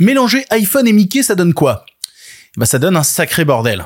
Mélanger 0.00 0.46
iPhone 0.48 0.88
et 0.88 0.94
Mickey, 0.94 1.22
ça 1.22 1.34
donne 1.34 1.52
quoi? 1.52 1.84
Bah 2.56 2.64
ça 2.64 2.78
donne 2.78 2.96
un 2.96 3.02
sacré 3.02 3.44
bordel. 3.44 3.84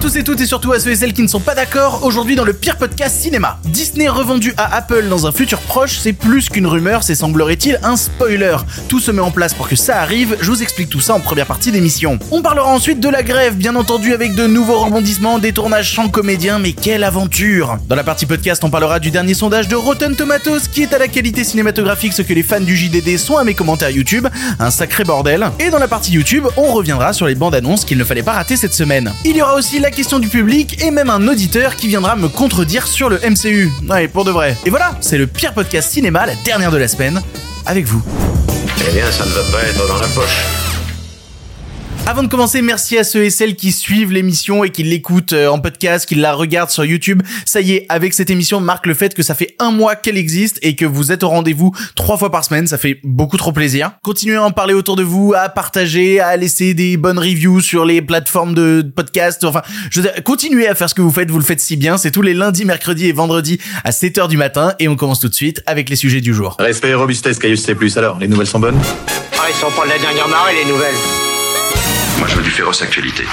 Tous 0.00 0.16
et 0.16 0.24
toutes 0.24 0.40
et 0.40 0.46
surtout 0.46 0.72
à 0.72 0.80
ceux 0.80 0.90
et 0.90 0.96
celles 0.96 1.12
qui 1.12 1.22
ne 1.22 1.28
sont 1.28 1.40
pas 1.40 1.54
d'accord. 1.54 2.00
Aujourd'hui 2.02 2.36
dans 2.36 2.44
le 2.44 2.52
pire 2.52 2.76
podcast 2.76 3.20
cinéma. 3.20 3.58
Disney 3.64 4.08
revendu 4.08 4.52
à 4.56 4.76
Apple 4.76 5.06
dans 5.08 5.26
un 5.26 5.32
futur 5.32 5.58
proche, 5.60 5.98
c'est 5.98 6.12
plus 6.12 6.48
qu'une 6.48 6.66
rumeur, 6.66 7.02
c'est 7.02 7.14
semblerait-il 7.14 7.78
un 7.82 7.96
spoiler. 7.96 8.56
Tout 8.88 9.00
se 9.00 9.10
met 9.10 9.20
en 9.20 9.30
place 9.30 9.54
pour 9.54 9.68
que 9.68 9.76
ça 9.76 10.00
arrive, 10.00 10.36
je 10.40 10.50
vous 10.50 10.62
explique 10.62 10.90
tout 10.90 11.00
ça 11.00 11.14
en 11.14 11.20
première 11.20 11.46
partie 11.46 11.72
d'émission. 11.72 12.18
On 12.30 12.42
parlera 12.42 12.68
ensuite 12.68 13.00
de 13.00 13.08
la 13.08 13.22
grève, 13.22 13.56
bien 13.56 13.74
entendu 13.74 14.12
avec 14.12 14.34
de 14.34 14.46
nouveaux 14.46 14.78
rebondissements, 14.80 15.38
des 15.38 15.52
tournages 15.52 15.94
sans 15.94 16.08
comédiens, 16.08 16.58
mais 16.58 16.72
quelle 16.72 17.04
aventure 17.04 17.78
Dans 17.88 17.96
la 17.96 18.04
partie 18.04 18.26
podcast, 18.26 18.64
on 18.64 18.70
parlera 18.70 18.98
du 18.98 19.10
dernier 19.10 19.34
sondage 19.34 19.68
de 19.68 19.76
Rotten 19.76 20.14
Tomatoes 20.14 20.68
qui 20.72 20.82
est 20.82 20.92
à 20.92 20.98
la 20.98 21.08
qualité 21.08 21.42
cinématographique 21.42 22.12
ce 22.12 22.22
que 22.22 22.34
les 22.34 22.42
fans 22.42 22.60
du 22.60 22.76
JDD 22.76 23.16
sont 23.16 23.36
à 23.36 23.44
mes 23.44 23.54
commentaires 23.54 23.90
YouTube, 23.90 24.26
un 24.58 24.70
sacré 24.70 25.04
bordel. 25.04 25.46
Et 25.58 25.70
dans 25.70 25.78
la 25.78 25.88
partie 25.88 26.12
YouTube, 26.12 26.46
on 26.56 26.72
reviendra 26.72 27.12
sur 27.12 27.26
les 27.26 27.34
bandes 27.34 27.54
annonces 27.54 27.84
qu'il 27.84 27.98
ne 27.98 28.04
fallait 28.04 28.22
pas 28.22 28.32
rater 28.32 28.56
cette 28.56 28.74
semaine. 28.74 29.12
Il 29.24 29.36
y 29.36 29.42
aura 29.42 29.54
aussi 29.54 29.80
la 29.86 29.92
question 29.92 30.18
du 30.18 30.26
public 30.26 30.82
et 30.82 30.90
même 30.90 31.10
un 31.10 31.28
auditeur 31.28 31.76
qui 31.76 31.86
viendra 31.86 32.16
me 32.16 32.26
contredire 32.26 32.88
sur 32.88 33.08
le 33.08 33.20
MCU. 33.20 33.70
Ouais, 33.88 34.08
pour 34.08 34.24
de 34.24 34.32
vrai. 34.32 34.56
Et 34.66 34.70
voilà, 34.70 34.96
c'est 35.00 35.16
le 35.16 35.28
pire 35.28 35.54
podcast 35.54 35.92
cinéma, 35.92 36.26
la 36.26 36.34
dernière 36.44 36.72
de 36.72 36.76
la 36.76 36.88
semaine, 36.88 37.22
avec 37.66 37.84
vous. 37.84 38.02
Eh 38.88 38.92
bien, 38.92 39.08
ça 39.12 39.24
ne 39.24 39.30
va 39.30 39.42
pas 39.52 39.62
être 39.62 39.86
dans 39.86 39.98
la 39.98 40.08
poche. 40.08 40.65
Avant 42.08 42.22
de 42.22 42.28
commencer, 42.28 42.62
merci 42.62 42.96
à 42.96 43.02
ceux 43.02 43.24
et 43.24 43.30
celles 43.30 43.56
qui 43.56 43.72
suivent 43.72 44.12
l'émission 44.12 44.62
et 44.62 44.70
qui 44.70 44.84
l'écoutent 44.84 45.32
euh, 45.32 45.48
en 45.48 45.58
podcast, 45.58 46.06
qui 46.06 46.14
la 46.14 46.34
regardent 46.34 46.70
sur 46.70 46.84
YouTube. 46.84 47.20
Ça 47.44 47.60
y 47.60 47.72
est, 47.72 47.86
avec 47.88 48.14
cette 48.14 48.30
émission 48.30 48.60
marque 48.60 48.86
le 48.86 48.94
fait 48.94 49.12
que 49.12 49.24
ça 49.24 49.34
fait 49.34 49.56
un 49.58 49.72
mois 49.72 49.96
qu'elle 49.96 50.16
existe 50.16 50.60
et 50.62 50.76
que 50.76 50.84
vous 50.84 51.10
êtes 51.10 51.24
au 51.24 51.28
rendez-vous 51.28 51.72
trois 51.96 52.16
fois 52.16 52.30
par 52.30 52.44
semaine. 52.44 52.68
Ça 52.68 52.78
fait 52.78 53.00
beaucoup 53.02 53.36
trop 53.36 53.50
plaisir. 53.50 53.90
Continuez 54.04 54.36
à 54.36 54.44
en 54.44 54.52
parler 54.52 54.72
autour 54.72 54.94
de 54.94 55.02
vous, 55.02 55.34
à 55.36 55.48
partager, 55.48 56.20
à 56.20 56.36
laisser 56.36 56.74
des 56.74 56.96
bonnes 56.96 57.18
reviews 57.18 57.60
sur 57.60 57.84
les 57.84 58.00
plateformes 58.00 58.54
de 58.54 58.88
podcast. 58.94 59.42
Enfin, 59.42 59.62
je 59.90 60.00
veux 60.00 60.08
dire, 60.08 60.22
continuez 60.22 60.68
à 60.68 60.76
faire 60.76 60.88
ce 60.88 60.94
que 60.94 61.02
vous 61.02 61.10
faites. 61.10 61.28
Vous 61.28 61.40
le 61.40 61.44
faites 61.44 61.60
si 61.60 61.76
bien. 61.76 61.98
C'est 61.98 62.12
tous 62.12 62.22
les 62.22 62.34
lundis, 62.34 62.64
mercredis 62.64 63.08
et 63.08 63.12
vendredis 63.12 63.58
à 63.82 63.90
7h 63.90 64.28
du 64.28 64.36
matin 64.36 64.74
et 64.78 64.86
on 64.86 64.94
commence 64.94 65.18
tout 65.18 65.28
de 65.28 65.34
suite 65.34 65.60
avec 65.66 65.90
les 65.90 65.96
sujets 65.96 66.20
du 66.20 66.32
jour. 66.32 66.54
Respect 66.60 66.90
et 66.90 66.94
robustesse, 66.94 67.40
Caius 67.40 67.64
C+. 67.64 67.76
Alors, 67.96 68.20
les 68.20 68.28
nouvelles 68.28 68.46
sont 68.46 68.60
bonnes? 68.60 68.78
Ah, 69.32 69.46
ils 69.48 69.56
sont 69.56 69.72
pas 69.76 69.86
de 69.86 69.90
la 69.90 69.98
dernière 69.98 70.28
marée, 70.28 70.52
les 70.64 70.70
nouvelles. 70.70 70.94
Moi, 72.18 72.28
je 72.28 72.36
veux 72.36 72.42
du 72.42 72.50
féroce 72.50 72.82
actualité. 72.82 73.24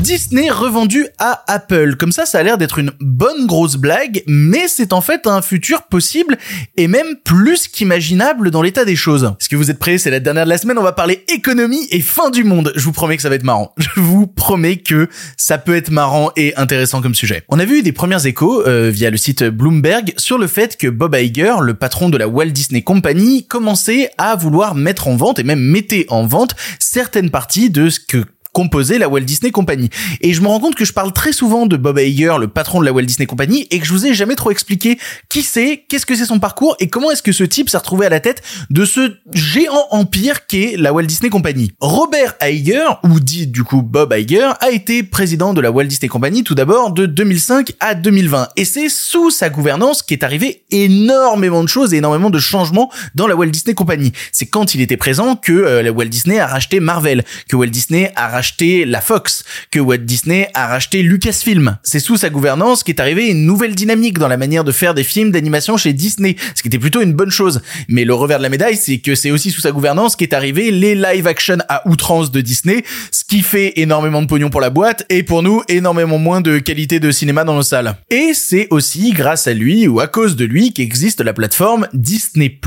Disney 0.00 0.48
revendu 0.50 1.06
à 1.18 1.42
Apple. 1.48 1.96
Comme 1.96 2.12
ça, 2.12 2.24
ça 2.24 2.38
a 2.38 2.42
l'air 2.42 2.58
d'être 2.58 2.78
une 2.78 2.92
bonne 3.00 3.46
grosse 3.46 3.76
blague, 3.76 4.22
mais 4.26 4.68
c'est 4.68 4.92
en 4.92 5.00
fait 5.00 5.26
un 5.26 5.42
futur 5.42 5.82
possible 5.82 6.38
et 6.76 6.88
même 6.88 7.16
plus 7.24 7.68
qu'imaginable 7.68 8.50
dans 8.50 8.62
l'état 8.62 8.84
des 8.84 8.96
choses. 8.96 9.32
Est-ce 9.40 9.48
que 9.48 9.56
vous 9.56 9.70
êtes 9.70 9.78
prêts? 9.78 9.98
C'est 9.98 10.10
la 10.10 10.20
dernière 10.20 10.44
de 10.44 10.50
la 10.50 10.58
semaine, 10.58 10.78
on 10.78 10.82
va 10.82 10.92
parler 10.92 11.24
économie 11.28 11.86
et 11.90 12.00
fin 12.00 12.30
du 12.30 12.44
monde. 12.44 12.72
Je 12.76 12.84
vous 12.84 12.92
promets 12.92 13.16
que 13.16 13.22
ça 13.22 13.28
va 13.28 13.34
être 13.34 13.44
marrant. 13.44 13.74
Je 13.78 14.00
vous 14.00 14.26
promets 14.26 14.76
que 14.76 15.08
ça 15.36 15.58
peut 15.58 15.74
être 15.74 15.90
marrant 15.90 16.30
et 16.36 16.54
intéressant 16.56 17.02
comme 17.02 17.14
sujet. 17.14 17.42
On 17.48 17.58
a 17.58 17.64
vu 17.64 17.82
des 17.82 17.92
premières 17.92 18.24
échos 18.24 18.66
euh, 18.66 18.90
via 18.90 19.10
le 19.10 19.16
site 19.16 19.42
Bloomberg 19.44 20.14
sur 20.16 20.38
le 20.38 20.46
fait 20.46 20.76
que 20.76 20.86
Bob 20.88 21.16
Iger, 21.16 21.54
le 21.60 21.74
patron 21.74 22.08
de 22.08 22.18
la 22.18 22.28
Walt 22.28 22.50
Disney 22.50 22.82
Company, 22.82 23.46
commençait 23.46 24.10
à 24.18 24.36
vouloir 24.36 24.74
mettre 24.74 25.08
en 25.08 25.16
vente 25.16 25.38
et 25.38 25.44
même 25.44 25.60
mettait 25.60 26.06
en 26.08 26.26
vente 26.26 26.54
certaines 26.78 27.30
parties 27.30 27.70
de 27.70 27.90
ce 27.90 28.00
que 28.00 28.24
composé 28.58 28.98
la 28.98 29.08
Walt 29.08 29.20
Disney 29.20 29.52
Company. 29.52 29.88
Et 30.20 30.34
je 30.34 30.40
me 30.40 30.48
rends 30.48 30.58
compte 30.58 30.74
que 30.74 30.84
je 30.84 30.92
parle 30.92 31.12
très 31.12 31.32
souvent 31.32 31.66
de 31.66 31.76
Bob 31.76 31.96
Iger, 31.96 32.38
le 32.40 32.48
patron 32.48 32.80
de 32.80 32.84
la 32.84 32.92
Walt 32.92 33.04
Disney 33.04 33.24
Company, 33.24 33.68
et 33.70 33.78
que 33.78 33.86
je 33.86 33.92
vous 33.92 34.04
ai 34.04 34.14
jamais 34.14 34.34
trop 34.34 34.50
expliqué 34.50 34.98
qui 35.28 35.44
c'est, 35.44 35.84
qu'est-ce 35.88 36.04
que 36.04 36.16
c'est 36.16 36.24
son 36.24 36.40
parcours, 36.40 36.74
et 36.80 36.88
comment 36.88 37.12
est-ce 37.12 37.22
que 37.22 37.30
ce 37.30 37.44
type 37.44 37.70
s'est 37.70 37.76
retrouvé 37.76 38.06
à 38.06 38.08
la 38.08 38.18
tête 38.18 38.42
de 38.70 38.84
ce 38.84 39.14
géant 39.32 39.86
empire 39.92 40.48
qu'est 40.48 40.74
la 40.76 40.92
Walt 40.92 41.04
Disney 41.04 41.30
Company. 41.30 41.70
Robert 41.78 42.34
Iger, 42.42 42.98
ou 43.04 43.20
dit 43.20 43.46
du 43.46 43.62
coup 43.62 43.82
Bob 43.82 44.12
Iger, 44.12 44.50
a 44.60 44.70
été 44.70 45.04
président 45.04 45.54
de 45.54 45.60
la 45.60 45.70
Walt 45.70 45.84
Disney 45.84 46.08
Company 46.08 46.42
tout 46.42 46.56
d'abord 46.56 46.90
de 46.90 47.06
2005 47.06 47.74
à 47.78 47.94
2020. 47.94 48.48
Et 48.56 48.64
c'est 48.64 48.88
sous 48.88 49.30
sa 49.30 49.50
gouvernance 49.50 50.02
qu'est 50.02 50.24
arrivé 50.24 50.64
énormément 50.72 51.62
de 51.62 51.68
choses 51.68 51.94
et 51.94 51.98
énormément 51.98 52.30
de 52.30 52.40
changements 52.40 52.90
dans 53.14 53.28
la 53.28 53.36
Walt 53.36 53.50
Disney 53.50 53.74
Company. 53.74 54.10
C'est 54.32 54.46
quand 54.46 54.74
il 54.74 54.80
était 54.80 54.96
présent 54.96 55.36
que 55.36 55.52
euh, 55.52 55.80
la 55.80 55.92
Walt 55.92 56.06
Disney 56.06 56.40
a 56.40 56.48
racheté 56.48 56.80
Marvel, 56.80 57.24
que 57.48 57.54
Walt 57.54 57.68
Disney 57.68 58.12
a 58.16 58.26
racheté 58.26 58.47
la 58.58 59.00
Fox, 59.00 59.44
que 59.70 59.78
Walt 59.78 59.98
Disney 59.98 60.48
a 60.54 60.66
racheté 60.68 61.02
Lucasfilm. 61.02 61.76
C'est 61.82 62.00
sous 62.00 62.16
sa 62.16 62.30
gouvernance 62.30 62.82
qu'est 62.82 63.00
arrivée 63.00 63.28
une 63.28 63.44
nouvelle 63.44 63.74
dynamique 63.74 64.18
dans 64.18 64.28
la 64.28 64.36
manière 64.36 64.64
de 64.64 64.72
faire 64.72 64.94
des 64.94 65.04
films 65.04 65.30
d'animation 65.30 65.76
chez 65.76 65.92
Disney, 65.92 66.36
ce 66.54 66.62
qui 66.62 66.68
était 66.68 66.78
plutôt 66.78 67.00
une 67.02 67.12
bonne 67.12 67.30
chose. 67.30 67.60
Mais 67.88 68.04
le 68.04 68.14
revers 68.14 68.38
de 68.38 68.42
la 68.42 68.48
médaille, 68.48 68.76
c'est 68.76 68.98
que 68.98 69.14
c'est 69.14 69.30
aussi 69.30 69.50
sous 69.50 69.60
sa 69.60 69.70
gouvernance 69.70 70.16
qu'est 70.16 70.32
arrivé 70.32 70.70
les 70.70 70.94
live 70.94 71.26
action 71.26 71.58
à 71.68 71.86
outrance 71.88 72.30
de 72.32 72.40
Disney, 72.40 72.84
ce 73.12 73.24
qui 73.24 73.42
fait 73.42 73.74
énormément 73.76 74.22
de 74.22 74.26
pognon 74.26 74.50
pour 74.50 74.60
la 74.60 74.70
boîte 74.70 75.04
et 75.10 75.22
pour 75.22 75.42
nous 75.42 75.62
énormément 75.68 76.18
moins 76.18 76.40
de 76.40 76.58
qualité 76.58 77.00
de 77.00 77.10
cinéma 77.10 77.44
dans 77.44 77.54
nos 77.54 77.62
salles. 77.62 77.96
Et 78.10 78.32
c'est 78.34 78.66
aussi 78.70 79.12
grâce 79.12 79.46
à 79.46 79.52
lui 79.54 79.86
ou 79.88 80.00
à 80.00 80.06
cause 80.06 80.36
de 80.36 80.44
lui 80.44 80.72
qu'existe 80.72 81.20
la 81.20 81.32
plateforme 81.32 81.86
Disney+. 81.92 82.58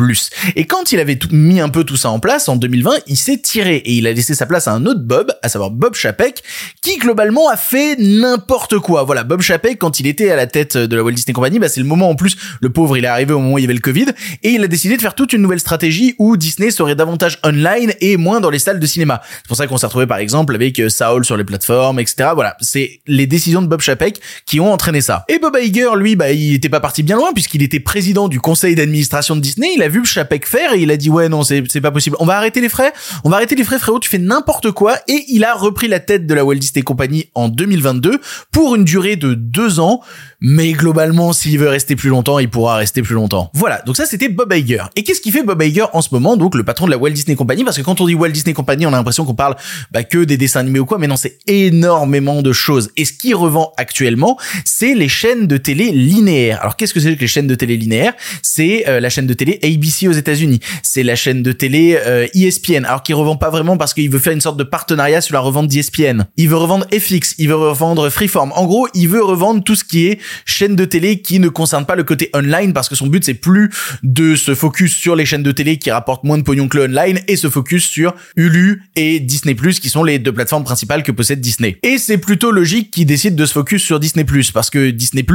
Et 0.55 0.65
quand 0.65 0.91
il 0.91 0.99
avait 0.99 1.15
tout- 1.15 1.29
mis 1.31 1.59
un 1.59 1.69
peu 1.69 1.83
tout 1.83 1.97
ça 1.97 2.09
en 2.09 2.19
place 2.19 2.47
en 2.49 2.55
2020, 2.55 2.91
il 3.07 3.17
s'est 3.17 3.37
tiré 3.39 3.77
et 3.77 3.93
il 3.93 4.05
a 4.07 4.13
laissé 4.13 4.35
sa 4.35 4.45
place 4.45 4.67
à 4.67 4.73
un 4.73 4.85
autre 4.85 5.01
Bob, 5.01 5.31
à 5.41 5.49
savoir 5.49 5.70
Bob 5.71 5.95
Chapek, 5.95 6.43
qui 6.81 6.97
globalement 6.97 7.49
a 7.49 7.57
fait 7.57 7.95
n'importe 7.99 8.79
quoi. 8.79 9.03
Voilà, 9.03 9.23
Bob 9.23 9.41
Chapek, 9.41 9.77
quand 9.79 9.99
il 9.99 10.07
était 10.07 10.29
à 10.29 10.35
la 10.35 10.47
tête 10.47 10.77
de 10.77 10.95
la 10.95 11.03
Walt 11.03 11.11
Disney 11.11 11.33
Company, 11.33 11.59
bah 11.59 11.69
c'est 11.69 11.79
le 11.79 11.85
moment 11.85 12.09
en 12.09 12.15
plus, 12.15 12.37
le 12.61 12.69
pauvre, 12.69 12.97
il 12.97 13.05
est 13.05 13.07
arrivé 13.07 13.33
au 13.33 13.39
moment 13.39 13.53
où 13.53 13.57
il 13.57 13.61
y 13.61 13.65
avait 13.65 13.73
le 13.73 13.79
Covid, 13.79 14.07
et 14.43 14.49
il 14.49 14.63
a 14.63 14.67
décidé 14.67 14.97
de 14.97 15.01
faire 15.01 15.15
toute 15.15 15.33
une 15.33 15.41
nouvelle 15.41 15.59
stratégie 15.59 16.15
où 16.19 16.37
Disney 16.37 16.71
serait 16.71 16.95
davantage 16.95 17.39
online 17.43 17.93
et 18.01 18.17
moins 18.17 18.39
dans 18.39 18.49
les 18.49 18.59
salles 18.59 18.79
de 18.79 18.85
cinéma. 18.85 19.21
C'est 19.37 19.47
pour 19.47 19.57
ça 19.57 19.67
qu'on 19.67 19.77
s'est 19.77 19.85
retrouvé 19.85 20.07
par 20.07 20.17
exemple 20.17 20.55
avec 20.55 20.79
euh, 20.79 20.89
Saul 20.89 21.25
sur 21.25 21.37
les 21.37 21.43
plateformes, 21.43 21.99
etc. 21.99 22.29
Voilà, 22.33 22.55
c'est 22.61 23.01
les 23.07 23.27
décisions 23.27 23.61
de 23.61 23.67
Bob 23.67 23.81
Chapek 23.81 24.19
qui 24.45 24.59
ont 24.59 24.71
entraîné 24.71 25.01
ça. 25.01 25.25
Et 25.27 25.39
Bob 25.39 25.57
Iger, 25.61 25.89
lui, 25.95 26.15
bah 26.15 26.31
il 26.31 26.55
était 26.55 26.69
pas 26.69 26.79
parti 26.79 27.03
bien 27.03 27.17
loin 27.17 27.33
puisqu'il 27.33 27.63
était 27.63 27.79
président 27.79 28.27
du 28.27 28.39
conseil 28.39 28.75
d'administration 28.75 29.35
de 29.35 29.41
Disney. 29.41 29.69
Il 29.75 29.83
a 29.83 29.89
vu 29.89 30.05
Chapek 30.05 30.45
faire 30.45 30.73
et 30.73 30.81
il 30.81 30.91
a 30.91 30.97
dit 30.97 31.09
ouais 31.09 31.29
non 31.29 31.43
c'est 31.43 31.63
c'est 31.69 31.81
pas 31.81 31.91
possible. 31.91 32.15
On 32.19 32.25
va 32.25 32.37
arrêter 32.37 32.61
les 32.61 32.69
frais. 32.69 32.93
On 33.23 33.29
va 33.29 33.37
arrêter 33.37 33.55
les 33.55 33.63
frais 33.63 33.79
frérot. 33.79 33.99
Tu 33.99 34.09
fais 34.09 34.17
n'importe 34.17 34.71
quoi. 34.71 34.95
Et 35.07 35.25
il 35.29 35.43
a 35.43 35.53
repris 35.61 35.88
la 35.88 35.99
tête 35.99 36.27
de 36.27 36.33
la 36.33 36.44
Walt 36.44 36.55
Disney 36.55 36.83
Company 36.83 37.25
en 37.35 37.49
2022 37.49 38.19
pour 38.51 38.75
une 38.75 38.83
durée 38.83 39.16
de 39.16 39.33
deux 39.33 39.79
ans. 39.79 40.01
Mais 40.44 40.72
globalement, 40.72 41.33
s'il 41.33 41.59
veut 41.59 41.69
rester 41.69 41.95
plus 41.95 42.09
longtemps, 42.09 42.39
il 42.39 42.49
pourra 42.49 42.75
rester 42.75 43.03
plus 43.03 43.13
longtemps. 43.13 43.51
Voilà. 43.53 43.81
Donc 43.85 43.95
ça, 43.95 44.07
c'était 44.07 44.27
Bob 44.27 44.51
Iger. 44.51 44.85
Et 44.95 45.03
qu'est-ce 45.03 45.22
qui 45.22 45.31
fait 45.31 45.44
Bob 45.44 45.61
Iger 45.61 45.85
en 45.94 46.01
ce 46.01 46.09
moment, 46.11 46.35
donc 46.35 46.55
le 46.55 46.63
patron 46.63 46.88
de 46.88 46.91
la 46.91 46.97
Walt 46.97 47.11
Disney 47.11 47.35
Company? 47.35 47.63
Parce 47.63 47.77
que 47.77 47.83
quand 47.83 48.01
on 48.01 48.07
dit 48.07 48.16
Walt 48.16 48.31
Disney 48.31 48.53
Company, 48.53 48.88
on 48.88 48.89
a 48.89 48.97
l'impression 48.97 49.23
qu'on 49.23 49.35
parle 49.35 49.55
bah, 49.91 50.03
que 50.03 50.23
des 50.23 50.38
dessins 50.38 50.61
animés 50.61 50.79
ou 50.79 50.85
quoi. 50.85 50.97
Mais 50.97 51.07
non, 51.07 51.16
c'est 51.16 51.38
énormément 51.45 52.41
de 52.41 52.53
choses. 52.53 52.89
Et 52.97 53.05
ce 53.05 53.13
qui 53.13 53.35
revend 53.35 53.72
actuellement, 53.78 54.39
c'est 54.66 54.95
les 54.95 55.09
chaînes 55.09 55.45
de 55.45 55.57
télé 55.57 55.91
linéaires. 55.91 56.59
Alors 56.61 56.75
qu'est-ce 56.75 56.95
que 56.95 56.99
c'est 56.99 57.16
que 57.16 57.22
les 57.22 57.28
chaînes 57.28 57.47
de 57.47 57.55
télé 57.55 57.78
linéaires? 57.78 58.13
C'est 58.41 58.88
euh, 58.88 58.99
la 58.99 59.09
chaîne 59.09 59.28
de 59.28 59.33
télé 59.33 59.59
ABC 59.63 60.07
aux 60.07 60.13
États-Unis. 60.13 60.59
C'est 60.81 61.03
la 61.03 61.16
chaîne 61.16 61.43
de 61.43 61.51
télé 61.51 61.99
euh, 62.03 62.28
ESPN. 62.33 62.85
Alors 62.85 63.03
qui 63.03 63.13
revend 63.13 63.35
pas 63.35 63.51
vraiment 63.51 63.78
parce 63.78 63.93
qu'il 63.93 64.09
veut 64.09 64.19
faire 64.19 64.33
une 64.33 64.41
sorte 64.41 64.57
de 64.57 64.63
partenariat 64.63 65.22
sur 65.22 65.35
la 65.35 65.41
revente 65.41 65.68
d'ESPN. 65.68 66.25
Il 66.38 66.50
veut 66.50 66.57
revendre 66.57 66.85
FX. 66.91 67.35
Il 67.38 67.50
veut 67.50 67.56
revendre 67.56 68.09
Freeform. 68.09 68.52
En 68.56 68.66
gros, 68.66 68.88
il 68.94 69.07
veut 69.07 69.24
revendre 69.24 69.63
tout 69.63 69.75
ce 69.75 69.84
qui 69.84 70.07
est 70.07 70.19
chaîne 70.46 70.75
de 70.75 70.85
télé 70.85 71.22
qui 71.22 71.40
ne 71.40 71.50
concerne 71.50 71.85
pas 71.85 71.96
le 71.96 72.03
côté 72.03 72.29
online 72.34 72.74
parce 72.74 72.90
que 72.90 72.96
son 72.96 73.07
but 73.07 73.24
c'est 73.24 73.34
plus 73.34 73.69
de 74.03 74.35
se 74.35 74.56
focus 74.56 74.96
sur 74.96 75.16
les 75.16 75.25
chaînes 75.25 75.44
de 75.44 75.52
télé 75.52 75.78
qui 75.78 75.91
rapportent 75.91 76.24
moins 76.24 76.38
de 76.38 76.44
pognon 76.44 76.68
que 76.68 76.78
le 76.78 76.85
online 76.85 77.19
et 77.28 77.35
se 77.35 77.50
focus 77.50 77.85
sur 77.85 78.13
Hulu 78.35 78.84
et 78.96 79.19
Disney 79.19 79.56
qui 79.56 79.90
sont 79.90 80.03
les 80.03 80.19
deux 80.19 80.31
plateformes 80.31 80.63
principales 80.63 81.03
que 81.03 81.12
possède 81.12 81.41
Disney. 81.41 81.78
Et 81.84 81.97
c'est 81.97 82.18
plutôt 82.18 82.52
logique 82.52 82.91
qu'il 82.91 83.06
décide 83.06 83.35
de 83.35 83.46
se 83.46 83.53
focus 83.53 83.84
sur 83.84 84.00
Disney 84.00 84.23
Plus 84.23 84.52
parce 84.52 84.69
que 84.69 84.90
Disney 84.90 85.25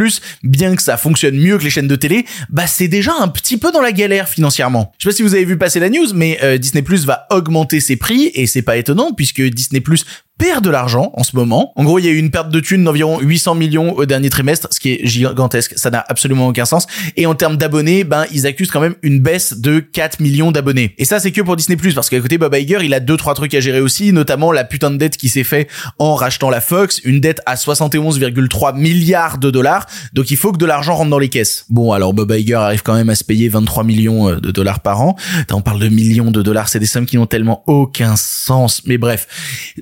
bien 0.42 0.76
que 0.76 0.82
ça 0.82 0.96
fonctionne 0.96 1.36
mieux 1.36 1.58
que 1.58 1.64
les 1.64 1.70
chaînes 1.70 1.88
de 1.88 1.96
télé, 1.96 2.26
bah 2.50 2.66
c'est 2.66 2.88
déjà 2.88 3.12
un 3.18 3.28
petit 3.28 3.56
peu 3.56 3.72
dans 3.72 3.80
la 3.80 3.92
galère 3.92 4.28
financièrement. 4.28 4.92
Je 4.98 5.04
sais 5.04 5.10
pas 5.10 5.16
si 5.16 5.22
vous 5.22 5.34
avez 5.34 5.44
vu 5.44 5.56
passer 5.56 5.80
la 5.80 5.88
news, 5.88 6.06
mais 6.14 6.38
euh, 6.42 6.58
Disney 6.58 6.84
va 7.04 7.26
augmenter 7.30 7.80
ses 7.80 7.96
prix 7.96 8.30
et 8.34 8.46
c'est 8.46 8.62
pas 8.62 8.76
étonnant 8.76 9.12
puisque 9.12 9.42
Disney 9.42 9.80
Plus 9.96 10.25
perd 10.38 10.62
de 10.64 10.70
l'argent 10.70 11.10
en 11.14 11.24
ce 11.24 11.34
moment. 11.34 11.72
En 11.76 11.84
gros, 11.84 11.98
il 11.98 12.04
y 12.04 12.08
a 12.08 12.10
eu 12.10 12.18
une 12.18 12.30
perte 12.30 12.50
de 12.50 12.60
thunes 12.60 12.84
d'environ 12.84 13.20
800 13.20 13.54
millions 13.54 13.96
au 13.96 14.04
dernier 14.04 14.28
trimestre, 14.28 14.68
ce 14.70 14.80
qui 14.80 14.92
est 14.92 15.06
gigantesque. 15.06 15.74
Ça 15.76 15.90
n'a 15.90 16.04
absolument 16.08 16.48
aucun 16.48 16.64
sens. 16.64 16.86
Et 17.16 17.26
en 17.26 17.34
termes 17.34 17.56
d'abonnés, 17.56 18.04
ben, 18.04 18.24
ils 18.32 18.46
accusent 18.46 18.70
quand 18.70 18.80
même 18.80 18.96
une 19.02 19.20
baisse 19.20 19.58
de 19.58 19.80
4 19.80 20.20
millions 20.20 20.52
d'abonnés. 20.52 20.94
Et 20.98 21.04
ça, 21.04 21.20
c'est 21.20 21.32
que 21.32 21.40
pour 21.40 21.56
Disney+, 21.56 21.76
parce 21.94 22.10
qu'à 22.10 22.20
côté, 22.20 22.38
Bob 22.38 22.54
Iger, 22.54 22.78
il 22.82 22.92
a 22.92 23.00
deux, 23.00 23.16
trois 23.16 23.34
trucs 23.34 23.54
à 23.54 23.60
gérer 23.60 23.80
aussi, 23.80 24.12
notamment 24.12 24.52
la 24.52 24.64
putain 24.64 24.90
de 24.90 24.96
dette 24.96 25.16
qui 25.16 25.28
s'est 25.28 25.44
fait 25.44 25.68
en 25.98 26.14
rachetant 26.14 26.50
la 26.50 26.60
Fox, 26.60 27.00
une 27.04 27.20
dette 27.20 27.40
à 27.46 27.54
71,3 27.54 28.76
milliards 28.76 29.38
de 29.38 29.50
dollars. 29.50 29.86
Donc, 30.12 30.30
il 30.30 30.36
faut 30.36 30.52
que 30.52 30.58
de 30.58 30.66
l'argent 30.66 30.96
rentre 30.96 31.10
dans 31.10 31.18
les 31.18 31.30
caisses. 31.30 31.64
Bon, 31.70 31.92
alors, 31.92 32.12
Bob 32.12 32.30
Iger 32.30 32.54
arrive 32.54 32.82
quand 32.82 32.94
même 32.94 33.10
à 33.10 33.14
se 33.14 33.24
payer 33.24 33.48
23 33.48 33.84
millions 33.84 34.28
euh, 34.28 34.36
de 34.36 34.50
dollars 34.50 34.80
par 34.80 35.00
an. 35.00 35.16
On 35.52 35.62
parle 35.62 35.80
de 35.80 35.88
millions 35.88 36.30
de 36.30 36.42
dollars, 36.42 36.68
c'est 36.68 36.78
des 36.78 36.86
sommes 36.86 37.06
qui 37.06 37.16
n'ont 37.16 37.26
tellement 37.26 37.62
aucun 37.66 38.16
sens. 38.16 38.82
Mais 38.84 38.98
bref, 38.98 39.26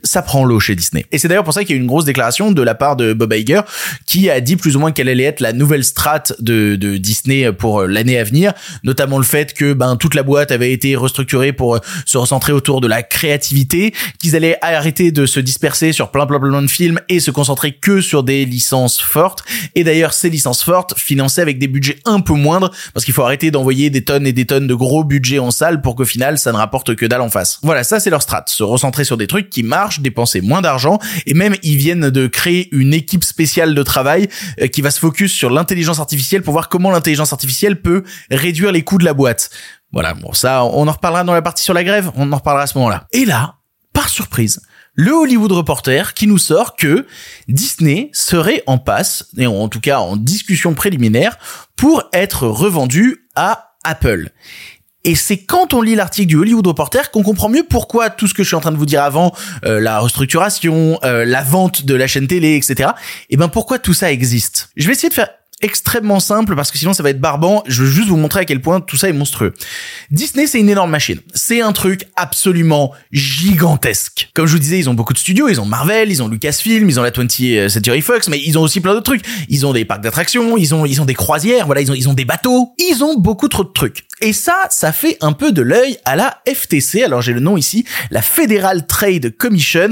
ça 0.05 0.23
prend 0.23 0.44
dans 0.47 0.59
chez 0.59 0.75
Disney. 0.75 1.07
Et 1.13 1.19
c'est 1.19 1.29
d'ailleurs 1.29 1.45
pour 1.45 1.55
ça 1.55 1.65
qu'il 1.65 1.71
y 1.71 1.73
a 1.75 1.77
eu 1.79 1.81
une 1.81 1.87
grosse 1.87 2.05
déclaration 2.05 2.53
de 2.53 2.63
la 2.63 2.75
part 2.75 2.97
de 2.97 3.13
Bob 3.13 3.33
Iger 3.33 3.63
qui 4.07 4.31
a 4.31 4.41
dit 4.41 4.57
plus 4.57 4.77
ou 4.77 4.81
moins 4.81 4.93
quelle 4.93 5.09
allait 5.09 5.25
être 5.25 5.41
la 5.41 5.53
nouvelle 5.53 5.85
strate 5.85 6.35
de, 6.41 6.77
Disney 6.97 7.53
pour 7.53 7.81
euh, 7.81 7.87
l'année 7.87 8.19
à 8.19 8.25
venir, 8.25 8.53
notamment 8.83 9.19
le 9.19 9.25
fait 9.25 9.55
que 9.55 9.73
ben 9.73 9.97
toute 9.97 10.15
la 10.15 10.23
boîte 10.23 10.53
avait 10.53 10.73
été 10.73 10.97
restructurée 10.97 11.53
pour 11.53 11.77
euh, 11.77 11.79
se 12.07 12.19
recentrer 12.19 12.53
autour 12.53 12.81
de 12.81 12.87
la 12.87 13.03
créativité, 13.03 13.95
qu'ils 14.19 14.37
allaient 14.37 14.59
arrêter 14.63 15.13
de 15.13 15.27
se 15.27 15.41
disperser 15.41 15.93
sur 15.93 16.11
plein 16.11 16.27
plein 16.27 16.39
plein 16.39 16.63
de 16.63 16.67
films 16.67 17.01
et 17.09 17.21
se 17.21 17.31
concentrer 17.31 17.73
que 17.73 18.01
sur 18.01 18.23
des 18.23 18.45
licences 18.45 19.01
fortes. 19.01 19.45
Et 19.75 19.85
d'ailleurs 19.85 20.13
ces 20.13 20.31
licences 20.31 20.63
fortes 20.63 20.99
financées 20.99 21.41
avec 21.41 21.59
des 21.59 21.69
budgets 21.69 21.99
un 22.05 22.21
peu 22.21 22.35
moindres 22.35 22.71
parce 22.93 23.05
qu'il 23.05 23.15
faut 23.15 23.23
arrêter 23.23 23.51
d'envoyer 23.51 23.91
des 23.91 24.05
tonnes 24.05 24.27
et 24.27 24.33
des 24.33 24.45
tonnes 24.45 24.67
de 24.67 24.75
gros 24.75 25.05
budgets 25.05 25.39
en 25.39 25.51
salle 25.51 25.81
pour 25.81 25.97
qu'au 25.97 26.05
final 26.05 26.39
ça 26.39 26.53
ne 26.53 26.57
rapporte 26.57 26.95
que 26.95 27.07
dalle 27.07 27.23
en 27.23 27.31
face. 27.31 27.59
Voilà, 27.63 27.85
ça 27.85 28.01
c'est 28.01 28.11
leur 28.11 28.23
strat, 28.23 28.45
se 28.47 28.63
recentrer 28.63 29.05
sur 29.05 29.17
des 29.17 29.27
trucs 29.27 29.51
qui 29.51 29.63
marchent, 29.63 30.01
dépenser 30.01 30.34
moins 30.41 30.63
d'argent 30.63 30.99
et 31.27 31.35
même 31.35 31.55
ils 31.63 31.77
viennent 31.77 32.11
de 32.11 32.27
créer 32.27 32.69
une 32.75 32.95
équipe 32.95 33.25
spéciale 33.25 33.75
de 33.75 33.83
travail 33.83 34.29
euh, 34.61 34.67
qui 34.67 34.83
va 34.83 34.91
se 34.91 35.01
focus 35.01 35.33
sur 35.33 35.51
l'intelligence 35.51 36.01
artificielle 36.01 36.43
pour 36.43 36.53
voir 36.53 36.69
comment 36.69 36.91
l'intelligence 36.91 37.33
artificielle 37.33 37.81
peut 37.81 38.05
réduire 38.31 38.73
les 38.73 38.83
coûts 38.83 38.99
de 38.99 39.05
la 39.05 39.15
boîte. 39.15 39.51
Voilà, 39.93 40.15
bon 40.15 40.33
ça 40.33 40.65
on 40.65 40.89
en 40.89 40.93
reparlera 40.93 41.25
dans 41.25 41.35
la 41.35 41.43
partie 41.43 41.63
sur 41.63 41.75
la 41.75 41.85
grève, 41.85 42.11
on 42.17 42.33
en 42.33 42.37
reparlera 42.37 42.65
à 42.65 42.67
ce 42.67 42.79
moment-là. 42.79 43.07
Et 43.13 43.25
là, 43.25 43.57
par 43.93 44.09
surprise, 44.09 44.61
le 44.95 45.13
Hollywood 45.13 45.53
Reporter 45.53 46.15
qui 46.15 46.27
nous 46.27 46.39
sort 46.39 46.77
que 46.77 47.07
Disney 47.49 48.11
serait 48.13 48.63
en 48.67 48.79
passe, 48.79 49.29
et 49.37 49.47
en 49.47 49.69
tout 49.69 49.81
cas 49.81 49.99
en 49.99 50.17
discussion 50.17 50.75
préliminaire, 50.75 51.37
pour 51.77 52.05
être 52.13 52.47
revendu 52.47 53.29
à 53.35 53.75
Apple. 53.83 54.31
Et 55.05 55.15
c'est 55.15 55.37
quand 55.37 55.75
on 55.75 55.83
lit 55.83 55.95
l'article 55.95 56.29
du 56.29 56.37
Hollywood 56.37 56.67
Reporter 56.67 57.11
qu'on 57.11 57.23
comprend 57.23 57.51
mieux 57.51 57.65
pourquoi 57.69 58.11
tout 58.11 58.27
ce 58.27 58.35
que 58.35 58.43
je 58.43 58.49
suis 58.49 58.57
en 58.57 58.61
train 58.61 58.73
de 58.73 58.79
vous 58.79 58.87
dire 58.87 59.03
avant, 59.03 59.35
euh, 59.65 59.79
la 59.79 60.01
restructuration, 60.01 60.99
euh, 61.05 61.25
la 61.25 61.43
vente 61.43 61.85
de 61.85 61.95
la 61.95 62.07
chaîne 62.07 62.27
télé, 62.27 62.57
etc. 62.57 62.91
Et 63.29 63.37
ben 63.37 63.49
pourquoi 63.49 63.79
tout 63.79 63.95
ça 63.95 64.11
existe? 64.11 64.71
Je 64.77 64.87
vais 64.87 64.93
essayer 64.93 65.11
de 65.11 65.15
faire 65.15 65.29
extrêmement 65.65 66.21
simple 66.21 66.55
parce 66.55 66.71
que 66.71 66.79
sinon 66.79 66.93
ça 66.93 67.03
va 67.03 67.11
être 67.11 67.21
barbant. 67.21 67.65
Je 67.67 67.83
veux 67.83 67.91
juste 67.91 68.09
vous 68.09 68.17
montrer 68.17 68.41
à 68.41 68.45
quel 68.45 68.61
point 68.61 68.81
tout 68.81 68.97
ça 68.97 69.09
est 69.09 69.13
monstrueux. 69.13 69.55
Disney, 70.11 70.47
c'est 70.47 70.61
une 70.61 70.69
énorme 70.69 70.91
machine. 70.91 71.21
C'est 71.35 71.63
un 71.63 71.73
truc 71.73 72.07
absolument 72.17 72.93
gigantesque. 73.13 74.29
Comme 74.35 74.47
je 74.47 74.53
vous 74.53 74.59
disais, 74.59 74.79
ils 74.79 74.91
ont 74.91 74.95
beaucoup 74.95 75.15
de 75.15 75.19
studios. 75.19 75.49
Ils 75.49 75.61
ont 75.61 75.65
Marvel, 75.65 76.11
ils 76.11 76.23
ont 76.23 76.29
Lucasfilm, 76.29 76.89
ils 76.89 77.01
ont 77.01 77.03
la 77.03 77.11
20th 77.11 77.69
Century 77.69 78.03
Fox, 78.03 78.29
mais 78.29 78.41
ils 78.45 78.59
ont 78.59 78.63
aussi 78.63 78.81
plein 78.81 78.93
d'autres 78.93 79.05
trucs. 79.05 79.25
Ils 79.49 79.65
ont 79.67 79.73
des 79.73 79.87
parcs 79.87 80.03
d'attractions, 80.03 80.57
ils 80.59 80.75
ont, 80.75 80.85
ils 80.85 81.01
ont 81.01 81.07
des 81.07 81.15
croisières, 81.15 81.67
voilà, 81.67 81.81
ils 81.81 81.91
ont, 81.91 81.95
ils 81.95 82.09
ont 82.09 82.15
des 82.15 82.27
bateaux. 82.27 82.75
Ils 82.79 83.03
ont 83.03 83.17
beaucoup 83.17 83.49
trop 83.49 83.65
de 83.65 83.73
trucs. 83.73 84.05
Et 84.21 84.33
ça, 84.33 84.57
ça 84.71 84.93
fait 84.93 85.17
un 85.23 85.33
peu 85.33 85.51
de 85.51 85.63
l'œil 85.63 85.99
à 86.05 86.15
la 86.15 86.41
FTC. 86.47 87.03
Alors 87.03 87.23
j'ai 87.23 87.33
le 87.33 87.41
nom 87.41 87.57
ici, 87.57 87.85
la 88.11 88.23
Federal 88.23 88.87
Trade 88.87 89.37
Commission. 89.37 89.91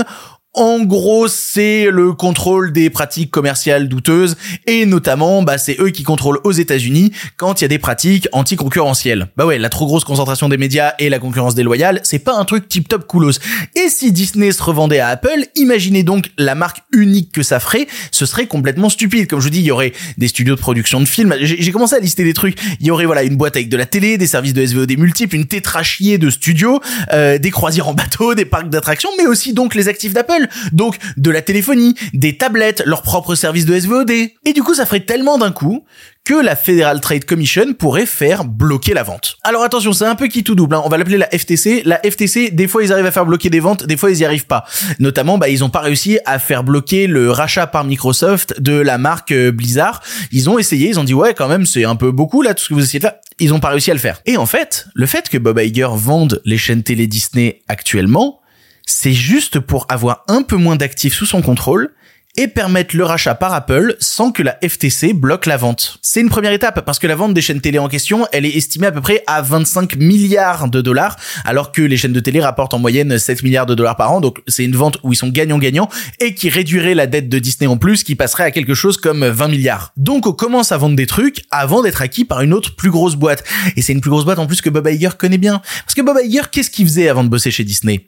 En 0.55 0.81
gros, 0.81 1.29
c'est 1.29 1.87
le 1.91 2.13
contrôle 2.13 2.73
des 2.73 2.91
pratiques 2.91 3.31
commerciales 3.31 3.89
douteuses 3.89 4.37
et 4.67 4.85
notamment, 4.85 5.43
bah, 5.43 5.57
c'est 5.57 5.81
eux 5.81 5.89
qui 5.89 6.03
contrôlent 6.03 6.41
aux 6.45 6.53
États-Unis 6.53 7.11
quand 7.39 7.61
il 7.61 7.65
y 7.65 7.67
a 7.67 7.69
des 7.69 7.79
pratiques 7.79 8.29
anticoncurrentielles. 8.33 9.29
Bah 9.39 9.47
ouais, 9.47 9.57
la 9.57 9.71
trop 9.71 9.87
grosse 9.87 10.05
concentration 10.05 10.51
des 10.51 10.59
médias 10.59 10.93
et 10.99 11.09
la 11.09 11.19
concurrence 11.19 11.55
déloyale, 11.55 12.01
c'est 12.03 12.19
pas 12.19 12.37
un 12.37 12.45
truc 12.45 12.69
tip 12.69 12.87
top 12.87 13.07
coolos. 13.07 13.39
Et 13.77 13.89
si 13.89 14.13
Disney 14.13 14.53
se 14.53 14.63
revendait 14.63 14.99
à 14.99 15.09
Apple, 15.09 15.47
imaginez 15.57 16.03
donc 16.03 16.31
la 16.37 16.55
marque 16.55 16.83
unique 16.93 17.33
que 17.33 17.43
ça 17.43 17.59
ferait, 17.59 17.87
ce 18.11 18.27
serait 18.27 18.47
complètement 18.47 18.91
stupide. 18.91 19.29
Comme 19.29 19.41
je 19.41 19.45
vous 19.45 19.51
dis, 19.51 19.61
il 19.61 19.67
y 19.67 19.71
aurait 19.71 19.95
des 20.19 20.29
studios 20.29 20.55
de 20.55 20.61
production 20.61 21.01
de 21.01 21.07
films. 21.07 21.35
J'ai 21.41 21.73
commencé 21.73 21.95
à 21.95 21.99
lister 21.99 22.25
des 22.25 22.35
trucs. 22.35 22.59
Il 22.79 22.87
y 22.87 22.91
aurait 22.91 23.07
voilà 23.07 23.23
une 23.23 23.37
boîte 23.37 23.57
avec 23.57 23.71
de 23.71 23.77
la 23.79 23.87
télé, 23.87 24.19
des 24.19 24.27
services 24.27 24.53
de 24.53 24.67
SVOD 24.67 24.99
multiples, 24.99 25.35
une 25.35 25.47
tétrachier 25.47 26.19
de 26.19 26.29
studios, 26.29 26.83
euh, 27.15 27.39
des 27.39 27.51
croisières 27.51 27.89
en 27.89 27.95
bateau, 27.95 28.35
des 28.35 28.45
parcs 28.45 28.69
d'attractions, 28.69 29.09
mais 29.17 29.27
aussi 29.27 29.55
donc 29.55 29.75
les 29.75 29.89
actifs 29.89 30.13
d'Apple 30.13 30.42
donc 30.73 30.97
de 31.17 31.31
la 31.31 31.43
téléphonie, 31.43 31.95
des 32.13 32.37
tablettes, 32.37 32.83
leur 32.87 33.03
propre 33.03 33.35
service 33.35 33.67
de 33.67 33.79
SVOD. 33.79 34.11
Et 34.11 34.53
du 34.55 34.63
coup, 34.63 34.75
ça 34.75 34.87
ferait 34.87 35.01
tellement 35.01 35.39
d'un 35.39 35.53
coup 35.53 35.85
que 36.25 36.35
la 36.35 36.55
Federal 36.55 37.01
Trade 37.01 37.25
Commission 37.25 37.75
pourrait 37.75 38.07
faire 38.07 38.45
bloquer 38.45 38.95
la 38.95 39.03
vente. 39.03 39.39
Alors 39.43 39.65
attention, 39.65 39.93
c'est 39.93 40.05
un 40.05 40.15
peu 40.15 40.29
qui 40.29 40.45
tout 40.45 40.55
double. 40.55 40.77
Hein. 40.77 40.83
On 40.85 40.89
va 40.89 40.97
l'appeler 40.97 41.19
la 41.19 41.27
FTC. 41.27 41.83
La 41.85 41.99
FTC, 41.99 42.51
des 42.53 42.69
fois 42.69 42.85
ils 42.85 42.93
arrivent 42.93 43.07
à 43.07 43.11
faire 43.11 43.27
bloquer 43.27 43.51
des 43.51 43.61
ventes, 43.61 43.85
des 43.85 43.97
fois 43.97 44.11
ils 44.11 44.19
y 44.19 44.25
arrivent 44.25 44.47
pas. 44.47 44.65
Notamment, 45.01 45.37
bah 45.39 45.49
ils 45.49 45.65
ont 45.65 45.71
pas 45.71 45.81
réussi 45.81 46.21
à 46.25 46.39
faire 46.39 46.63
bloquer 46.63 47.07
le 47.09 47.31
rachat 47.31 47.67
par 47.67 47.85
Microsoft 47.85 48.61
de 48.61 48.73
la 48.73 48.99
marque 48.99 49.33
euh, 49.33 49.51
Blizzard. 49.51 50.01
Ils 50.31 50.49
ont 50.49 50.59
essayé, 50.59 50.89
ils 50.89 51.01
ont 51.01 51.05
dit 51.05 51.15
ouais 51.15 51.35
quand 51.35 51.49
même 51.49 51.67
c'est 51.67 51.85
un 51.85 51.97
peu 51.97 52.13
beaucoup 52.13 52.43
là 52.43 52.55
tout 52.55 52.63
ce 52.63 52.69
que 52.69 52.75
vous 52.75 52.85
essayez 52.85 53.01
de 53.01 53.05
faire. 53.07 53.17
Ils 53.41 53.53
ont 53.53 53.61
pas 53.61 53.71
réussi 53.71 53.91
à 53.91 53.95
le 53.95 54.01
faire. 54.01 54.21
Et 54.27 54.37
en 54.37 54.47
fait, 54.47 54.87
le 54.95 55.07
fait 55.07 55.29
que 55.29 55.39
Bob 55.39 55.59
Iger 55.59 55.89
vende 55.93 56.41
les 56.45 56.59
chaînes 56.59 56.85
télé 56.85 57.09
Disney 57.09 57.63
actuellement, 57.67 58.42
c'est 58.87 59.13
juste 59.13 59.61
pour 59.61 59.87
avoir 59.89 60.25
un 60.29 60.43
peu 60.43 60.57
moins 60.57 60.77
d'actifs 60.77 61.15
sous 61.15 61.27
son 61.27 61.43
contrôle 61.43 61.95
et 62.37 62.49
permettre 62.49 62.97
le 62.97 63.05
rachat 63.05 63.35
par 63.35 63.53
Apple 63.53 63.95
sans 64.01 64.33
que 64.33 64.43
la 64.43 64.59
FTC 64.67 65.13
bloque 65.13 65.45
la 65.45 65.59
vente. 65.59 65.99
C'est 66.01 66.21
une 66.21 66.31
première 66.31 66.53
étape 66.53 66.85
parce 66.85 66.99
que 66.99 67.07
la 67.07 67.15
vente 67.15 67.35
des 67.35 67.43
chaînes 67.43 67.61
télé 67.61 67.79
en 67.79 67.89
question, 67.89 68.27
elle 68.33 68.47
est 68.47 68.57
estimée 68.57 68.87
à 68.87 68.93
peu 68.93 69.03
près 69.03 69.23
à 69.27 69.43
25 69.43 69.97
milliards 69.97 70.69
de 70.69 70.81
dollars 70.81 71.17
alors 71.45 71.73
que 71.73 71.83
les 71.83 71.97
chaînes 71.97 72.15
de 72.15 72.21
télé 72.21 72.41
rapportent 72.41 72.73
en 72.73 72.79
moyenne 72.79 73.19
7 73.19 73.43
milliards 73.43 73.67
de 73.67 73.75
dollars 73.75 73.97
par 73.97 74.13
an. 74.13 74.21
Donc 74.21 74.41
c'est 74.47 74.65
une 74.65 74.77
vente 74.77 74.99
où 75.03 75.13
ils 75.13 75.17
sont 75.17 75.29
gagnants-gagnants 75.29 75.91
et 76.21 76.35
qui 76.35 76.49
réduirait 76.49 76.95
la 76.95 77.07
dette 77.07 77.29
de 77.29 77.39
Disney 77.39 77.67
en 77.67 77.77
plus 77.77 78.03
qui 78.03 78.15
passerait 78.15 78.45
à 78.45 78.51
quelque 78.51 78.75
chose 78.75 78.97
comme 78.97 79.27
20 79.27 79.49
milliards. 79.49 79.93
Donc 79.99 80.27
on 80.27 80.33
commence 80.33 80.73
à 80.73 80.79
vendre 80.79 80.97
des 80.97 81.07
trucs 81.07 81.45
avant 81.51 81.83
d'être 81.83 82.01
acquis 82.01 82.25
par 82.25 82.41
une 82.41 82.55
autre 82.55 82.77
plus 82.77 82.91
grosse 82.91 83.17
boîte. 83.17 83.45
Et 83.77 83.83
c'est 83.83 83.93
une 83.93 84.01
plus 84.01 84.11
grosse 84.11 84.25
boîte 84.25 84.39
en 84.39 84.47
plus 84.47 84.63
que 84.63 84.71
Bob 84.71 84.89
Iger 84.89 85.11
connaît 85.19 85.39
bien. 85.39 85.61
Parce 85.85 85.95
que 85.95 86.03
Bob 86.03 86.17
Iger, 86.25 86.43
qu'est-ce 86.51 86.71
qu'il 86.71 86.87
faisait 86.87 87.09
avant 87.09 87.25
de 87.25 87.29
bosser 87.29 87.51
chez 87.51 87.65
Disney? 87.65 88.07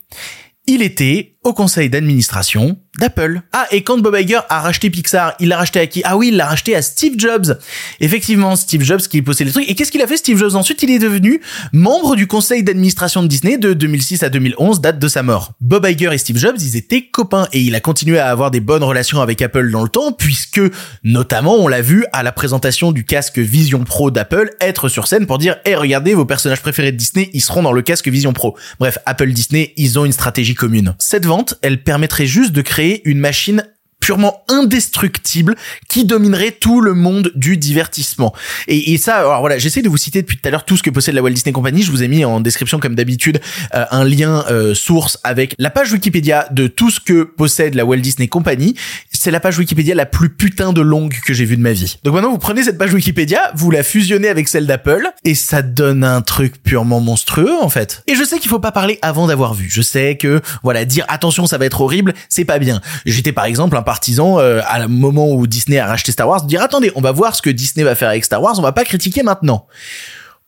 Il 0.67 0.83
était 0.83 1.34
au 1.45 1.53
conseil 1.53 1.91
d'administration 1.91 2.79
d'Apple. 2.99 3.43
Ah, 3.53 3.67
et 3.71 3.83
quand 3.83 3.99
Bob 3.99 4.17
Iger 4.19 4.41
a 4.49 4.61
racheté 4.61 4.89
Pixar, 4.89 5.35
il 5.41 5.49
l'a 5.49 5.57
racheté 5.57 5.81
à 5.81 5.87
qui? 5.87 6.03
Ah 6.05 6.17
oui, 6.17 6.29
il 6.29 6.37
l'a 6.37 6.47
racheté 6.47 6.77
à 6.77 6.83
Steve 6.83 7.15
Jobs. 7.19 7.59
Effectivement, 8.01 8.55
Steve 8.57 8.83
Jobs 8.83 9.01
qui 9.01 9.21
possédait 9.21 9.49
les 9.49 9.53
trucs. 9.53 9.69
Et 9.69 9.75
qu'est-ce 9.75 9.91
qu'il 9.91 10.03
a 10.03 10.07
fait 10.07 10.17
Steve 10.17 10.39
Jobs? 10.39 10.55
Ensuite, 10.55 10.83
il 10.83 10.91
est 10.91 10.99
devenu 10.99 11.41
membre 11.73 12.17
du 12.17 12.27
conseil 12.27 12.63
d'administration 12.63 13.23
de 13.23 13.29
Disney 13.29 13.59
de 13.59 13.73
2006 13.73 14.23
à 14.23 14.29
2011, 14.29 14.81
date 14.81 14.99
de 14.99 15.09
sa 15.09 15.23
mort. 15.23 15.53
Bob 15.61 15.87
Iger 15.87 16.13
et 16.13 16.19
Steve 16.19 16.39
Jobs, 16.39 16.57
ils 16.61 16.77
étaient 16.77 17.03
copains 17.03 17.49
et 17.53 17.61
il 17.61 17.75
a 17.75 17.81
continué 17.81 18.19
à 18.19 18.31
avoir 18.31 18.51
des 18.51 18.61
bonnes 18.61 18.85
relations 18.85 19.21
avec 19.21 19.43
Apple 19.43 19.71
dans 19.71 19.83
le 19.83 19.89
temps 19.89 20.13
puisque, 20.13 20.61
notamment, 21.03 21.57
on 21.57 21.69
l'a 21.69 21.83
vu 21.83 22.07
à 22.13 22.23
la 22.23 22.33
présentation 22.33 22.93
du 22.93 23.05
casque 23.05 23.39
Vision 23.39 23.85
Pro 23.85 24.11
d'Apple 24.11 24.53
être 24.61 24.89
sur 24.89 25.09
scène 25.09 25.27
pour 25.27 25.39
dire, 25.39 25.57
eh, 25.65 25.75
regardez, 25.75 26.15
vos 26.15 26.25
personnages 26.25 26.63
préférés 26.63 26.93
de 26.93 26.97
Disney, 26.97 27.31
ils 27.33 27.41
seront 27.41 27.63
dans 27.63 27.73
le 27.73 27.83
casque 27.83 28.09
Vision 28.09 28.33
Pro. 28.33 28.57
Bref, 28.79 28.99
Apple 29.05 29.33
Disney, 29.33 29.73
ils 29.77 29.99
ont 29.99 30.05
une 30.05 30.13
stratégie 30.13 30.55
commune. 30.55 30.95
Cette 30.99 31.27
elle 31.63 31.83
permettrait 31.83 32.27
juste 32.27 32.53
de 32.53 32.63
créer 32.63 33.03
une 33.09 33.19
machine 33.19 33.65
purement 34.05 34.45
indestructible 34.49 35.57
qui 35.89 36.05
dominerait 36.05 36.51
tout 36.51 36.83
le 36.83 36.93
monde 36.93 37.33
du 37.35 37.57
divertissement. 37.57 38.35
Et, 38.69 38.99
ça, 38.99 39.17
alors 39.17 39.41
voilà, 39.41 39.57
j'essaie 39.57 39.81
de 39.81 39.89
vous 39.89 39.97
citer 39.97 40.21
depuis 40.21 40.37
tout 40.37 40.47
à 40.47 40.51
l'heure 40.51 40.67
tout 40.67 40.77
ce 40.77 40.83
que 40.83 40.91
possède 40.91 41.15
la 41.15 41.23
Walt 41.23 41.31
Disney 41.31 41.55
Company. 41.55 41.83
Je 41.83 41.91
vous 41.91 42.03
ai 42.03 42.09
mis 42.09 42.23
en 42.23 42.41
description, 42.41 42.79
comme 42.79 42.97
d'habitude, 42.97 43.41
euh, 43.75 43.87
un 43.91 44.05
lien 44.05 44.45
euh, 44.51 44.75
source 44.75 45.19
avec 45.25 45.55
la 45.59 45.71
page 45.71 45.91
Wikipédia 45.91 46.49
de 46.51 46.67
tout 46.67 46.91
ce 46.91 47.01
que 47.01 47.23
possède 47.23 47.75
la 47.77 47.87
Walt 47.87 48.01
Disney 48.01 48.29
Company. 48.29 48.75
C'est 49.11 49.31
la 49.31 49.41
page 49.41 49.57
Wikipédia 49.57 49.95
la 49.95 50.05
plus 50.05 50.29
putain 50.29 50.75
de 50.75 50.83
longue 50.83 51.15
que 51.25 51.33
j'ai 51.33 51.47
vue 51.47 51.57
de 51.57 51.63
ma 51.63 51.73
vie. 51.73 51.97
Donc 52.05 52.13
maintenant, 52.13 52.31
vous 52.31 52.37
prenez 52.37 52.63
cette 52.63 52.77
page 52.77 52.93
Wikipédia, 52.93 53.53
vous 53.55 53.71
la 53.71 53.83
fusionnez 53.83 54.29
avec 54.29 54.49
celle 54.49 54.67
d'Apple, 54.67 55.09
et 55.25 55.35
ça 55.35 55.63
donne 55.63 56.05
un 56.05 56.21
truc 56.21 56.63
purement 56.63 57.01
monstrueux, 57.01 57.55
en 57.63 57.71
fait. 57.71 58.03
Et 58.07 58.17
je 58.17 58.25
sais 58.25 58.39
qu'il 58.39 58.51
faut 58.51 58.61
pas 58.61 58.73
parler 58.73 58.99
avant 59.01 59.29
d'avoir 59.29 59.55
vu. 59.55 59.71
Je 59.71 59.81
sais 59.81 60.19
que, 60.19 60.43
voilà, 60.63 60.85
dire 60.85 61.07
attention, 61.09 61.47
ça 61.47 61.57
va 61.57 61.65
être 61.65 61.81
horrible, 61.81 62.13
c'est 62.29 62.45
pas 62.45 62.59
bien. 62.59 62.83
J'étais 63.07 63.33
par 63.33 63.47
exemple 63.47 63.79
un 63.79 63.83
euh, 64.19 64.61
à 64.67 64.81
le 64.81 64.89
moment 64.89 65.31
où 65.31 65.47
Disney 65.47 65.79
a 65.79 65.87
racheté 65.87 66.13
Star 66.13 66.29
Wars 66.29 66.43
de 66.43 66.49
dire 66.49 66.63
attendez, 66.63 66.93
on 66.95 67.01
va 67.01 67.13
voir 67.13 67.35
ce 67.35 67.43
que 67.43 67.51
Disney 67.51 67.85
va 67.85 67.95
faire 67.95 68.09
avec 68.09 68.25
Star 68.25 68.43
Wars, 68.43 68.59
on 68.59 68.63
va 68.63 68.73
pas 68.73 68.85
critiquer 68.85 69.23
maintenant. 69.23 69.67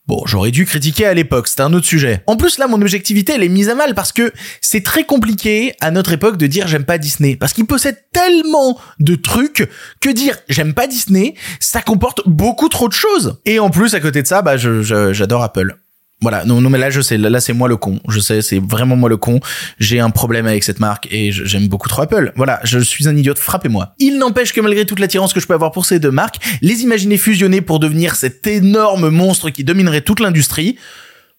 Bon, 0.07 0.23
j'aurais 0.25 0.53
dû 0.53 0.67
critiquer 0.67 1.05
à 1.07 1.15
l'époque, 1.15 1.49
c'est 1.49 1.61
un 1.61 1.73
autre 1.73 1.87
sujet. 1.87 2.23
En 2.29 2.37
plus, 2.37 2.59
là, 2.59 2.69
mon 2.69 2.81
objectivité, 2.81 3.33
elle 3.35 3.43
est 3.43 3.49
mise 3.49 3.69
à 3.69 3.75
mal 3.75 3.95
parce 3.97 4.13
que 4.13 4.33
c'est 4.61 4.85
très 4.85 5.03
compliqué 5.03 5.75
à 5.81 5.91
notre 5.91 6.13
époque 6.13 6.37
de 6.37 6.47
dire 6.47 6.69
j'aime 6.69 6.85
pas 6.85 6.99
Disney. 6.99 7.35
Parce 7.35 7.53
qu'il 7.53 7.67
possède 7.67 7.97
tellement 8.13 8.79
de 9.01 9.17
trucs 9.17 9.69
que 10.01 10.09
dire 10.09 10.37
j'aime 10.49 10.75
pas 10.75 10.87
Disney, 10.87 11.35
ça 11.59 11.83
comporte 11.83 12.23
beaucoup 12.25 12.69
trop 12.69 12.87
de 12.87 12.93
choses. 12.93 13.41
Et 13.47 13.59
en 13.59 13.71
plus, 13.71 13.95
à 13.95 14.01
côté 14.01 14.23
de 14.23 14.29
ça, 14.29 14.43
bah, 14.43 14.57
j'adore 14.57 15.43
Apple. 15.43 15.77
Voilà, 16.23 16.47
non, 16.47 16.63
non, 16.63 16.71
mais 16.71 16.79
là, 16.79 16.89
je 16.89 17.03
sais, 17.03 17.19
là, 17.19 17.41
c'est 17.41 17.53
moi 17.53 17.69
le 17.69 17.77
con. 17.77 18.01
Je 18.09 18.21
sais, 18.21 18.41
c'est 18.41 18.59
vraiment 18.59 18.97
moi 18.97 19.11
le 19.11 19.19
con. 19.19 19.41
J'ai 19.79 20.01
un 20.01 20.09
problème 20.09 20.47
avec 20.47 20.65
cette 20.65 20.81
marque 20.81 21.07
et 21.11 21.31
j'aime 21.31 21.69
beaucoup 21.69 21.91
trop 21.91 22.03
Apple. 22.03 22.33
Voilà, 22.37 22.59
je 22.65 22.79
suis 22.79 23.07
un 23.07 23.15
idiote, 23.17 23.39
frappez-moi. 23.39 23.95
Il 23.99 24.19
n'empêche 24.19 24.55
que 24.55 24.61
malgré 24.63 24.87
toute 24.87 24.99
l'attirance 24.99 25.35
que 25.35 25.41
je 25.41 25.47
peux 25.47 25.53
avoir 25.55 25.73
pour 25.73 25.85
ces 25.85 25.99
deux 25.99 26.11
marques, 26.11 26.39
les 26.63 26.83
imaginer 26.83 27.19
fusionner 27.19 27.61
pour 27.61 27.81
devenir 27.81 28.17
cet 28.17 28.47
énorme 28.47 29.11
monstre 29.11 29.51
qui 29.51 29.63
dominerait 29.63 30.01
toute 30.01 30.21
l'industrie, 30.21 30.79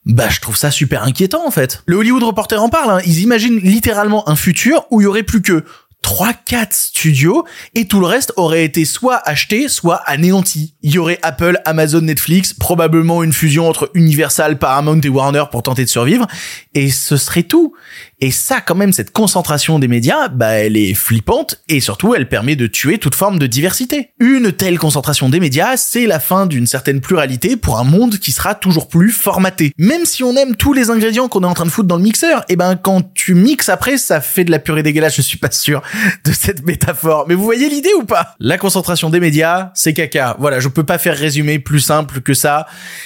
bah, 0.05 0.29
je 0.29 0.39
trouve 0.39 0.55
ça 0.55 0.69
super 0.69 1.03
inquiétant, 1.03 1.45
en 1.45 1.51
fait. 1.51 1.81
Le 1.87 1.97
Hollywood 1.97 2.23
Reporter 2.23 2.61
en 2.61 2.69
parle, 2.69 2.91
hein. 2.91 3.01
Ils 3.05 3.21
imaginent 3.21 3.59
littéralement 3.59 4.29
un 4.29 4.35
futur 4.35 4.85
où 4.91 5.01
il 5.01 5.05
y 5.05 5.07
aurait 5.07 5.23
plus 5.23 5.41
que 5.41 5.65
3-4 6.07 6.67
studios 6.71 7.43
et 7.75 7.85
tout 7.85 7.99
le 7.99 8.05
reste 8.05 8.31
aurait 8.37 8.63
été 8.63 8.85
soit 8.85 9.21
acheté, 9.27 9.67
soit 9.67 9.97
anéanti. 10.05 10.73
Il 10.81 10.93
y 10.93 10.99
aurait 10.99 11.19
Apple, 11.21 11.59
Amazon, 11.65 11.99
Netflix, 11.99 12.53
probablement 12.53 13.23
une 13.23 13.33
fusion 13.33 13.67
entre 13.67 13.91
Universal, 13.93 14.57
Paramount 14.57 15.01
et 15.01 15.09
Warner 15.09 15.43
pour 15.51 15.63
tenter 15.63 15.83
de 15.83 15.89
survivre 15.89 16.25
et 16.73 16.91
ce 16.91 17.17
serait 17.17 17.43
tout. 17.43 17.73
Et 18.19 18.31
ça, 18.31 18.61
quand 18.61 18.73
même, 18.73 18.93
cette 18.93 19.11
concentration 19.11 19.77
des 19.77 19.87
médias, 19.87 20.27
bah, 20.27 20.53
elle 20.53 20.75
est 20.75 20.95
flippante 20.95 21.61
et 21.69 21.79
surtout, 21.79 22.15
elle 22.15 22.27
permet 22.27 22.55
de 22.55 22.65
tuer 22.65 22.97
toute 22.97 23.13
forme 23.13 23.37
de 23.37 23.45
diversité. 23.45 24.09
Une 24.19 24.51
telle 24.51 24.79
concentration 24.79 25.29
des 25.29 25.39
médias, 25.39 25.77
c'est 25.77 26.07
la 26.07 26.19
fin 26.19 26.47
d'une 26.47 26.65
certaine 26.65 26.99
pluralité 26.99 27.57
pour 27.57 27.77
un 27.77 27.83
monde 27.83 28.17
qui 28.17 28.31
sera 28.31 28.55
toujours 28.55 28.87
plus 28.87 29.11
formaté. 29.11 29.71
Même 29.77 30.05
si 30.05 30.23
on 30.23 30.35
aime 30.35 30.55
tous 30.55 30.73
les 30.73 30.89
ingrédients 30.89 31.27
qu'on 31.27 31.43
est 31.43 31.47
en 31.47 31.53
train 31.53 31.65
de 31.65 31.69
foutre 31.69 31.87
dans 31.87 31.97
le 31.97 32.01
mixeur, 32.01 32.39
et 32.41 32.53
eh 32.53 32.55
ben, 32.55 32.75
quand 32.75 33.13
tu 33.13 33.35
mixes 33.35 33.69
après, 33.69 33.99
ça 33.99 34.19
fait 34.19 34.43
de 34.43 34.49
la 34.49 34.57
purée 34.57 34.81
dégueulasse. 34.81 35.15
Je 35.15 35.21
suis 35.21 35.37
pas 35.37 35.51
sûr 35.51 35.83
de 36.25 36.31
cette 36.31 36.65
métaphore. 36.65 37.25
Mais 37.27 37.35
vous 37.35 37.43
voyez 37.43 37.69
l'idée 37.69 37.93
ou 37.99 38.03
pas? 38.03 38.35
La 38.39 38.57
concentration 38.57 39.11
des 39.11 39.19
médias, 39.19 39.69
c'est 39.75 39.93
caca. 39.93 40.35
Voilà, 40.39 40.59
je 40.59 40.69
peux 40.69 40.83
pas 40.83 40.97
faire 40.97 41.15
résumer 41.15 41.59
plus 41.59 41.81
simple 41.81 42.21
que 42.21 42.33
ça. 42.33 42.65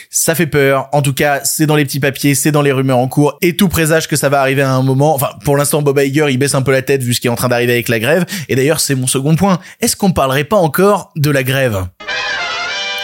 Ça 0.09 0.35
fait 0.35 0.47
peur. 0.47 0.87
En 0.93 1.01
tout 1.01 1.13
cas, 1.13 1.41
c'est 1.43 1.65
dans 1.65 1.75
les 1.75 1.83
petits 1.83 1.99
papiers, 1.99 2.33
c'est 2.33 2.51
dans 2.51 2.61
les 2.61 2.71
rumeurs 2.71 2.99
en 2.99 3.09
cours 3.09 3.37
et 3.41 3.57
tout 3.57 3.67
présage 3.67 4.07
que 4.07 4.15
ça 4.15 4.29
va 4.29 4.39
arriver 4.39 4.61
à 4.61 4.71
un 4.71 4.81
moment 4.81 5.00
Enfin, 5.09 5.29
pour 5.43 5.57
l'instant, 5.57 5.81
Bob 5.81 5.99
Iger, 5.99 6.27
il 6.29 6.37
baisse 6.37 6.55
un 6.55 6.61
peu 6.61 6.71
la 6.71 6.81
tête 6.81 7.03
vu 7.03 7.13
ce 7.13 7.21
qui 7.21 7.27
est 7.27 7.29
en 7.31 7.35
train 7.35 7.49
d'arriver 7.49 7.73
avec 7.73 7.89
la 7.89 7.99
grève. 7.99 8.25
Et 8.49 8.55
d'ailleurs, 8.55 8.79
c'est 8.79 8.95
mon 8.95 9.07
second 9.07 9.35
point. 9.35 9.59
Est-ce 9.79 9.95
qu'on 9.95 10.11
parlerait 10.11 10.43
pas 10.43 10.57
encore 10.57 11.11
de 11.15 11.29
la 11.29 11.43
grève? 11.43 11.85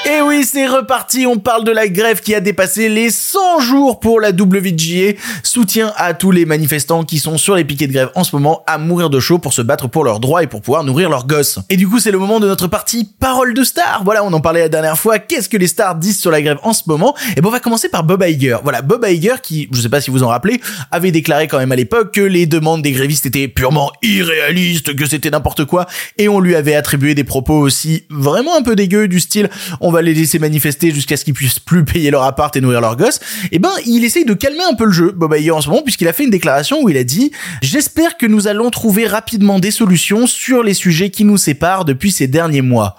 Et 0.09 0.21
oui, 0.21 0.45
c'est 0.45 0.67
reparti, 0.67 1.25
on 1.25 1.37
parle 1.37 1.65
de 1.65 1.71
la 1.71 1.89
grève 1.89 2.21
qui 2.21 2.33
a 2.33 2.39
dépassé 2.39 2.87
les 2.87 3.09
100 3.09 3.59
jours 3.59 3.99
pour 3.99 4.21
la 4.21 4.29
WGA. 4.29 5.17
Soutien 5.43 5.91
à 5.97 6.13
tous 6.13 6.31
les 6.31 6.45
manifestants 6.45 7.03
qui 7.03 7.19
sont 7.19 7.37
sur 7.37 7.55
les 7.55 7.65
piquets 7.65 7.87
de 7.87 7.93
grève 7.93 8.09
en 8.15 8.23
ce 8.23 8.33
moment 8.33 8.63
à 8.67 8.77
mourir 8.77 9.09
de 9.09 9.19
chaud 9.19 9.37
pour 9.37 9.51
se 9.51 9.61
battre 9.61 9.89
pour 9.89 10.05
leurs 10.05 10.21
droits 10.21 10.43
et 10.43 10.47
pour 10.47 10.61
pouvoir 10.61 10.85
nourrir 10.85 11.09
leurs 11.09 11.27
gosses. 11.27 11.59
Et 11.69 11.75
du 11.75 11.89
coup, 11.89 11.99
c'est 11.99 12.11
le 12.11 12.19
moment 12.19 12.39
de 12.39 12.47
notre 12.47 12.67
partie 12.67 13.09
parole 13.19 13.53
de 13.53 13.65
star. 13.65 14.03
Voilà, 14.05 14.23
on 14.23 14.31
en 14.31 14.39
parlait 14.39 14.61
la 14.61 14.69
dernière 14.69 14.97
fois. 14.97 15.19
Qu'est-ce 15.19 15.49
que 15.49 15.57
les 15.57 15.67
stars 15.67 15.95
disent 15.95 16.19
sur 16.19 16.31
la 16.31 16.41
grève 16.41 16.59
en 16.63 16.71
ce 16.71 16.83
moment? 16.87 17.13
Et 17.35 17.41
bon, 17.41 17.49
on 17.49 17.51
va 17.51 17.59
commencer 17.59 17.89
par 17.89 18.05
Bob 18.05 18.23
Iger. 18.25 18.57
Voilà, 18.63 18.81
Bob 18.81 19.05
Iger 19.05 19.35
qui, 19.43 19.67
je 19.73 19.81
sais 19.81 19.89
pas 19.89 19.99
si 19.99 20.09
vous 20.09 20.23
en 20.23 20.29
rappelez, 20.29 20.61
avait 20.89 21.11
déclaré 21.11 21.47
quand 21.47 21.57
même 21.57 21.73
à 21.73 21.75
l'époque 21.75 22.13
que 22.13 22.21
les 22.21 22.45
demandes 22.45 22.81
des 22.81 22.93
grévistes 22.93 23.25
étaient 23.25 23.49
purement 23.49 23.91
irréalistes, 24.03 24.95
que 24.95 25.05
c'était 25.05 25.31
n'importe 25.31 25.65
quoi, 25.65 25.85
et 26.17 26.29
on 26.29 26.39
lui 26.39 26.55
avait 26.55 26.75
attribué 26.75 27.13
des 27.13 27.25
propos 27.25 27.55
aussi 27.55 28.03
vraiment 28.09 28.55
un 28.55 28.61
peu 28.61 28.75
dégueux 28.75 29.09
du 29.09 29.19
style 29.19 29.49
les 30.01 30.13
laisser 30.13 30.39
manifester 30.39 30.91
jusqu'à 30.91 31.17
ce 31.17 31.25
qu'ils 31.25 31.33
puissent 31.33 31.59
plus 31.59 31.85
payer 31.85 32.11
leur 32.11 32.23
appart 32.23 32.55
et 32.55 32.61
nourrir 32.61 32.81
leurs 32.81 32.95
gosses, 32.95 33.17
et 33.45 33.49
eh 33.53 33.59
ben 33.59 33.71
il 33.85 34.03
essaye 34.03 34.25
de 34.25 34.33
calmer 34.33 34.63
un 34.69 34.75
peu 34.75 34.85
le 34.85 34.91
jeu, 34.91 35.11
Bob 35.11 35.35
Iger 35.37 35.51
en 35.51 35.61
ce 35.61 35.69
moment, 35.69 35.81
puisqu'il 35.83 36.07
a 36.07 36.13
fait 36.13 36.23
une 36.23 36.29
déclaration 36.29 36.81
où 36.81 36.89
il 36.89 36.97
a 36.97 37.03
dit 37.03 37.31
«J'espère 37.61 38.17
que 38.17 38.25
nous 38.25 38.47
allons 38.47 38.69
trouver 38.69 39.07
rapidement 39.07 39.59
des 39.59 39.71
solutions 39.71 40.27
sur 40.27 40.63
les 40.63 40.73
sujets 40.73 41.09
qui 41.09 41.23
nous 41.23 41.37
séparent 41.37 41.85
depuis 41.85 42.11
ces 42.11 42.27
derniers 42.27 42.61
mois.» 42.61 42.97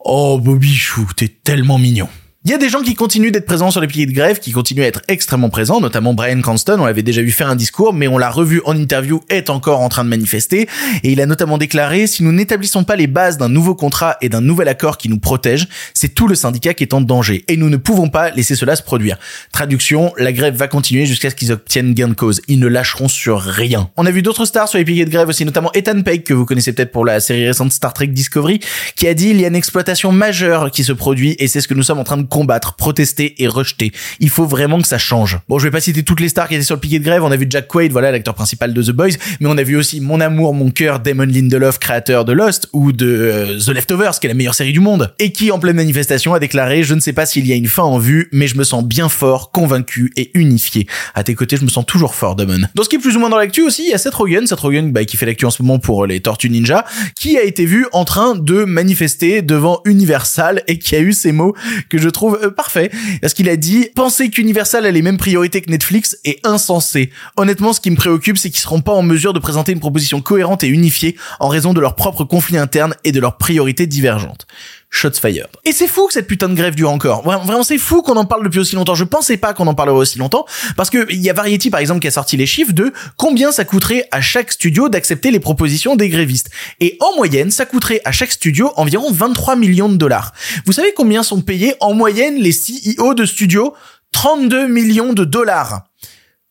Oh 0.00 0.38
Bobby 0.42 0.74
Chou, 0.74 1.06
t'es 1.14 1.28
tellement 1.28 1.78
mignon. 1.78 2.08
Il 2.42 2.50
y 2.50 2.54
a 2.54 2.56
des 2.56 2.70
gens 2.70 2.80
qui 2.80 2.94
continuent 2.94 3.32
d'être 3.32 3.44
présents 3.44 3.70
sur 3.70 3.82
les 3.82 3.86
pieds 3.86 4.06
de 4.06 4.12
grève, 4.12 4.38
qui 4.38 4.50
continuent 4.50 4.84
à 4.84 4.86
être 4.86 5.02
extrêmement 5.08 5.50
présents, 5.50 5.78
notamment 5.78 6.14
Brian 6.14 6.40
Cranston, 6.40 6.78
on 6.80 6.86
l'avait 6.86 7.02
déjà 7.02 7.20
vu 7.20 7.32
faire 7.32 7.50
un 7.50 7.54
discours, 7.54 7.92
mais 7.92 8.08
on 8.08 8.16
l'a 8.16 8.30
revu 8.30 8.62
en 8.64 8.74
interview, 8.74 9.20
est 9.28 9.50
encore 9.50 9.80
en 9.80 9.90
train 9.90 10.04
de 10.04 10.08
manifester, 10.08 10.66
et 11.02 11.12
il 11.12 11.20
a 11.20 11.26
notamment 11.26 11.58
déclaré, 11.58 12.06
si 12.06 12.22
nous 12.22 12.32
n'établissons 12.32 12.82
pas 12.82 12.96
les 12.96 13.08
bases 13.08 13.36
d'un 13.36 13.50
nouveau 13.50 13.74
contrat 13.74 14.16
et 14.22 14.30
d'un 14.30 14.40
nouvel 14.40 14.68
accord 14.68 14.96
qui 14.96 15.10
nous 15.10 15.18
protège, 15.18 15.68
c'est 15.92 16.14
tout 16.14 16.26
le 16.26 16.34
syndicat 16.34 16.72
qui 16.72 16.82
est 16.82 16.94
en 16.94 17.02
danger, 17.02 17.44
et 17.46 17.58
nous 17.58 17.68
ne 17.68 17.76
pouvons 17.76 18.08
pas 18.08 18.30
laisser 18.30 18.56
cela 18.56 18.74
se 18.74 18.82
produire. 18.82 19.18
Traduction, 19.52 20.14
la 20.16 20.32
grève 20.32 20.54
va 20.54 20.66
continuer 20.66 21.04
jusqu'à 21.04 21.28
ce 21.28 21.34
qu'ils 21.34 21.52
obtiennent 21.52 21.92
gain 21.92 22.08
de 22.08 22.14
cause. 22.14 22.40
Ils 22.48 22.58
ne 22.58 22.68
lâcheront 22.68 23.08
sur 23.08 23.38
rien. 23.42 23.90
On 23.98 24.06
a 24.06 24.10
vu 24.10 24.22
d'autres 24.22 24.46
stars 24.46 24.66
sur 24.66 24.78
les 24.78 24.86
pieds 24.86 25.04
de 25.04 25.10
grève 25.10 25.28
aussi, 25.28 25.44
notamment 25.44 25.70
Ethan 25.74 26.00
Peck, 26.00 26.24
que 26.24 26.32
vous 26.32 26.46
connaissez 26.46 26.72
peut-être 26.72 26.90
pour 26.90 27.04
la 27.04 27.20
série 27.20 27.46
récente 27.46 27.72
Star 27.72 27.92
Trek 27.92 28.06
Discovery, 28.06 28.60
qui 28.96 29.06
a 29.08 29.12
dit, 29.12 29.28
il 29.28 29.42
y 29.42 29.44
a 29.44 29.48
une 29.48 29.56
exploitation 29.56 30.10
majeure 30.10 30.70
qui 30.70 30.84
se 30.84 30.92
produit, 30.92 31.36
et 31.38 31.46
c'est 31.46 31.60
ce 31.60 31.68
que 31.68 31.74
nous 31.74 31.82
sommes 31.82 31.98
en 31.98 32.04
train 32.04 32.16
de 32.16 32.29
combattre, 32.30 32.76
protester 32.76 33.42
et 33.42 33.48
rejeter. 33.48 33.92
Il 34.20 34.30
faut 34.30 34.46
vraiment 34.46 34.80
que 34.80 34.88
ça 34.88 34.96
change. 34.96 35.38
Bon, 35.48 35.58
je 35.58 35.64
vais 35.64 35.70
pas 35.70 35.80
citer 35.80 36.02
toutes 36.02 36.20
les 36.20 36.30
stars 36.30 36.48
qui 36.48 36.54
étaient 36.54 36.64
sur 36.64 36.76
le 36.76 36.80
piquet 36.80 36.98
de 36.98 37.04
grève. 37.04 37.22
On 37.22 37.30
a 37.30 37.36
vu 37.36 37.46
Jack 37.50 37.68
Quaid, 37.68 37.92
voilà, 37.92 38.10
l'acteur 38.10 38.34
principal 38.34 38.72
de 38.72 38.82
The 38.82 38.92
Boys, 38.92 39.16
mais 39.40 39.48
on 39.48 39.58
a 39.58 39.62
vu 39.62 39.76
aussi 39.76 40.00
mon 40.00 40.20
amour, 40.20 40.54
mon 40.54 40.70
cœur, 40.70 41.00
Damon 41.00 41.24
Lindelof, 41.24 41.78
créateur 41.78 42.24
de 42.24 42.32
Lost 42.32 42.68
ou 42.72 42.92
de 42.92 43.06
euh, 43.06 43.58
The 43.58 43.68
Leftovers, 43.68 44.18
qui 44.20 44.26
est 44.26 44.28
la 44.28 44.34
meilleure 44.34 44.54
série 44.54 44.72
du 44.72 44.80
monde, 44.80 45.12
et 45.18 45.32
qui, 45.32 45.50
en 45.50 45.58
pleine 45.58 45.76
manifestation, 45.76 46.32
a 46.32 46.38
déclaré 46.38 46.84
"Je 46.84 46.94
ne 46.94 47.00
sais 47.00 47.12
pas 47.12 47.26
s'il 47.26 47.46
y 47.46 47.52
a 47.52 47.56
une 47.56 47.66
fin 47.66 47.82
en 47.82 47.98
vue, 47.98 48.28
mais 48.32 48.46
je 48.46 48.56
me 48.56 48.64
sens 48.64 48.84
bien 48.84 49.08
fort, 49.08 49.50
convaincu 49.50 50.12
et 50.16 50.30
unifié. 50.34 50.86
À 51.14 51.24
tes 51.24 51.34
côtés, 51.34 51.56
je 51.56 51.64
me 51.64 51.68
sens 51.68 51.84
toujours 51.84 52.14
fort, 52.14 52.36
Damon." 52.36 52.60
Dans 52.74 52.84
ce 52.84 52.88
qui 52.88 52.96
est 52.96 53.00
plus 53.00 53.16
ou 53.16 53.20
moins 53.20 53.30
dans 53.30 53.38
l'actu 53.38 53.62
aussi, 53.62 53.82
il 53.82 53.90
y 53.90 53.94
a 53.94 53.98
Seth 53.98 54.14
Rogen, 54.14 54.46
Seth 54.46 54.60
Rogen, 54.60 54.92
bah, 54.92 55.04
qui 55.04 55.16
fait 55.16 55.26
l'actu 55.26 55.46
en 55.46 55.50
ce 55.50 55.62
moment 55.62 55.78
pour 55.78 56.06
les 56.06 56.20
Tortues 56.20 56.50
Ninja, 56.50 56.84
qui 57.18 57.36
a 57.36 57.42
été 57.42 57.64
vu 57.64 57.86
en 57.92 58.04
train 58.04 58.36
de 58.36 58.64
manifester 58.64 59.42
devant 59.42 59.80
Universal 59.84 60.62
et 60.68 60.78
qui 60.78 60.94
a 60.94 61.00
eu 61.00 61.12
ces 61.12 61.32
mots 61.32 61.54
que 61.88 61.98
je 61.98 62.08
trouve 62.08 62.19
euh, 62.28 62.50
parfaits. 62.50 62.92
Parce 63.20 63.34
qu'il 63.34 63.48
a 63.48 63.56
dit 63.56 63.88
penser 63.94 64.30
qu'Universal 64.30 64.86
a 64.86 64.90
les 64.90 65.02
mêmes 65.02 65.18
priorités 65.18 65.60
que 65.60 65.70
Netflix 65.70 66.16
est 66.24 66.44
insensé. 66.46 67.10
Honnêtement, 67.36 67.72
ce 67.72 67.80
qui 67.80 67.90
me 67.90 67.96
préoccupe, 67.96 68.38
c'est 68.38 68.50
qu'ils 68.50 68.60
seront 68.60 68.80
pas 68.80 68.92
en 68.92 69.02
mesure 69.02 69.32
de 69.32 69.38
présenter 69.38 69.72
une 69.72 69.80
proposition 69.80 70.20
cohérente 70.20 70.64
et 70.64 70.68
unifiée 70.68 71.16
en 71.38 71.48
raison 71.48 71.72
de 71.72 71.80
leurs 71.80 71.96
propres 71.96 72.24
conflits 72.24 72.58
internes 72.58 72.94
et 73.04 73.12
de 73.12 73.20
leurs 73.20 73.36
priorités 73.36 73.86
divergentes. 73.86 74.46
Shots 74.90 75.20
fired. 75.20 75.46
Et 75.64 75.72
c'est 75.72 75.86
fou 75.86 76.08
que 76.08 76.12
cette 76.12 76.26
putain 76.26 76.48
de 76.48 76.54
grève 76.54 76.74
dure 76.74 76.90
encore. 76.90 77.22
Vraiment, 77.22 77.62
c'est 77.62 77.78
fou 77.78 78.02
qu'on 78.02 78.16
en 78.16 78.24
parle 78.24 78.44
depuis 78.44 78.58
aussi 78.58 78.74
longtemps. 78.74 78.96
Je 78.96 79.04
pensais 79.04 79.36
pas 79.36 79.54
qu'on 79.54 79.68
en 79.68 79.74
parlerait 79.74 79.98
aussi 79.98 80.18
longtemps 80.18 80.44
parce 80.76 80.90
que 80.90 81.06
il 81.10 81.22
y 81.22 81.30
a 81.30 81.32
Variety 81.32 81.70
par 81.70 81.80
exemple 81.80 82.00
qui 82.00 82.08
a 82.08 82.10
sorti 82.10 82.36
les 82.36 82.46
chiffres 82.46 82.72
de 82.72 82.92
combien 83.16 83.52
ça 83.52 83.64
coûterait 83.64 84.08
à 84.10 84.20
chaque 84.20 84.50
studio 84.50 84.88
d'accepter 84.88 85.30
les 85.30 85.40
propositions 85.40 85.94
des 85.94 86.08
grévistes. 86.08 86.50
Et 86.80 86.98
en 87.00 87.14
moyenne, 87.16 87.50
ça 87.52 87.66
coûterait 87.66 88.00
à 88.04 88.10
chaque 88.10 88.32
studio 88.32 88.72
environ 88.76 89.12
23 89.12 89.54
millions 89.54 89.88
de 89.88 89.96
dollars. 89.96 90.32
Vous 90.66 90.72
savez 90.72 90.92
combien 90.92 91.22
sont 91.22 91.40
payés 91.40 91.74
en 91.80 91.94
moyenne 91.94 92.36
les 92.36 92.52
CEO 92.52 93.14
de 93.14 93.24
studios 93.24 93.74
32 94.12 94.66
millions 94.66 95.12
de 95.12 95.24
dollars. 95.24 95.89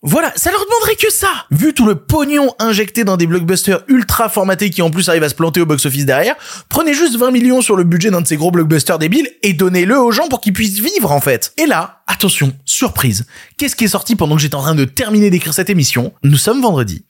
Voilà, 0.02 0.32
ça 0.38 0.50
leur 0.50 0.62
demanderait 0.64 0.96
que 0.96 1.12
ça 1.12 1.28
Vu 1.52 1.74
tout 1.74 1.86
le 1.86 1.96
pognon 1.96 2.56
injecté 2.58 3.04
dans 3.04 3.18
des 3.18 3.28
blockbusters 3.28 3.84
ultra 3.90 4.30
formatés 4.30 4.70
qui 4.70 4.82
en 4.82 4.90
plus 4.90 5.10
arrivent 5.10 5.24
à 5.24 5.30
se 5.30 5.36
planter 5.36 5.60
au 5.60 5.66
box-office 5.66 6.06
derrière, 6.06 6.38
prenez 6.70 6.94
juste 6.94 7.18
20 7.18 7.32
millions 7.32 7.62
sur 7.62 7.76
le 7.76 7.84
budget 7.84 8.10
d'un 8.10 8.22
de 8.22 8.28
ces 8.28 8.38
gros 8.38 8.50
blockbusters 8.50 8.98
débiles 8.98 9.30
et 9.44 9.52
donnez-le 9.52 10.00
aux 10.00 10.12
gens 10.12 10.30
pour 10.30 10.40
qu'ils 10.40 10.54
puissent 10.54 10.80
vivre 10.80 11.12
en 11.12 11.20
fait. 11.20 11.52
Et 11.58 11.66
là, 11.66 12.02
attention, 12.08 12.54
surprise, 12.64 13.26
qu'est-ce 13.58 13.76
qui 13.76 13.84
est 13.84 13.90
sorti 13.90 14.16
pendant 14.16 14.38
que 14.38 14.42
j'étais 14.42 14.56
en 14.56 14.62
train 14.62 14.76
de 14.76 14.86
terminer 14.86 15.30
d'écrire 15.32 15.54
cette 15.54 15.70
émission? 15.70 16.14
Nous 16.24 16.38
sommes 16.38 16.62
vendredi. 16.62 17.04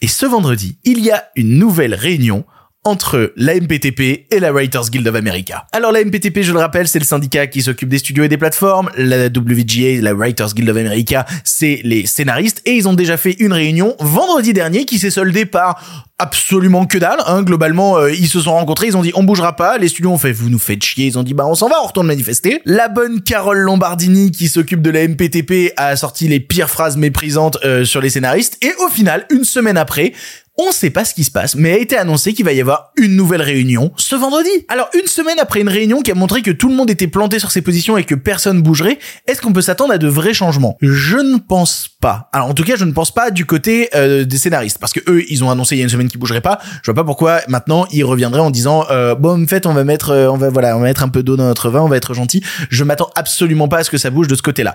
Et 0.00 0.08
ce 0.08 0.26
vendredi, 0.26 0.78
il 0.82 0.98
y 0.98 1.12
a 1.12 1.28
une 1.36 1.58
nouvelle 1.58 1.94
réunion 1.94 2.44
entre 2.84 3.32
la 3.36 3.54
MPTP 3.54 4.26
et 4.30 4.40
la 4.40 4.50
Writers 4.52 4.90
Guild 4.90 5.06
of 5.06 5.14
America. 5.14 5.66
Alors 5.72 5.92
la 5.92 6.04
MPTP, 6.04 6.42
je 6.42 6.52
le 6.52 6.58
rappelle, 6.58 6.88
c'est 6.88 6.98
le 6.98 7.04
syndicat 7.04 7.46
qui 7.46 7.62
s'occupe 7.62 7.88
des 7.88 7.98
studios 7.98 8.24
et 8.24 8.28
des 8.28 8.38
plateformes. 8.38 8.90
La 8.96 9.26
WGA, 9.26 10.00
la 10.00 10.14
Writers 10.14 10.54
Guild 10.54 10.68
of 10.68 10.76
America, 10.76 11.24
c'est 11.44 11.80
les 11.84 12.06
scénaristes. 12.06 12.60
Et 12.64 12.72
ils 12.72 12.88
ont 12.88 12.94
déjà 12.94 13.16
fait 13.16 13.36
une 13.38 13.52
réunion 13.52 13.94
vendredi 14.00 14.52
dernier 14.52 14.84
qui 14.84 14.98
s'est 14.98 15.10
soldée 15.10 15.46
par 15.46 16.08
absolument 16.22 16.86
que 16.86 16.98
dalle. 16.98 17.18
Hein. 17.26 17.42
Globalement, 17.42 17.98
euh, 17.98 18.12
ils 18.12 18.28
se 18.28 18.40
sont 18.40 18.52
rencontrés, 18.52 18.86
ils 18.86 18.96
ont 18.96 19.02
dit 19.02 19.12
on 19.14 19.24
bougera 19.24 19.56
pas. 19.56 19.76
Les 19.76 19.88
studios 19.88 20.10
ont 20.10 20.18
fait 20.18 20.32
vous 20.32 20.48
nous 20.48 20.58
faites 20.58 20.82
chier. 20.82 21.06
Ils 21.06 21.18
ont 21.18 21.22
dit 21.22 21.34
bah 21.34 21.44
on 21.46 21.54
s'en 21.54 21.68
va, 21.68 21.76
on 21.82 21.86
retourne 21.86 22.06
manifester. 22.06 22.62
La 22.64 22.88
bonne 22.88 23.20
Carole 23.22 23.58
Lombardini 23.58 24.30
qui 24.30 24.48
s'occupe 24.48 24.82
de 24.82 24.90
la 24.90 25.06
MPTP 25.06 25.72
a 25.76 25.96
sorti 25.96 26.28
les 26.28 26.40
pires 26.40 26.70
phrases 26.70 26.96
méprisantes 26.96 27.58
euh, 27.64 27.84
sur 27.84 28.00
les 28.00 28.10
scénaristes. 28.10 28.58
Et 28.62 28.72
au 28.84 28.88
final, 28.88 29.26
une 29.30 29.44
semaine 29.44 29.76
après, 29.76 30.12
on 30.58 30.70
sait 30.70 30.90
pas 30.90 31.04
ce 31.04 31.14
qui 31.14 31.24
se 31.24 31.30
passe, 31.30 31.54
mais 31.54 31.72
a 31.72 31.78
été 31.78 31.96
annoncé 31.96 32.34
qu'il 32.34 32.44
va 32.44 32.52
y 32.52 32.60
avoir 32.60 32.92
une 32.96 33.16
nouvelle 33.16 33.40
réunion 33.40 33.90
ce 33.96 34.14
vendredi. 34.14 34.50
Alors, 34.68 34.90
une 34.94 35.06
semaine 35.06 35.38
après 35.38 35.60
une 35.60 35.68
réunion 35.68 36.02
qui 36.02 36.10
a 36.10 36.14
montré 36.14 36.42
que 36.42 36.50
tout 36.50 36.68
le 36.68 36.74
monde 36.74 36.90
était 36.90 37.06
planté 37.06 37.38
sur 37.38 37.50
ses 37.50 37.62
positions 37.62 37.96
et 37.96 38.04
que 38.04 38.14
personne 38.14 38.60
bougerait, 38.60 38.98
est-ce 39.26 39.40
qu'on 39.40 39.52
peut 39.52 39.62
s'attendre 39.62 39.94
à 39.94 39.98
de 39.98 40.08
vrais 40.08 40.34
changements? 40.34 40.76
Je 40.82 41.16
ne 41.16 41.38
pense 41.38 41.88
pas. 42.00 42.28
Alors, 42.32 42.48
en 42.48 42.54
tout 42.54 42.64
cas, 42.64 42.76
je 42.76 42.84
ne 42.84 42.92
pense 42.92 43.14
pas 43.14 43.30
du 43.30 43.46
côté 43.46 43.88
euh, 43.94 44.24
des 44.24 44.36
scénaristes, 44.36 44.78
parce 44.78 44.92
que 44.92 45.00
eux, 45.10 45.24
ils 45.30 45.42
ont 45.42 45.50
annoncé 45.50 45.74
il 45.74 45.78
y 45.78 45.82
a 45.82 45.84
une 45.84 45.90
semaine 45.90 46.08
qu'ils 46.12 46.20
bougeraient 46.20 46.40
pas. 46.40 46.60
Je 46.82 46.90
vois 46.90 46.94
pas 46.94 47.04
pourquoi 47.04 47.40
maintenant 47.48 47.86
ils 47.90 48.04
reviendraient 48.04 48.40
en 48.40 48.50
disant 48.50 48.86
euh, 48.90 49.14
bon, 49.14 49.42
en 49.42 49.46
fait, 49.46 49.66
on 49.66 49.72
va 49.72 49.84
mettre, 49.84 50.10
euh, 50.10 50.28
on 50.28 50.36
va 50.36 50.50
voilà, 50.50 50.76
on 50.76 50.80
va 50.80 50.86
mettre 50.86 51.02
un 51.02 51.08
peu 51.08 51.22
d'eau 51.22 51.36
dans 51.36 51.44
notre 51.44 51.70
vin, 51.70 51.80
on 51.80 51.88
va 51.88 51.96
être 51.96 52.14
gentil. 52.14 52.42
Je 52.70 52.84
m'attends 52.84 53.10
absolument 53.16 53.68
pas 53.68 53.78
à 53.78 53.84
ce 53.84 53.90
que 53.90 53.98
ça 53.98 54.10
bouge 54.10 54.28
de 54.28 54.34
ce 54.34 54.42
côté-là. 54.42 54.74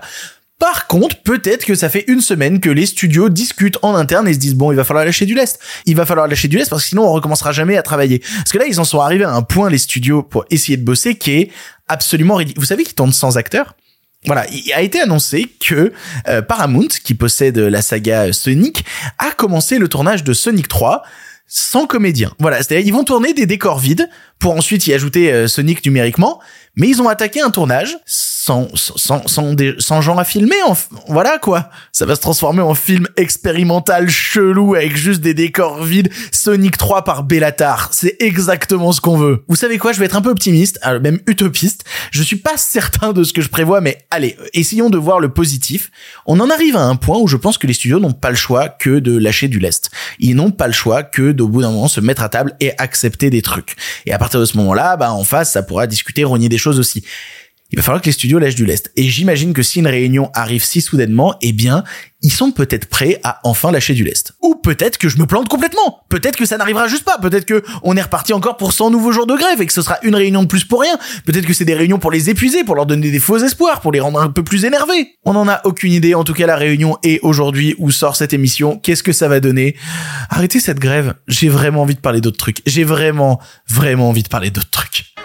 Par 0.58 0.88
contre, 0.88 1.22
peut-être 1.22 1.64
que 1.64 1.76
ça 1.76 1.88
fait 1.88 2.04
une 2.08 2.20
semaine 2.20 2.58
que 2.58 2.68
les 2.68 2.86
studios 2.86 3.28
discutent 3.28 3.78
en 3.82 3.94
interne 3.94 4.26
et 4.26 4.34
se 4.34 4.38
disent 4.38 4.56
bon, 4.56 4.72
il 4.72 4.74
va 4.74 4.82
falloir 4.82 5.04
lâcher 5.04 5.24
du 5.24 5.34
lest. 5.34 5.60
Il 5.86 5.94
va 5.94 6.04
falloir 6.04 6.26
lâcher 6.26 6.48
du 6.48 6.58
lest 6.58 6.68
parce 6.68 6.82
que 6.82 6.88
sinon 6.88 7.04
on 7.04 7.12
recommencera 7.12 7.52
jamais 7.52 7.76
à 7.76 7.82
travailler. 7.82 8.18
Parce 8.18 8.50
que 8.50 8.58
là, 8.58 8.66
ils 8.66 8.80
en 8.80 8.84
sont 8.84 9.00
arrivés 9.00 9.24
à 9.24 9.32
un 9.32 9.42
point 9.42 9.70
les 9.70 9.78
studios 9.78 10.22
pour 10.22 10.44
essayer 10.50 10.76
de 10.76 10.84
bosser 10.84 11.14
qui 11.14 11.30
est 11.32 11.50
absolument 11.86 12.34
ridicule. 12.34 12.60
Vous 12.60 12.66
savez 12.66 12.82
qu'ils 12.82 12.96
tournent 12.96 13.12
sans 13.12 13.36
acteurs? 13.36 13.76
Voilà, 14.26 14.46
il 14.50 14.72
a 14.72 14.82
été 14.82 15.00
annoncé 15.00 15.46
que 15.60 15.92
euh, 16.26 16.42
Paramount, 16.42 16.88
qui 17.04 17.14
possède 17.14 17.56
la 17.56 17.82
saga 17.82 18.32
Sonic, 18.32 18.84
a 19.18 19.30
commencé 19.30 19.78
le 19.78 19.86
tournage 19.86 20.24
de 20.24 20.32
Sonic 20.32 20.66
3 20.66 21.04
sans 21.48 21.86
comédien. 21.86 22.32
Voilà, 22.38 22.58
c'est-à-dire 22.58 22.86
ils 22.86 22.92
vont 22.92 23.04
tourner 23.04 23.32
des 23.32 23.46
décors 23.46 23.78
vides 23.78 24.08
pour 24.38 24.54
ensuite 24.54 24.86
y 24.86 24.94
ajouter 24.94 25.32
euh, 25.32 25.48
Sonic 25.48 25.84
numériquement, 25.84 26.40
Mais 26.76 26.88
ils 26.88 27.02
ont 27.02 27.08
attaqué 27.08 27.40
un 27.40 27.50
tournage 27.50 27.96
sans 28.06 28.68
sans 28.74 29.26
sans, 29.26 29.56
sans 29.78 30.00
gens 30.00 30.16
à 30.16 30.24
filmer. 30.24 30.54
Voilà 31.08 31.38
quoi. 31.38 31.70
Ça 31.92 32.06
va 32.06 32.14
se 32.14 32.20
transformer 32.20 32.62
en 32.62 32.74
film 32.74 33.06
expérimental 33.16 34.08
chelou 34.08 34.74
avec 34.74 34.96
juste 34.96 35.20
des 35.20 35.34
décors 35.34 35.82
vides. 35.82 36.10
Sonic 36.32 36.76
3 36.78 37.02
par 37.02 37.24
Bellatar. 37.24 37.90
C'est 37.92 38.16
exactement 38.20 38.92
ce 38.92 39.00
qu'on 39.00 39.16
veut. 39.16 39.44
Vous 39.48 39.56
savez 39.56 39.78
quoi 39.78 39.92
Je 39.92 39.98
vais 39.98 40.06
être 40.06 40.16
un 40.16 40.22
peu 40.22 40.30
optimiste, 40.30 40.78
euh, 40.86 41.00
même 41.00 41.18
utopiste. 41.26 41.84
Je 42.12 42.22
suis 42.22 42.36
pas 42.36 42.56
certain 42.56 43.12
de 43.12 43.24
ce 43.24 43.32
que 43.32 43.42
je 43.42 43.48
prévois, 43.48 43.80
mais 43.80 44.06
allez, 44.10 44.36
essayons 44.54 44.88
de 44.88 44.98
voir 44.98 45.18
le 45.18 45.30
positif. 45.30 45.90
On 46.26 46.38
en 46.38 46.48
arrive 46.48 46.76
à 46.76 46.84
un 46.84 46.96
point 46.96 47.18
où 47.18 47.26
je 47.26 47.36
pense 47.36 47.58
que 47.58 47.66
les 47.66 47.72
studios 47.72 47.98
n'ont 47.98 48.12
pas 48.12 48.30
le 48.30 48.36
choix 48.36 48.68
que 48.68 48.98
de 49.00 49.16
lâcher 49.18 49.48
du 49.48 49.58
lest. 49.58 49.90
Ils 50.20 50.36
n'ont 50.36 50.52
pas 50.52 50.68
le 50.68 50.72
choix 50.72 51.02
que 51.02 51.32
d'au 51.32 51.48
bout 51.48 51.62
d'un 51.62 51.70
moment 51.70 51.88
se 51.88 52.00
mettre 52.00 52.22
à 52.22 52.28
table 52.28 52.54
et 52.60 52.72
accepter 52.78 53.30
des 53.30 53.42
trucs. 53.42 53.76
Partir 54.28 54.40
de 54.40 54.44
ce 54.44 54.58
moment-là, 54.58 54.98
bah 54.98 55.10
en 55.10 55.24
face, 55.24 55.52
ça 55.52 55.62
pourra 55.62 55.86
discuter, 55.86 56.22
renier 56.22 56.50
des 56.50 56.58
choses 56.58 56.78
aussi 56.78 57.02
il 57.70 57.76
va 57.76 57.82
falloir 57.82 58.00
que 58.00 58.06
les 58.06 58.12
studios 58.12 58.38
lâchent 58.38 58.54
du 58.54 58.64
lest. 58.64 58.90
Et 58.96 59.04
j'imagine 59.04 59.52
que 59.52 59.62
si 59.62 59.80
une 59.80 59.86
réunion 59.86 60.30
arrive 60.32 60.64
si 60.64 60.80
soudainement, 60.80 61.34
eh 61.42 61.52
bien, 61.52 61.84
ils 62.22 62.32
sont 62.32 62.50
peut-être 62.50 62.86
prêts 62.86 63.20
à 63.24 63.40
enfin 63.44 63.70
lâcher 63.70 63.92
du 63.92 64.04
lest. 64.04 64.32
Ou 64.42 64.54
peut-être 64.54 64.96
que 64.96 65.10
je 65.10 65.18
me 65.18 65.26
plante 65.26 65.48
complètement. 65.48 66.00
Peut-être 66.08 66.36
que 66.36 66.46
ça 66.46 66.56
n'arrivera 66.56 66.88
juste 66.88 67.04
pas. 67.04 67.18
Peut-être 67.18 67.44
que 67.44 67.62
on 67.82 67.94
est 67.96 68.02
reparti 68.02 68.32
encore 68.32 68.56
pour 68.56 68.72
100 68.72 68.90
nouveaux 68.90 69.12
jours 69.12 69.26
de 69.26 69.36
grève 69.36 69.60
et 69.60 69.66
que 69.66 69.72
ce 69.74 69.82
sera 69.82 69.98
une 70.02 70.14
réunion 70.14 70.42
de 70.42 70.48
plus 70.48 70.64
pour 70.64 70.80
rien. 70.80 70.98
Peut-être 71.26 71.44
que 71.44 71.52
c'est 71.52 71.66
des 71.66 71.74
réunions 71.74 71.98
pour 71.98 72.10
les 72.10 72.30
épuiser, 72.30 72.64
pour 72.64 72.74
leur 72.74 72.86
donner 72.86 73.10
des 73.10 73.20
faux 73.20 73.36
espoirs, 73.36 73.82
pour 73.82 73.92
les 73.92 74.00
rendre 74.00 74.18
un 74.18 74.30
peu 74.30 74.42
plus 74.42 74.64
énervés. 74.64 75.18
On 75.26 75.34
n'en 75.34 75.46
a 75.46 75.60
aucune 75.64 75.92
idée. 75.92 76.14
En 76.14 76.24
tout 76.24 76.34
cas, 76.34 76.46
la 76.46 76.56
réunion 76.56 76.96
est 77.02 77.20
aujourd'hui 77.20 77.74
où 77.76 77.90
sort 77.90 78.16
cette 78.16 78.32
émission. 78.32 78.78
Qu'est-ce 78.78 79.02
que 79.02 79.12
ça 79.12 79.28
va 79.28 79.40
donner? 79.40 79.76
Arrêtez 80.30 80.58
cette 80.58 80.78
grève. 80.78 81.14
J'ai 81.28 81.50
vraiment 81.50 81.82
envie 81.82 81.96
de 81.96 82.00
parler 82.00 82.22
d'autres 82.22 82.38
trucs. 82.38 82.62
J'ai 82.64 82.84
vraiment, 82.84 83.38
vraiment 83.68 84.08
envie 84.08 84.22
de 84.22 84.28
parler 84.28 84.50
d'autres 84.50 84.70
trucs. 84.70 85.17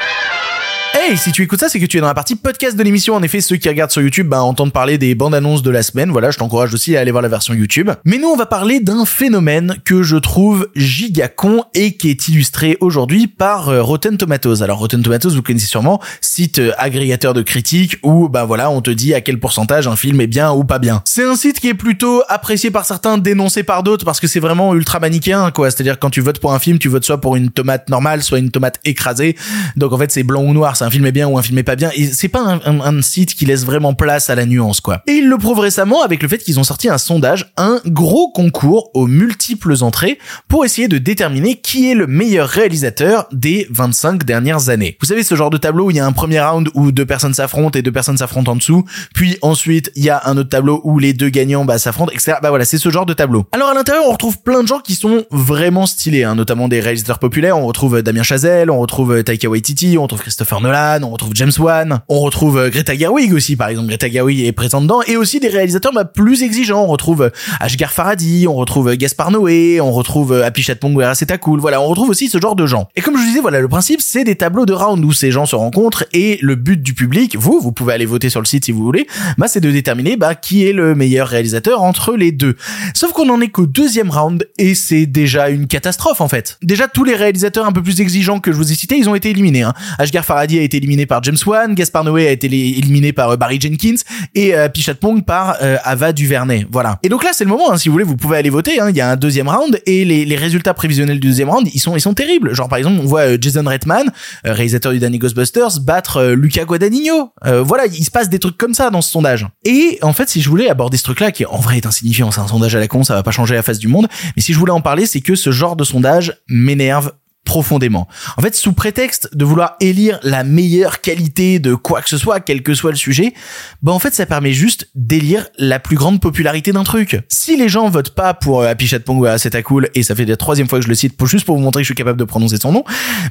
Hey, 1.05 1.17
si 1.17 1.33
tu 1.33 1.41
écoutes 1.41 1.59
ça, 1.59 1.67
c'est 1.67 1.81
que 1.81 1.85
tu 1.85 1.97
es 1.97 1.99
dans 1.99 2.07
la 2.07 2.13
partie 2.13 2.35
podcast 2.37 2.77
de 2.77 2.83
l'émission. 2.83 3.13
En 3.13 3.23
effet, 3.23 3.41
ceux 3.41 3.57
qui 3.57 3.67
regardent 3.67 3.91
sur 3.91 4.01
YouTube 4.01 4.29
bah, 4.29 4.41
entendent 4.41 4.71
parler 4.71 4.97
des 4.97 5.15
bandes 5.15 5.35
annonces 5.35 5.61
de 5.61 5.69
la 5.69 5.83
semaine. 5.83 6.11
Voilà, 6.11 6.31
je 6.31 6.37
t'encourage 6.37 6.73
aussi 6.73 6.95
à 6.95 7.01
aller 7.01 7.11
voir 7.11 7.21
la 7.21 7.27
version 7.27 7.53
YouTube. 7.53 7.91
Mais 8.05 8.17
nous, 8.17 8.29
on 8.29 8.37
va 8.37 8.45
parler 8.45 8.79
d'un 8.79 9.03
phénomène 9.03 9.75
que 9.83 10.01
je 10.01 10.15
trouve 10.15 10.69
giga 10.77 11.27
con 11.27 11.65
et 11.73 11.97
qui 11.97 12.09
est 12.09 12.29
illustré 12.29 12.77
aujourd'hui 12.79 13.27
par 13.27 13.67
euh, 13.67 13.81
Rotten 13.81 14.15
Tomatoes. 14.15 14.61
Alors 14.61 14.79
Rotten 14.79 15.03
Tomatoes, 15.03 15.31
vous 15.31 15.41
connaissez 15.41 15.65
sûrement, 15.65 15.99
site 16.21 16.59
euh, 16.59 16.71
agrégateur 16.77 17.33
de 17.33 17.41
critiques 17.41 17.97
où 18.01 18.29
bah 18.29 18.45
voilà, 18.45 18.69
on 18.69 18.79
te 18.79 18.89
dit 18.89 19.13
à 19.13 19.19
quel 19.19 19.41
pourcentage 19.41 19.89
un 19.89 19.97
film 19.97 20.21
est 20.21 20.27
bien 20.27 20.53
ou 20.53 20.63
pas 20.63 20.79
bien. 20.79 21.01
C'est 21.03 21.25
un 21.25 21.35
site 21.35 21.59
qui 21.59 21.67
est 21.67 21.73
plutôt 21.73 22.23
apprécié 22.29 22.71
par 22.71 22.85
certains, 22.85 23.17
dénoncé 23.17 23.63
par 23.63 23.83
d'autres 23.83 24.05
parce 24.05 24.21
que 24.21 24.27
c'est 24.27 24.39
vraiment 24.39 24.73
ultra 24.73 25.01
manichéen 25.01 25.51
quoi. 25.51 25.69
C'est-à-dire 25.69 25.99
quand 25.99 26.11
tu 26.11 26.21
votes 26.21 26.39
pour 26.39 26.53
un 26.53 26.59
film, 26.59 26.79
tu 26.79 26.87
votes 26.87 27.03
soit 27.03 27.19
pour 27.19 27.35
une 27.35 27.49
tomate 27.49 27.89
normale, 27.89 28.23
soit 28.23 28.39
une 28.39 28.51
tomate 28.51 28.79
écrasée. 28.85 29.35
Donc 29.75 29.91
en 29.91 29.97
fait, 29.97 30.09
c'est 30.09 30.23
blanc 30.23 30.43
ou 30.43 30.53
noir 30.53 30.77
un 30.83 30.89
film 30.93 31.09
bien 31.11 31.27
ou 31.27 31.37
un 31.37 31.41
film 31.41 31.61
pas 31.63 31.75
bien. 31.75 31.91
Et 31.95 32.07
c'est 32.07 32.27
pas 32.27 32.59
un, 32.65 33.01
site 33.01 33.35
qui 33.35 33.45
laisse 33.45 33.65
vraiment 33.65 33.93
place 33.93 34.29
à 34.29 34.35
la 34.35 34.45
nuance, 34.45 34.79
quoi. 34.79 35.01
Et 35.07 35.13
ils 35.13 35.27
le 35.27 35.37
prouvent 35.37 35.59
récemment 35.59 36.03
avec 36.03 36.21
le 36.21 36.29
fait 36.29 36.37
qu'ils 36.37 36.59
ont 36.59 36.63
sorti 36.63 36.89
un 36.89 36.97
sondage, 36.97 37.51
un 37.57 37.81
gros 37.85 38.31
concours 38.31 38.91
aux 38.93 39.07
multiples 39.07 39.75
entrées 39.81 40.19
pour 40.47 40.63
essayer 40.63 40.87
de 40.87 40.97
déterminer 40.97 41.55
qui 41.55 41.91
est 41.91 41.95
le 41.95 42.07
meilleur 42.07 42.47
réalisateur 42.47 43.27
des 43.31 43.67
25 43.71 44.23
dernières 44.23 44.69
années. 44.69 44.97
Vous 45.01 45.07
savez, 45.07 45.23
ce 45.23 45.35
genre 45.35 45.49
de 45.49 45.57
tableau 45.57 45.87
où 45.87 45.91
il 45.91 45.97
y 45.97 45.99
a 45.99 46.05
un 46.05 46.11
premier 46.11 46.39
round 46.39 46.69
où 46.75 46.91
deux 46.91 47.05
personnes 47.05 47.33
s'affrontent 47.33 47.77
et 47.77 47.81
deux 47.81 47.91
personnes 47.91 48.17
s'affrontent 48.17 48.51
en 48.51 48.55
dessous, 48.55 48.85
puis 49.13 49.37
ensuite 49.41 49.91
il 49.95 50.03
y 50.03 50.09
a 50.09 50.21
un 50.25 50.37
autre 50.37 50.49
tableau 50.49 50.81
où 50.83 50.99
les 50.99 51.13
deux 51.13 51.29
gagnants 51.29 51.65
bah, 51.65 51.77
s'affrontent, 51.77 52.11
etc. 52.11 52.37
Bah 52.41 52.49
voilà, 52.49 52.65
c'est 52.65 52.77
ce 52.77 52.89
genre 52.89 53.05
de 53.05 53.13
tableau. 53.13 53.45
Alors 53.51 53.69
à 53.69 53.73
l'intérieur, 53.73 54.03
on 54.07 54.11
retrouve 54.11 54.39
plein 54.41 54.61
de 54.61 54.67
gens 54.67 54.79
qui 54.79 54.95
sont 54.95 55.25
vraiment 55.31 55.85
stylés, 55.85 56.23
hein, 56.23 56.35
notamment 56.35 56.67
des 56.67 56.79
réalisateurs 56.79 57.19
populaires. 57.19 57.57
On 57.57 57.65
retrouve 57.65 58.01
Damien 58.01 58.23
Chazelle, 58.23 58.69
on 58.69 58.79
retrouve 58.79 59.23
Taika 59.23 59.49
Waititi, 59.49 59.97
on 59.97 60.03
retrouve 60.03 60.21
Christopher 60.21 60.61
Nolan, 60.61 60.82
on 61.01 61.09
retrouve 61.09 61.31
James 61.35 61.51
Wan, 61.59 62.01
on 62.09 62.19
retrouve 62.19 62.57
euh, 62.57 62.69
Greta 62.69 62.95
Gerwig 62.95 63.33
aussi, 63.33 63.55
par 63.55 63.69
exemple. 63.69 63.87
Greta 63.87 64.09
Gerwig 64.09 64.41
est 64.41 64.51
présente 64.51 64.83
dedans, 64.83 65.01
et 65.07 65.15
aussi 65.15 65.39
des 65.39 65.47
réalisateurs 65.47 65.93
bah, 65.93 66.05
plus 66.05 66.43
exigeants. 66.43 66.83
On 66.83 66.87
retrouve 66.87 67.23
euh, 67.23 67.29
Ashgar 67.59 67.91
Faradi, 67.91 68.47
on 68.47 68.55
retrouve 68.55 68.89
euh, 68.89 68.95
Gaspar 68.95 69.31
Noé, 69.31 69.79
on 69.81 69.91
retrouve 69.91 70.33
Happy 70.33 70.61
Chatpong 70.61 71.01
c'est 71.13 71.37
cool. 71.39 71.59
Voilà, 71.59 71.81
on 71.81 71.87
retrouve 71.87 72.09
aussi 72.09 72.27
ce 72.27 72.39
genre 72.39 72.55
de 72.55 72.65
gens. 72.65 72.87
Et 72.95 73.01
comme 73.01 73.15
je 73.15 73.21
vous 73.21 73.27
disais, 73.27 73.39
voilà, 73.39 73.59
le 73.59 73.67
principe, 73.67 74.01
c'est 74.01 74.23
des 74.23 74.35
tableaux 74.35 74.65
de 74.65 74.73
round 74.73 75.03
où 75.03 75.13
ces 75.13 75.31
gens 75.31 75.45
se 75.45 75.55
rencontrent 75.55 76.05
et 76.11 76.37
le 76.41 76.55
but 76.55 76.81
du 76.81 76.93
public, 76.93 77.35
vous, 77.37 77.59
vous 77.61 77.71
pouvez 77.71 77.93
aller 77.93 78.05
voter 78.05 78.29
sur 78.29 78.41
le 78.41 78.45
site 78.45 78.65
si 78.65 78.71
vous 78.71 78.83
voulez, 78.83 79.07
bah, 79.37 79.47
c'est 79.47 79.61
de 79.61 79.71
déterminer, 79.71 80.17
bah, 80.17 80.35
qui 80.35 80.67
est 80.67 80.73
le 80.73 80.95
meilleur 80.95 81.27
réalisateur 81.27 81.81
entre 81.81 82.15
les 82.15 82.31
deux. 82.31 82.55
Sauf 82.93 83.11
qu'on 83.13 83.29
en 83.29 83.41
est 83.41 83.47
qu'au 83.47 83.65
deuxième 83.65 84.09
round 84.09 84.47
et 84.57 84.75
c'est 84.75 85.05
déjà 85.05 85.49
une 85.49 85.67
catastrophe, 85.67 86.21
en 86.21 86.27
fait. 86.27 86.57
Déjà, 86.61 86.87
tous 86.87 87.03
les 87.03 87.15
réalisateurs 87.15 87.65
un 87.65 87.71
peu 87.71 87.81
plus 87.81 88.01
exigeants 88.01 88.39
que 88.39 88.51
je 88.51 88.57
vous 88.57 88.71
ai 88.71 88.75
cités, 88.75 88.97
ils 88.97 89.09
ont 89.09 89.15
été 89.15 89.29
éliminés, 89.29 89.63
hein. 89.63 89.73
Ashgar 89.97 90.29
a 90.29 90.45
été 90.45 90.72
éliminé 90.77 91.05
par 91.05 91.23
James 91.23 91.37
Wan, 91.45 91.73
Gaspar 91.75 92.03
Noé 92.03 92.27
a 92.27 92.31
été 92.31 92.47
éliminé 92.47 93.13
par 93.13 93.31
euh, 93.31 93.37
Barry 93.37 93.59
Jenkins 93.59 94.01
et 94.35 94.55
euh, 94.55 94.69
Pichat 94.69 94.95
Pong 94.95 95.23
par 95.23 95.57
euh, 95.61 95.77
Ava 95.83 96.13
DuVernay. 96.13 96.65
Voilà. 96.71 96.99
Et 97.03 97.09
donc 97.09 97.23
là, 97.23 97.31
c'est 97.33 97.43
le 97.43 97.49
moment. 97.49 97.71
Hein, 97.71 97.77
si 97.77 97.89
vous 97.89 97.93
voulez, 97.93 98.03
vous 98.03 98.17
pouvez 98.17 98.37
aller 98.37 98.49
voter. 98.49 98.79
Hein. 98.79 98.89
Il 98.89 98.95
y 98.95 99.01
a 99.01 99.09
un 99.09 99.15
deuxième 99.15 99.49
round 99.49 99.79
et 99.85 100.05
les, 100.05 100.33
résultats 100.43 100.73
prévisionnels 100.73 101.19
du 101.19 101.27
deuxième 101.27 101.49
round, 101.49 101.69
ils 101.73 101.79
sont 101.79 101.95
ils 101.95 102.01
sont 102.01 102.13
terribles. 102.13 102.53
Genre 102.53 102.67
par 102.67 102.77
exemple, 102.77 102.99
on 103.01 103.05
voit 103.05 103.39
Jason 103.39 103.63
Reitman, 103.63 104.11
réalisateur 104.43 104.91
du 104.91 104.99
dernier 104.99 105.19
Ghostbusters, 105.19 105.79
battre 105.79 106.33
Luca 106.33 106.65
Guadagnino. 106.65 107.31
voilà, 107.43 107.85
il 107.85 108.03
se 108.03 108.11
passe 108.11 108.29
des 108.29 108.39
trucs 108.39 108.57
comme 108.57 108.73
ça 108.73 108.89
dans 108.89 109.01
ce 109.01 109.11
sondage. 109.11 109.47
Et 109.63 109.99
en 110.01 110.11
fait, 110.11 110.27
si 110.27 110.41
je 110.41 110.49
voulais 110.49 110.69
aborder 110.69 110.97
ce 110.97 111.03
truc-là, 111.03 111.31
qui 111.31 111.45
en 111.45 111.59
vrai 111.59 111.77
est 111.77 111.85
insignifiant, 111.85 112.31
c'est 112.31 112.41
un 112.41 112.47
sondage 112.47 112.75
à 112.75 112.79
la 112.79 112.87
con, 112.87 113.03
ça 113.03 113.13
va 113.13 113.23
pas 113.23 113.31
changer 113.31 113.55
la 113.55 113.61
face 113.61 113.79
du 113.79 113.87
monde. 113.87 114.07
Mais 114.35 114.41
si 114.41 114.53
je 114.53 114.59
voulais 114.59 114.71
en 114.71 114.81
parler, 114.81 115.05
c'est 115.05 115.21
que 115.21 115.35
ce 115.35 115.51
genre 115.51 115.75
de 115.75 115.83
sondage 115.83 116.33
m'énerve 116.49 117.11
profondément. 117.45 118.07
En 118.37 118.41
fait, 118.41 118.55
sous 118.55 118.73
prétexte 118.73 119.35
de 119.35 119.45
vouloir 119.45 119.75
élire 119.79 120.19
la 120.23 120.43
meilleure 120.43 121.01
qualité 121.01 121.59
de 121.59 121.75
quoi 121.75 122.01
que 122.01 122.09
ce 122.09 122.17
soit, 122.17 122.39
quel 122.39 122.63
que 122.63 122.73
soit 122.73 122.91
le 122.91 122.97
sujet, 122.97 123.33
bah 123.81 123.91
en 123.91 123.99
fait, 123.99 124.13
ça 124.13 124.25
permet 124.25 124.53
juste 124.53 124.89
d'élire 124.95 125.47
la 125.57 125.79
plus 125.79 125.95
grande 125.95 126.21
popularité 126.21 126.71
d'un 126.71 126.83
truc. 126.83 127.19
Si 127.27 127.57
les 127.57 127.69
gens 127.69 127.89
votent 127.89 128.15
pas 128.15 128.33
pour 128.33 128.61
euh, 128.61 128.67
Happy 128.67 128.87
Chat 128.87 128.99
Pongo, 128.99 129.27
c'est 129.37 129.61
cool, 129.63 129.89
et 129.93 130.03
ça 130.03 130.15
fait 130.15 130.25
la 130.25 130.37
troisième 130.37 130.67
fois 130.67 130.79
que 130.79 130.85
je 130.85 130.89
le 130.89 130.95
cite 130.95 131.17
pour 131.17 131.27
juste 131.27 131.45
pour 131.45 131.57
vous 131.57 131.61
montrer 131.61 131.81
que 131.81 131.85
je 131.85 131.89
suis 131.89 131.95
capable 131.95 132.19
de 132.19 132.23
prononcer 132.23 132.57
son 132.57 132.71
nom, 132.71 132.83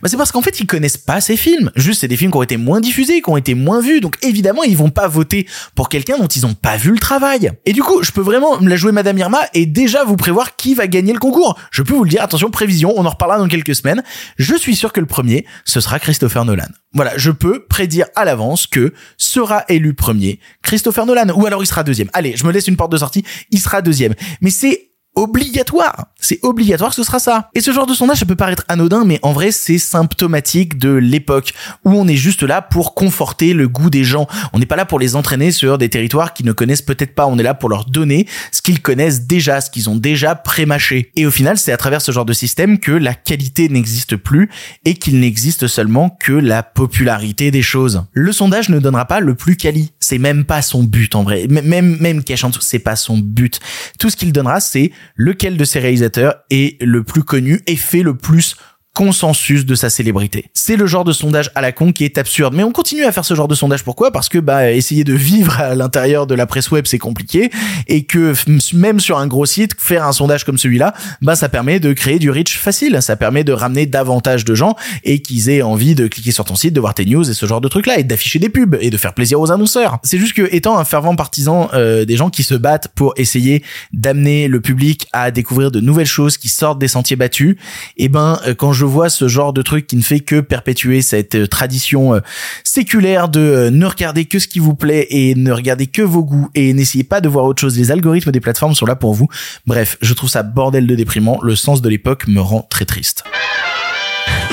bah 0.03 0.09
c'est 0.09 0.17
parce 0.17 0.31
qu'en 0.31 0.43
fait, 0.43 0.61
ils 0.61 0.67
connaissent 0.67 0.99
pas 0.99 1.21
ces 1.21 1.37
films. 1.37 1.71
Juste, 1.75 2.01
c'est 2.01 2.09
des 2.09 2.17
films 2.17 2.31
qui 2.31 2.37
ont 2.37 2.43
été 2.43 2.57
moins 2.57 2.81
diffusés, 2.81 3.23
qui 3.23 3.31
ont 3.31 3.37
été 3.37 3.55
moins 3.55 3.81
vus, 3.81 4.01
donc 4.01 4.17
évidemment, 4.23 4.63
ils 4.63 4.77
vont 4.77 4.91
pas 4.91 5.09
voter 5.09 5.47
pour 5.75 5.89
quelqu'un 5.89 6.19
dont 6.19 6.29
ils 6.29 6.47
ont 6.47 6.55
pas 6.55 6.77
vu 6.77 6.91
le 6.91 6.99
travail. 6.99 7.51
Et 7.65 7.73
du 7.73 7.83
coup, 7.83 8.03
je 8.03 8.13
peux 8.13 8.21
vraiment 8.21 8.61
me 8.61 8.69
la 8.69 8.77
jouer 8.77 8.93
Madame 8.93 9.19
Irma 9.19 9.41
et 9.55 9.67
déjà 9.67 10.05
vous 10.05 10.17
prévoir 10.17 10.57
qui 10.57 10.75
va 10.75 10.87
gagner 10.87 11.13
le 11.13 11.19
concours. 11.19 11.59
Je 11.71 11.83
peux 11.83 11.95
vous 11.95 12.05
le 12.05 12.11
dire, 12.11 12.23
attention, 12.23 12.51
prévision, 12.51 12.93
on 12.97 13.07
en 13.07 13.11
reparlera 13.11 13.39
dans 13.39 13.49
quelques 13.49 13.75
semaines 13.75 14.02
je 14.37 14.55
suis 14.55 14.77
sûr 14.77 14.93
que 14.93 15.01
le 15.01 15.07
premier, 15.07 15.47
ce 15.65 15.81
sera 15.81 15.99
Christopher 15.99 16.45
Nolan. 16.45 16.69
Voilà, 16.93 17.13
je 17.17 17.31
peux 17.31 17.65
prédire 17.65 18.07
à 18.17 18.25
l'avance 18.25 18.67
que 18.67 18.93
sera 19.17 19.65
élu 19.69 19.95
premier 19.95 20.41
Christopher 20.63 21.07
Nolan, 21.07 21.29
ou 21.35 21.47
alors 21.47 21.63
il 21.63 21.67
sera 21.67 21.83
deuxième. 21.83 22.11
Allez, 22.13 22.37
je 22.37 22.47
me 22.47 22.53
laisse 22.53 22.69
une 22.69 22.77
porte 22.77 22.93
de 22.93 22.99
sortie, 22.99 23.25
il 23.51 23.61
sera 23.61 23.83
deuxième. 23.83 24.15
Mais 24.41 24.51
c'est 24.51 24.92
obligatoire. 25.15 26.07
C'est 26.19 26.39
obligatoire, 26.43 26.95
ce 26.95 27.03
sera 27.03 27.19
ça. 27.19 27.51
Et 27.55 27.61
ce 27.61 27.71
genre 27.73 27.87
de 27.87 27.95
sondage, 27.95 28.19
ça 28.19 28.27
peut 28.27 28.37
paraître 28.37 28.65
anodin, 28.69 29.05
mais 29.05 29.19
en 29.23 29.33
vrai, 29.33 29.51
c'est 29.51 29.79
symptomatique 29.79 30.79
de 30.79 30.91
l'époque 30.91 31.53
où 31.85 31.91
on 31.93 32.09
est 32.09 32.17
juste 32.17 32.43
là 32.43 32.63
pour 32.63 32.95
conforter 32.95 33.53
le 33.53 33.69
goût 33.69 33.91
des 33.91 34.05
gens. 34.05 34.27
On 34.53 34.59
n'est 34.59 34.67
pas 34.67 34.77
là 34.77 34.85
pour 34.85 34.99
les 34.99 35.17
entraîner 35.17 35.53
sur 35.53 35.79
des 35.79 35.89
territoires 35.89 36.33
qu'ils 36.33 36.47
ne 36.47 36.53
connaissent 36.53 36.83
peut-être 36.83 37.15
pas. 37.15 37.27
On 37.27 37.39
est 37.39 37.43
là 37.43 37.55
pour 37.55 37.69
leur 37.69 37.85
donner 37.85 38.27
ce 38.53 38.63
qu'ils 38.63 38.81
connaissent 38.81 39.27
déjà, 39.27 39.61
ce 39.61 39.71
qu'ils 39.71 39.91
ont 39.91 39.97
déjà 39.97 40.35
prémâché. 40.35 41.11
Et 41.17 41.27
au 41.27 41.31
final, 41.31 41.59
c'est 41.59 41.73
à 41.73 41.77
travers 41.77 42.01
ce 42.01 42.13
genre 42.13 42.25
de 42.25 42.33
système 42.33 42.79
que 42.79 42.93
la 42.93 43.15
qualité 43.15 43.69
n'existe 43.69 44.17
plus 44.17 44.49
et 44.85 44.95
qu'il 44.95 45.21
n'existe 45.21 45.67
seulement 45.67 46.11
que 46.21 46.33
la 46.33 46.63
popularité 46.63 47.51
des 47.51 47.63
choses. 47.63 48.05
Le 48.13 48.33
sondage 48.33 48.69
ne 48.69 48.79
donnera 48.79 49.05
pas 49.07 49.21
le 49.21 49.35
plus 49.35 49.57
quali. 49.57 49.93
C'est 50.13 50.19
même 50.19 50.45
pas 50.45 50.61
son 50.61 50.85
but, 50.85 51.15
en 51.15 51.23
vrai. 51.23 51.47
Même, 51.49 51.97
même 51.99 52.23
tout, 52.51 52.61
c'est 52.61 52.79
pas 52.79 52.97
son 52.97 53.17
but. 53.17 53.61
Tout 53.99 54.11
ce 54.11 54.17
qu'il 54.17 54.31
donnera, 54.31 54.61
c'est 54.61 54.93
lequel 55.17 55.57
de 55.57 55.65
ces 55.65 55.79
réalisateurs 55.79 56.35
est 56.51 56.79
le 56.83 57.03
plus 57.03 57.23
connu 57.23 57.63
et 57.67 57.77
fait 57.77 58.03
le 58.03 58.15
plus 58.15 58.57
consensus 58.95 59.65
de 59.65 59.75
sa 59.75 59.89
célébrité. 59.89 60.51
C'est 60.53 60.77
le 60.77 60.87
genre 60.87 61.05
de 61.05 61.13
sondage 61.13 61.51
à 61.55 61.63
la 61.63 61.73
con 61.73 61.93
qui 61.93 62.05
est 62.05 62.19
absurde. 62.19 62.55
Mais 62.55 62.63
on 62.63 62.73
continue 62.73 63.05
à 63.05 63.13
faire 63.13 63.25
ce 63.25 63.35
genre 63.35 63.49
de 63.49 63.55
sondage. 63.55 63.85
Pourquoi? 63.85 64.11
Parce 64.11 64.29
que 64.29 64.39
bah 64.39 64.71
essayer 64.71 65.03
de 65.03 65.15
vivre 65.15 65.61
à 65.61 65.75
l'intérieur 65.75 66.27
de 66.27 66.35
la 66.35 66.47
presse 66.47 66.71
web 66.71 66.85
c'est 66.87 66.99
compliqué 66.99 67.51
et 67.89 68.05
que 68.05 68.35
même 68.75 69.01
sur 69.01 69.19
un 69.19 69.27
gros 69.27 69.47
site 69.47 69.73
faire 69.79 70.05
un 70.05 70.13
sondage 70.13 70.45
comme 70.45 70.59
celui-là, 70.59 70.93
bah 71.23 71.37
ça 71.37 71.49
permet 71.49 71.81
de 71.81 71.93
créer 71.93 72.19
du 72.19 72.31
reach 72.31 72.59
facile. 72.59 72.99
Ça 73.01 73.17
permet 73.17 73.45
de 73.45 73.53
ramener 73.53 73.87
davantage 73.87 74.45
de 74.45 74.55
gens 74.55 74.77
et 75.05 75.21
qu'ils 75.23 75.49
aient 75.49 75.63
envie 75.63 75.95
de 75.95 76.07
cliquer 76.07 76.33
sur 76.33 76.45
ton 76.45 76.55
site, 76.55 76.75
de 76.75 76.81
voir 76.81 76.93
tes 76.93 77.07
news 77.07 77.29
et 77.29 77.35
ce 77.35 77.47
genre 77.47 77.63
de 77.63 77.69
trucs 77.69 77.87
là 77.87 77.99
et 77.99 78.05
d'afficher 78.05 78.39
des 78.39 78.51
pubs 78.51 78.77
et 78.81 78.91
de 78.91 78.97
faire 78.99 79.15
plaisir 79.15 79.41
aux 79.41 79.51
annonceurs. 79.51 79.99
C'est 80.03 80.19
juste 80.19 80.35
que 80.35 80.49
étant 80.55 80.79
un 80.79 80.85
fervent 80.85 81.17
partisan 81.17 81.71
euh, 81.73 82.05
des 82.05 82.17
gens 82.17 82.29
qui 82.29 82.43
se 82.43 82.55
battent 82.55 82.89
pour 82.95 83.15
essayer 83.17 83.63
d'amener 83.93 84.49
le 84.49 84.61
public 84.61 85.09
à 85.13 85.31
découvrir 85.31 85.71
de 85.71 85.81
nouvelles 85.81 86.07
choses 86.07 86.37
qui 86.37 86.49
sortent 86.49 86.79
des 86.79 86.89
sentiers 86.89 87.17
battus, 87.17 87.57
et 87.97 88.05
eh 88.05 88.09
ben 88.09 88.39
euh, 88.47 88.55
quand 88.55 88.73
je 88.73 88.82
je 88.83 88.87
vois 88.87 89.11
ce 89.11 89.29
genre 89.29 89.53
de 89.53 89.63
truc 89.63 89.87
qui 89.87 89.95
ne 89.95 90.03
fait 90.03 90.19
que 90.19 90.41
perpétuer 90.41 91.03
cette 91.03 91.37
euh, 91.37 91.47
tradition 91.47 92.15
euh, 92.15 92.21
séculaire 92.65 93.29
de 93.29 93.39
euh, 93.39 93.71
ne 93.71 93.87
regarder 93.87 94.25
que 94.25 94.41
ce 94.41 94.49
qui 94.49 94.59
vous 94.59 94.75
plaît 94.75 95.07
et 95.09 95.37
ne 95.37 95.53
regarder 95.53 95.87
que 95.87 96.03
vos 96.03 96.25
goûts 96.25 96.49
et 96.57 96.73
n'essayez 96.73 97.05
pas 97.05 97.21
de 97.21 97.29
voir 97.29 97.45
autre 97.45 97.61
chose. 97.61 97.79
Les 97.79 97.93
algorithmes 97.93 98.33
des 98.33 98.41
plateformes 98.41 98.75
sont 98.75 98.85
là 98.85 98.97
pour 98.97 99.15
vous. 99.15 99.29
Bref, 99.67 99.99
je 100.03 100.13
trouve 100.15 100.29
ça 100.29 100.43
bordel 100.43 100.89
de 100.89 100.97
déprimant. 100.97 101.39
Le 101.45 101.55
sens 101.55 101.81
de 101.81 101.89
l'époque 101.89 102.27
me 102.27 102.41
rend 102.41 102.67
très 102.69 102.85
triste. 102.85 103.23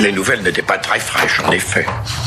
Les 0.02 0.12
nouvelles 0.12 0.42
n'étaient 0.42 0.62
pas 0.62 0.78
très 0.78 0.98
fraîches, 0.98 1.42
en 1.46 1.52
effet. 1.52 1.84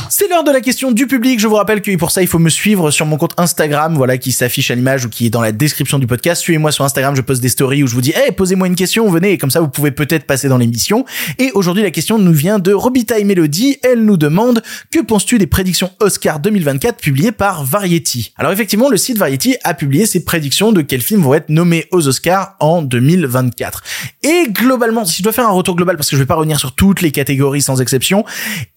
C'est 0.07 0.27
l'heure 0.27 0.43
de 0.43 0.51
la 0.51 0.61
question 0.61 0.91
du 0.91 1.07
public. 1.07 1.39
Je 1.39 1.47
vous 1.47 1.55
rappelle 1.55 1.81
que 1.81 1.95
pour 1.97 2.11
ça, 2.11 2.21
il 2.21 2.27
faut 2.27 2.37
me 2.37 2.51
suivre 2.51 2.91
sur 2.91 3.07
mon 3.07 3.17
compte 3.17 3.33
Instagram, 3.37 3.95
voilà, 3.95 4.19
qui 4.19 4.31
s'affiche 4.31 4.69
à 4.69 4.75
l'image 4.75 5.05
ou 5.05 5.09
qui 5.09 5.25
est 5.25 5.29
dans 5.31 5.41
la 5.41 5.51
description 5.51 5.97
du 5.97 6.05
podcast. 6.05 6.39
Suivez-moi 6.39 6.71
sur 6.71 6.85
Instagram, 6.85 7.15
je 7.15 7.21
poste 7.21 7.41
des 7.41 7.49
stories 7.49 7.81
où 7.81 7.87
je 7.87 7.95
vous 7.95 8.01
dis, 8.01 8.11
hey, 8.11 8.31
posez-moi 8.31 8.67
une 8.67 8.75
question, 8.75 9.09
venez, 9.09 9.31
et 9.31 9.37
comme 9.39 9.49
ça, 9.49 9.59
vous 9.59 9.69
pouvez 9.69 9.89
peut-être 9.89 10.25
passer 10.25 10.49
dans 10.49 10.59
l'émission. 10.59 11.03
Et 11.39 11.49
aujourd'hui, 11.55 11.81
la 11.81 11.89
question 11.89 12.19
nous 12.19 12.31
vient 12.31 12.59
de 12.59 12.73
Robita 12.73 13.17
et 13.17 13.23
Melody. 13.23 13.79
Elle 13.81 14.05
nous 14.05 14.17
demande, 14.17 14.61
que 14.91 14.99
penses-tu 14.99 15.39
des 15.39 15.47
prédictions 15.47 15.89
Oscar 15.99 16.39
2024 16.39 16.97
publiées 16.97 17.31
par 17.31 17.63
Variety? 17.63 18.33
Alors 18.37 18.51
effectivement, 18.51 18.89
le 18.89 18.97
site 18.97 19.17
Variety 19.17 19.55
a 19.63 19.73
publié 19.73 20.05
ses 20.05 20.23
prédictions 20.23 20.73
de 20.73 20.81
quels 20.81 21.01
films 21.01 21.23
vont 21.23 21.33
être 21.33 21.49
nommés 21.49 21.87
aux 21.89 22.07
Oscars 22.07 22.55
en 22.59 22.83
2024. 22.83 23.81
Et 24.21 24.43
globalement, 24.51 25.05
si 25.05 25.17
je 25.17 25.23
dois 25.23 25.33
faire 25.33 25.47
un 25.47 25.53
retour 25.53 25.75
global, 25.75 25.97
parce 25.97 26.11
que 26.11 26.15
je 26.15 26.21
vais 26.21 26.27
pas 26.27 26.35
revenir 26.35 26.59
sur 26.59 26.75
toutes 26.75 27.01
les 27.01 27.09
catégories 27.09 27.62
sans 27.63 27.81
exception, 27.81 28.23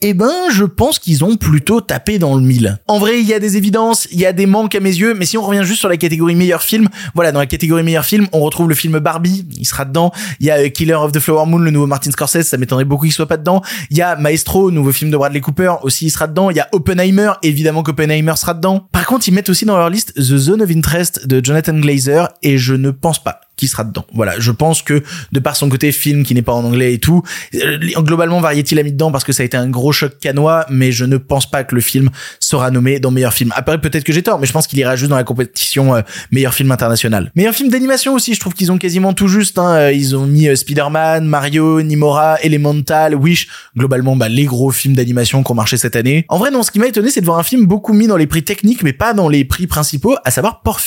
eh 0.01 0.15
ben, 0.15 0.33
je 0.53 0.65
pense 0.65 0.99
qu'ils 0.99 1.25
ont 1.25 1.37
plutôt 1.37 1.81
tapé 1.81 2.19
dans 2.19 2.35
le 2.37 2.43
mille. 2.43 2.79
En 2.87 2.99
vrai, 2.99 3.21
il 3.21 3.27
y 3.27 3.35
a 3.35 3.39
des 3.39 3.57
évidences, 3.57 4.09
il 4.11 4.19
y 4.19 4.27
a 4.27 4.33
des 4.33 4.47
manques 4.47 4.75
à 4.75 4.81
mes 4.81 4.95
yeux, 4.95 5.15
mais 5.15 5.27
si 5.27 5.37
on 5.37 5.43
revient 5.43 5.63
juste 5.65 5.81
sur 5.81 5.89
la 5.89 5.97
catégorie 5.97 6.35
meilleur 6.35 6.63
film, 6.63 6.89
voilà, 7.15 7.33
dans 7.33 7.41
la 7.41 7.47
catégorie 7.47 7.83
meilleur 7.83 8.05
film, 8.05 8.27
on 8.33 8.41
retrouve 8.41 8.69
le 8.69 8.75
film 8.75 8.99
Barbie, 8.99 9.47
il 9.59 9.67
sera 9.67 9.85
dedans. 9.85 10.13
Il 10.41 10.47
y 10.47 10.51
a 10.51 10.59
euh, 10.59 10.69
Killer 10.69 10.95
of 10.95 11.13
the 11.13 11.19
Flower 11.19 11.47
Moon, 11.47 11.59
le 11.59 11.71
nouveau 11.71 11.87
Martin 11.87 12.11
Scorsese, 12.11 12.43
ça 12.43 12.57
m'étonnerait 12.57 12.85
beaucoup 12.85 13.05
qu'il 13.05 13.13
soit 13.13 13.27
pas 13.27 13.37
dedans. 13.37 13.63
Il 13.91 13.97
y 13.97 14.03
a 14.03 14.17
Maestro, 14.17 14.71
nouveau 14.71 14.93
film 14.93 15.11
de 15.11 15.17
Bradley 15.17 15.41
Cooper, 15.41 15.75
aussi 15.83 16.07
il 16.07 16.11
sera 16.11 16.27
dedans. 16.27 16.51
Il 16.51 16.57
y 16.57 16.61
a 16.61 16.69
Oppenheimer, 16.73 17.33
évidemment 17.43 17.83
qu'Oppenheimer 17.83 18.35
sera 18.37 18.55
dedans. 18.55 18.87
Par 18.93 19.07
contre, 19.07 19.29
ils 19.29 19.33
mettent 19.33 19.51
aussi 19.51 19.65
dans 19.65 19.77
leur 19.77 19.91
liste 19.91 20.15
The 20.15 20.37
Zone 20.37 20.63
of 20.63 20.71
Interest 20.71 21.27
de 21.27 21.45
Jonathan 21.45 21.75
Glazer, 21.79 22.29
et 22.43 22.59
je 22.59 22.75
ne 22.75 22.91
pense 22.91 23.23
pas 23.23 23.41
qui 23.57 23.69
sera 23.69 23.85
dedans. 23.85 24.07
Voilà, 24.13 24.39
je 24.39 24.51
pense 24.51 24.83
que 24.83 25.03
de 25.33 25.41
par 25.41 25.57
son 25.57 25.69
côté 25.69 25.91
film 25.93 26.25
qui 26.25 26.35
n'est 26.35 26.43
pas 26.43 26.53
en 26.53 26.65
anglais 26.65 26.95
et 26.95 26.99
tout, 26.99 27.23
euh, 27.55 27.79
globalement 27.99 28.41
Variety 28.41 28.75
l'a 28.75 28.83
mis 28.83 28.93
dedans 28.93 29.11
parce 29.11 29.25
que 29.25 29.33
ça 29.33 29.43
a 29.43 29.47
été 29.47 29.57
un 29.57 29.69
gros 29.69 29.93
choc 29.93 30.19
canois, 30.21 30.67
mais 30.71 30.93
je 30.93 31.05
ne 31.05 31.17
pense 31.17 31.51
pas 31.51 31.65
que 31.65 31.75
le 31.75 31.81
film 31.81 32.11
sera 32.39 32.71
nommé 32.71 33.01
dans 33.01 33.11
meilleur 33.11 33.33
film. 33.33 33.53
Après 33.57 33.81
peut-être 33.81 34.05
que 34.05 34.13
j'ai 34.13 34.23
tort, 34.23 34.39
mais 34.39 34.47
je 34.47 34.53
pense 34.53 34.67
qu'il 34.67 34.79
ira 34.79 34.95
juste 34.97 35.11
dans 35.11 35.17
la 35.17 35.25
compétition 35.25 35.95
euh, 35.95 36.03
meilleur 36.31 36.55
film 36.55 36.71
international. 36.71 37.33
Meilleur 37.35 37.55
film 37.55 37.71
d'animation 37.71 38.15
aussi, 38.15 38.35
je 38.35 38.41
trouve 38.41 38.53
qu'ils 38.53 38.71
ont 38.71 38.79
quasiment 38.79 39.15
tout 39.15 39.29
juste. 39.29 39.59
Hein. 39.59 39.75
Euh, 39.75 39.93
ils 39.93 40.15
ont 40.15 40.27
mis 40.27 40.55
Spider-Man, 40.55 41.27
Mario, 41.27 41.81
Nimora, 41.83 42.39
Elemental, 42.43 43.15
Wish, 43.15 43.49
globalement 43.77 44.17
bah, 44.17 44.29
les 44.29 44.45
gros 44.45 44.71
films 44.71 44.95
d'animation 44.95 45.43
qui 45.43 45.51
ont 45.51 45.55
marché 45.55 45.77
cette 45.77 45.97
année. 45.97 46.27
En 46.29 46.39
vrai 46.39 46.51
non, 46.51 46.63
ce 46.63 46.71
qui 46.71 46.79
m'a 46.79 46.87
étonné 46.87 47.11
c'est 47.11 47.21
de 47.21 47.27
voir 47.27 47.39
un 47.39 47.43
film 47.43 47.65
beaucoup 47.65 47.95
mis 47.95 48.07
dans 48.07 48.17
les 48.17 48.27
prix 48.27 48.43
techniques, 48.43 48.83
mais 48.83 48.93
pas 48.93 49.15
dans 49.15 49.29
les 49.29 49.45
prix 49.45 49.67
principaux, 49.67 50.17
à 50.25 50.31
savoir 50.31 50.61
Poor 50.61 50.81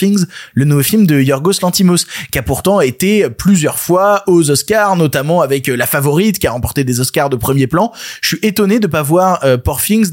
le 0.54 0.66
nouveau 0.66 0.84
film 0.84 1.06
de 1.06 1.20
Yorgos 1.20 1.62
Lantimos, 1.62 2.06
qui 2.32 2.40
a 2.40 2.44
pour 2.44 2.59
pourtant 2.60 2.82
été 2.82 3.30
plusieurs 3.30 3.80
fois 3.80 4.22
aux 4.28 4.52
Oscars, 4.52 4.98
notamment 4.98 5.40
avec 5.40 5.70
euh, 5.70 5.78
La 5.78 5.86
Favorite 5.86 6.40
qui 6.40 6.46
a 6.46 6.52
remporté 6.52 6.84
des 6.84 7.00
Oscars 7.00 7.30
de 7.30 7.38
premier 7.38 7.68
plan. 7.68 7.94
Je 8.20 8.36
suis 8.36 8.40
étonné 8.46 8.82
de 8.82 8.88
pas 8.88 9.02
voir 9.02 9.40
euh, 9.46 9.56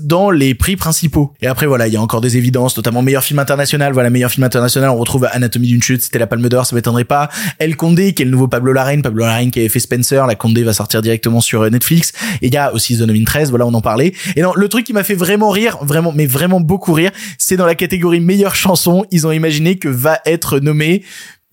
dans 0.03 0.31
les 0.31 0.55
prix 0.55 0.77
principaux. 0.77 1.33
Et 1.43 1.49
après 1.49 1.67
voilà, 1.67 1.89
il 1.89 1.93
y 1.93 1.97
a 1.97 2.01
encore 2.01 2.21
des 2.21 2.37
évidences, 2.37 2.77
notamment 2.77 3.03
meilleur 3.03 3.25
film 3.25 3.41
international. 3.41 3.93
Voilà, 3.95 4.11
meilleur 4.11 4.31
film 4.31 4.45
international, 4.45 4.91
on 4.91 4.97
retrouve 4.97 5.27
Anatomie 5.33 5.67
d'une 5.67 5.83
chute, 5.83 6.03
c'était 6.03 6.21
la 6.21 6.29
Palme 6.29 6.49
d'Or, 6.49 6.67
ça 6.67 6.77
m'étonnerait 6.77 7.03
pas. 7.03 7.31
El 7.59 7.75
Condé 7.75 8.15
qui 8.15 8.23
est 8.23 8.27
le 8.27 8.31
nouveau 8.31 8.47
Pablo 8.47 8.73
Larraine, 8.73 9.03
Pablo 9.03 9.25
Larraine 9.25 9.51
qui 9.51 9.59
avait 9.59 9.69
fait 9.69 9.81
Spencer, 9.81 10.25
la 10.25 10.37
Condé 10.37 10.63
va 10.63 10.73
sortir 10.73 11.03
directement 11.03 11.41
sur 11.41 11.63
euh, 11.63 11.69
Netflix. 11.69 12.13
Et 12.43 12.47
il 12.47 12.55
y 12.55 12.57
a 12.57 12.73
aussi 12.73 12.95
Zone 12.95 13.11
of 13.11 13.17
Interest, 13.17 13.51
voilà, 13.51 13.67
on 13.67 13.75
en 13.75 13.81
parlait. 13.81 14.13
Et 14.37 14.43
non, 14.43 14.53
le 14.55 14.69
truc 14.69 14.87
qui 14.87 14.93
m'a 14.93 15.03
fait 15.03 15.15
vraiment 15.15 15.51
rire, 15.51 15.79
vraiment, 15.83 16.13
mais 16.15 16.27
vraiment 16.27 16.61
beaucoup 16.61 16.93
rire, 16.93 17.11
c'est 17.39 17.57
dans 17.57 17.67
la 17.67 17.75
catégorie 17.75 18.21
meilleure 18.21 18.55
chanson, 18.55 19.05
ils 19.11 19.27
ont 19.27 19.33
imaginé 19.33 19.79
que 19.79 19.89
va 19.89 20.21
être 20.27 20.61
nommé 20.61 21.03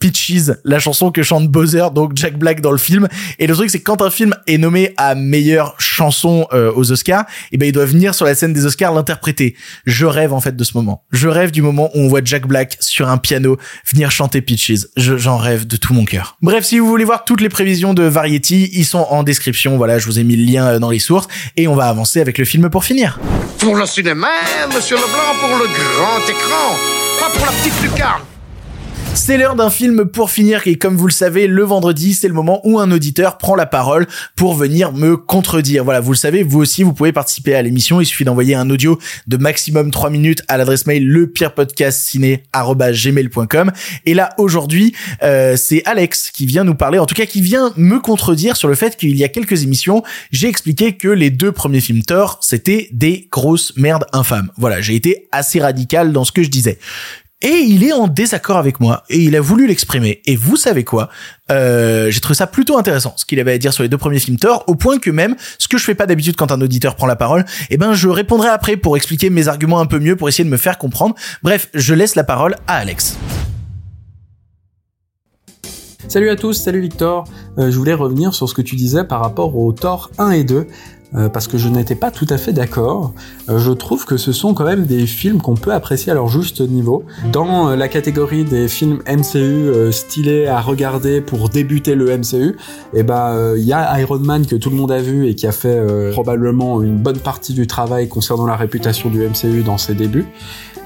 Peaches, 0.03 0.51
la 0.65 0.79
chanson 0.79 1.11
que 1.11 1.23
chante 1.23 1.47
Bowser, 1.47 1.85
donc 1.95 2.11
Jack 2.15 2.37
Black 2.37 2.59
dans 2.59 2.73
le 2.73 2.77
film. 2.77 3.07
Et 3.39 3.47
le 3.47 3.55
truc, 3.55 3.69
c'est 3.69 3.79
que 3.79 3.85
quand 3.85 4.01
un 4.01 4.09
film 4.09 4.35
est 4.47 4.57
nommé 4.57 4.93
à 4.97 5.15
meilleure 5.15 5.75
chanson 5.77 6.45
euh, 6.51 6.73
aux 6.75 6.91
Oscars, 6.91 7.21
et 7.21 7.53
eh 7.53 7.57
ben 7.57 7.67
il 7.67 7.71
doit 7.71 7.85
venir 7.85 8.13
sur 8.13 8.25
la 8.25 8.35
scène 8.35 8.51
des 8.51 8.65
Oscars 8.65 8.93
l'interpréter. 8.93 9.55
Je 9.85 10.05
rêve 10.05 10.33
en 10.33 10.41
fait 10.41 10.57
de 10.57 10.63
ce 10.65 10.75
moment. 10.75 11.05
Je 11.13 11.29
rêve 11.29 11.51
du 11.51 11.61
moment 11.61 11.89
où 11.95 12.01
on 12.01 12.09
voit 12.09 12.19
Jack 12.21 12.47
Black 12.47 12.75
sur 12.81 13.07
un 13.07 13.17
piano 13.17 13.55
venir 13.89 14.11
chanter 14.11 14.41
Peaches. 14.41 14.87
J'en 14.97 15.37
rêve 15.37 15.67
de 15.67 15.77
tout 15.77 15.93
mon 15.93 16.03
cœur. 16.03 16.35
Bref, 16.41 16.65
si 16.65 16.79
vous 16.79 16.87
voulez 16.87 17.05
voir 17.05 17.23
toutes 17.23 17.39
les 17.39 17.47
prévisions 17.47 17.93
de 17.93 18.03
Variety, 18.03 18.71
ils 18.73 18.85
sont 18.85 19.07
en 19.09 19.23
description. 19.23 19.77
Voilà, 19.77 19.99
je 19.99 20.05
vous 20.07 20.19
ai 20.19 20.25
mis 20.25 20.35
le 20.35 20.43
lien 20.43 20.67
euh, 20.67 20.79
dans 20.79 20.89
les 20.89 20.99
sources 20.99 21.29
et 21.55 21.69
on 21.69 21.75
va 21.75 21.87
avancer 21.87 22.19
avec 22.19 22.37
le 22.37 22.43
film 22.43 22.69
pour 22.69 22.83
finir. 22.83 23.21
Pour 23.59 23.77
le 23.77 23.85
cinéma, 23.85 24.27
monsieur 24.75 24.97
Leblanc, 24.97 25.39
pour 25.39 25.57
le 25.57 25.65
grand 25.65 26.19
écran, 26.27 26.75
pas 27.21 27.29
pour 27.29 27.45
la 27.45 27.53
petite 27.53 27.81
lucarne. 27.81 28.32
C'est 29.15 29.37
l'heure 29.37 29.55
d'un 29.55 29.69
film 29.69 30.05
pour 30.05 30.31
finir 30.31 30.63
et 30.65 30.75
comme 30.75 30.97
vous 30.97 31.05
le 31.05 31.13
savez, 31.13 31.45
le 31.47 31.63
vendredi, 31.63 32.15
c'est 32.15 32.27
le 32.27 32.33
moment 32.33 32.61
où 32.63 32.79
un 32.79 32.89
auditeur 32.91 33.37
prend 33.37 33.53
la 33.55 33.67
parole 33.67 34.07
pour 34.35 34.55
venir 34.55 34.91
me 34.91 35.15
contredire. 35.15 35.83
Voilà, 35.83 35.99
vous 35.99 36.11
le 36.11 36.17
savez, 36.17 36.41
vous 36.43 36.59
aussi, 36.59 36.81
vous 36.83 36.93
pouvez 36.93 37.11
participer 37.13 37.55
à 37.55 37.61
l'émission. 37.61 38.01
Il 38.01 38.05
suffit 38.05 38.25
d'envoyer 38.25 38.55
un 38.55 38.69
audio 38.69 38.99
de 39.27 39.37
maximum 39.37 39.91
3 39.91 40.09
minutes 40.09 40.43
à 40.47 40.57
l'adresse 40.57 40.87
mail 40.87 41.07
lepirepodcastciné@gmail.com. 41.07 43.71
Et 44.05 44.13
là, 44.13 44.29
aujourd'hui, 44.39 44.93
euh, 45.21 45.55
c'est 45.57 45.83
Alex 45.85 46.31
qui 46.31 46.47
vient 46.47 46.63
nous 46.63 46.75
parler, 46.75 46.97
en 46.97 47.05
tout 47.05 47.15
cas 47.15 47.27
qui 47.27 47.41
vient 47.41 47.71
me 47.77 47.99
contredire 47.99 48.57
sur 48.57 48.67
le 48.67 48.75
fait 48.75 48.97
qu'il 48.97 49.15
y 49.15 49.23
a 49.23 49.29
quelques 49.29 49.61
émissions, 49.63 50.01
j'ai 50.31 50.47
expliqué 50.47 50.97
que 50.97 51.07
les 51.07 51.29
deux 51.29 51.51
premiers 51.51 51.81
films 51.81 52.01
Thor, 52.03 52.39
c'était 52.41 52.89
des 52.91 53.27
grosses 53.31 53.73
merdes 53.77 54.05
infâmes. 54.11 54.49
Voilà, 54.57 54.81
j'ai 54.81 54.95
été 54.95 55.27
assez 55.31 55.61
radical 55.61 56.11
dans 56.11 56.25
ce 56.25 56.31
que 56.31 56.43
je 56.43 56.49
disais 56.49 56.79
et 57.43 57.59
il 57.67 57.83
est 57.83 57.93
en 57.93 58.07
désaccord 58.07 58.57
avec 58.57 58.79
moi 58.79 59.03
et 59.09 59.19
il 59.19 59.35
a 59.35 59.41
voulu 59.41 59.67
l'exprimer. 59.67 60.21
Et 60.25 60.35
vous 60.35 60.55
savez 60.55 60.83
quoi? 60.83 61.09
Euh, 61.51 62.09
J'ai 62.09 62.21
trouvé 62.21 62.35
ça 62.35 62.47
plutôt 62.47 62.77
intéressant 62.77 63.13
ce 63.17 63.25
qu'il 63.25 63.39
avait 63.39 63.53
à 63.53 63.57
dire 63.57 63.73
sur 63.73 63.83
les 63.83 63.89
deux 63.89 63.97
premiers 63.97 64.19
films 64.19 64.37
Thor, 64.37 64.63
au 64.67 64.75
point 64.75 64.97
que 64.97 65.11
même 65.11 65.35
ce 65.59 65.67
que 65.67 65.77
je 65.77 65.83
fais 65.83 65.95
pas 65.95 66.05
d'habitude 66.05 66.35
quand 66.35 66.51
un 66.51 66.61
auditeur 66.61 66.95
prend 66.95 67.05
la 67.05 67.17
parole, 67.17 67.45
eh 67.69 67.77
ben 67.77 67.93
je 67.93 68.07
répondrai 68.07 68.49
après 68.49 68.77
pour 68.77 68.97
expliquer 68.97 69.29
mes 69.29 69.47
arguments 69.47 69.79
un 69.79 69.85
peu 69.85 69.99
mieux 69.99 70.15
pour 70.15 70.29
essayer 70.29 70.45
de 70.45 70.49
me 70.49 70.57
faire 70.57 70.77
comprendre. 70.77 71.15
Bref, 71.43 71.69
je 71.73 71.93
laisse 71.93 72.15
la 72.15 72.23
parole 72.23 72.55
à 72.67 72.77
Alex. 72.77 73.17
Salut 76.07 76.29
à 76.29 76.35
tous, 76.35 76.53
salut 76.53 76.81
Victor. 76.81 77.23
Euh, 77.57 77.71
je 77.71 77.77
voulais 77.77 77.93
revenir 77.93 78.33
sur 78.33 78.47
ce 78.49 78.53
que 78.53 78.61
tu 78.61 78.75
disais 78.75 79.03
par 79.03 79.21
rapport 79.21 79.55
au 79.57 79.71
Thor 79.71 80.11
1 80.17 80.31
et 80.31 80.43
2. 80.43 80.67
Euh, 81.15 81.29
parce 81.29 81.47
que 81.47 81.57
je 81.57 81.69
n'étais 81.69 81.95
pas 81.95 82.09
tout 82.09 82.25
à 82.29 82.37
fait 82.37 82.53
d'accord. 82.53 83.13
Euh, 83.47 83.59
je 83.59 83.71
trouve 83.71 84.05
que 84.05 84.17
ce 84.17 84.31
sont 84.31 84.53
quand 84.53 84.65
même 84.65 84.85
des 84.85 85.05
films 85.05 85.41
qu'on 85.41 85.53
peut 85.53 85.71
apprécier 85.71 86.11
à 86.11 86.15
leur 86.15 86.27
juste 86.27 86.61
niveau. 86.61 87.03
Dans 87.31 87.69
euh, 87.69 87.75
la 87.75 87.87
catégorie 87.87 88.43
des 88.43 88.67
films 88.67 88.99
MCU 89.07 89.91
stylés 89.91 90.47
à 90.47 90.59
regarder 90.59 91.21
pour 91.21 91.49
débuter 91.49 91.93
le 91.95 92.17
MCU, 92.17 92.57
eh 92.93 93.03
ben 93.03 93.53
il 93.55 93.63
y 93.63 93.73
a 93.73 93.99
Iron 93.99 94.19
Man 94.19 94.45
que 94.45 94.55
tout 94.55 94.69
le 94.69 94.75
monde 94.75 94.91
a 94.91 95.01
vu 95.01 95.27
et 95.27 95.35
qui 95.35 95.45
a 95.45 95.51
fait 95.51 95.79
probablement 96.11 96.81
une 96.81 96.97
bonne 96.97 97.19
partie 97.19 97.53
du 97.53 97.67
travail 97.67 98.07
concernant 98.07 98.45
la 98.45 98.55
réputation 98.55 99.09
du 99.09 99.19
MCU 99.19 99.63
dans 99.63 99.77
ses 99.77 99.93
débuts. 99.93 100.25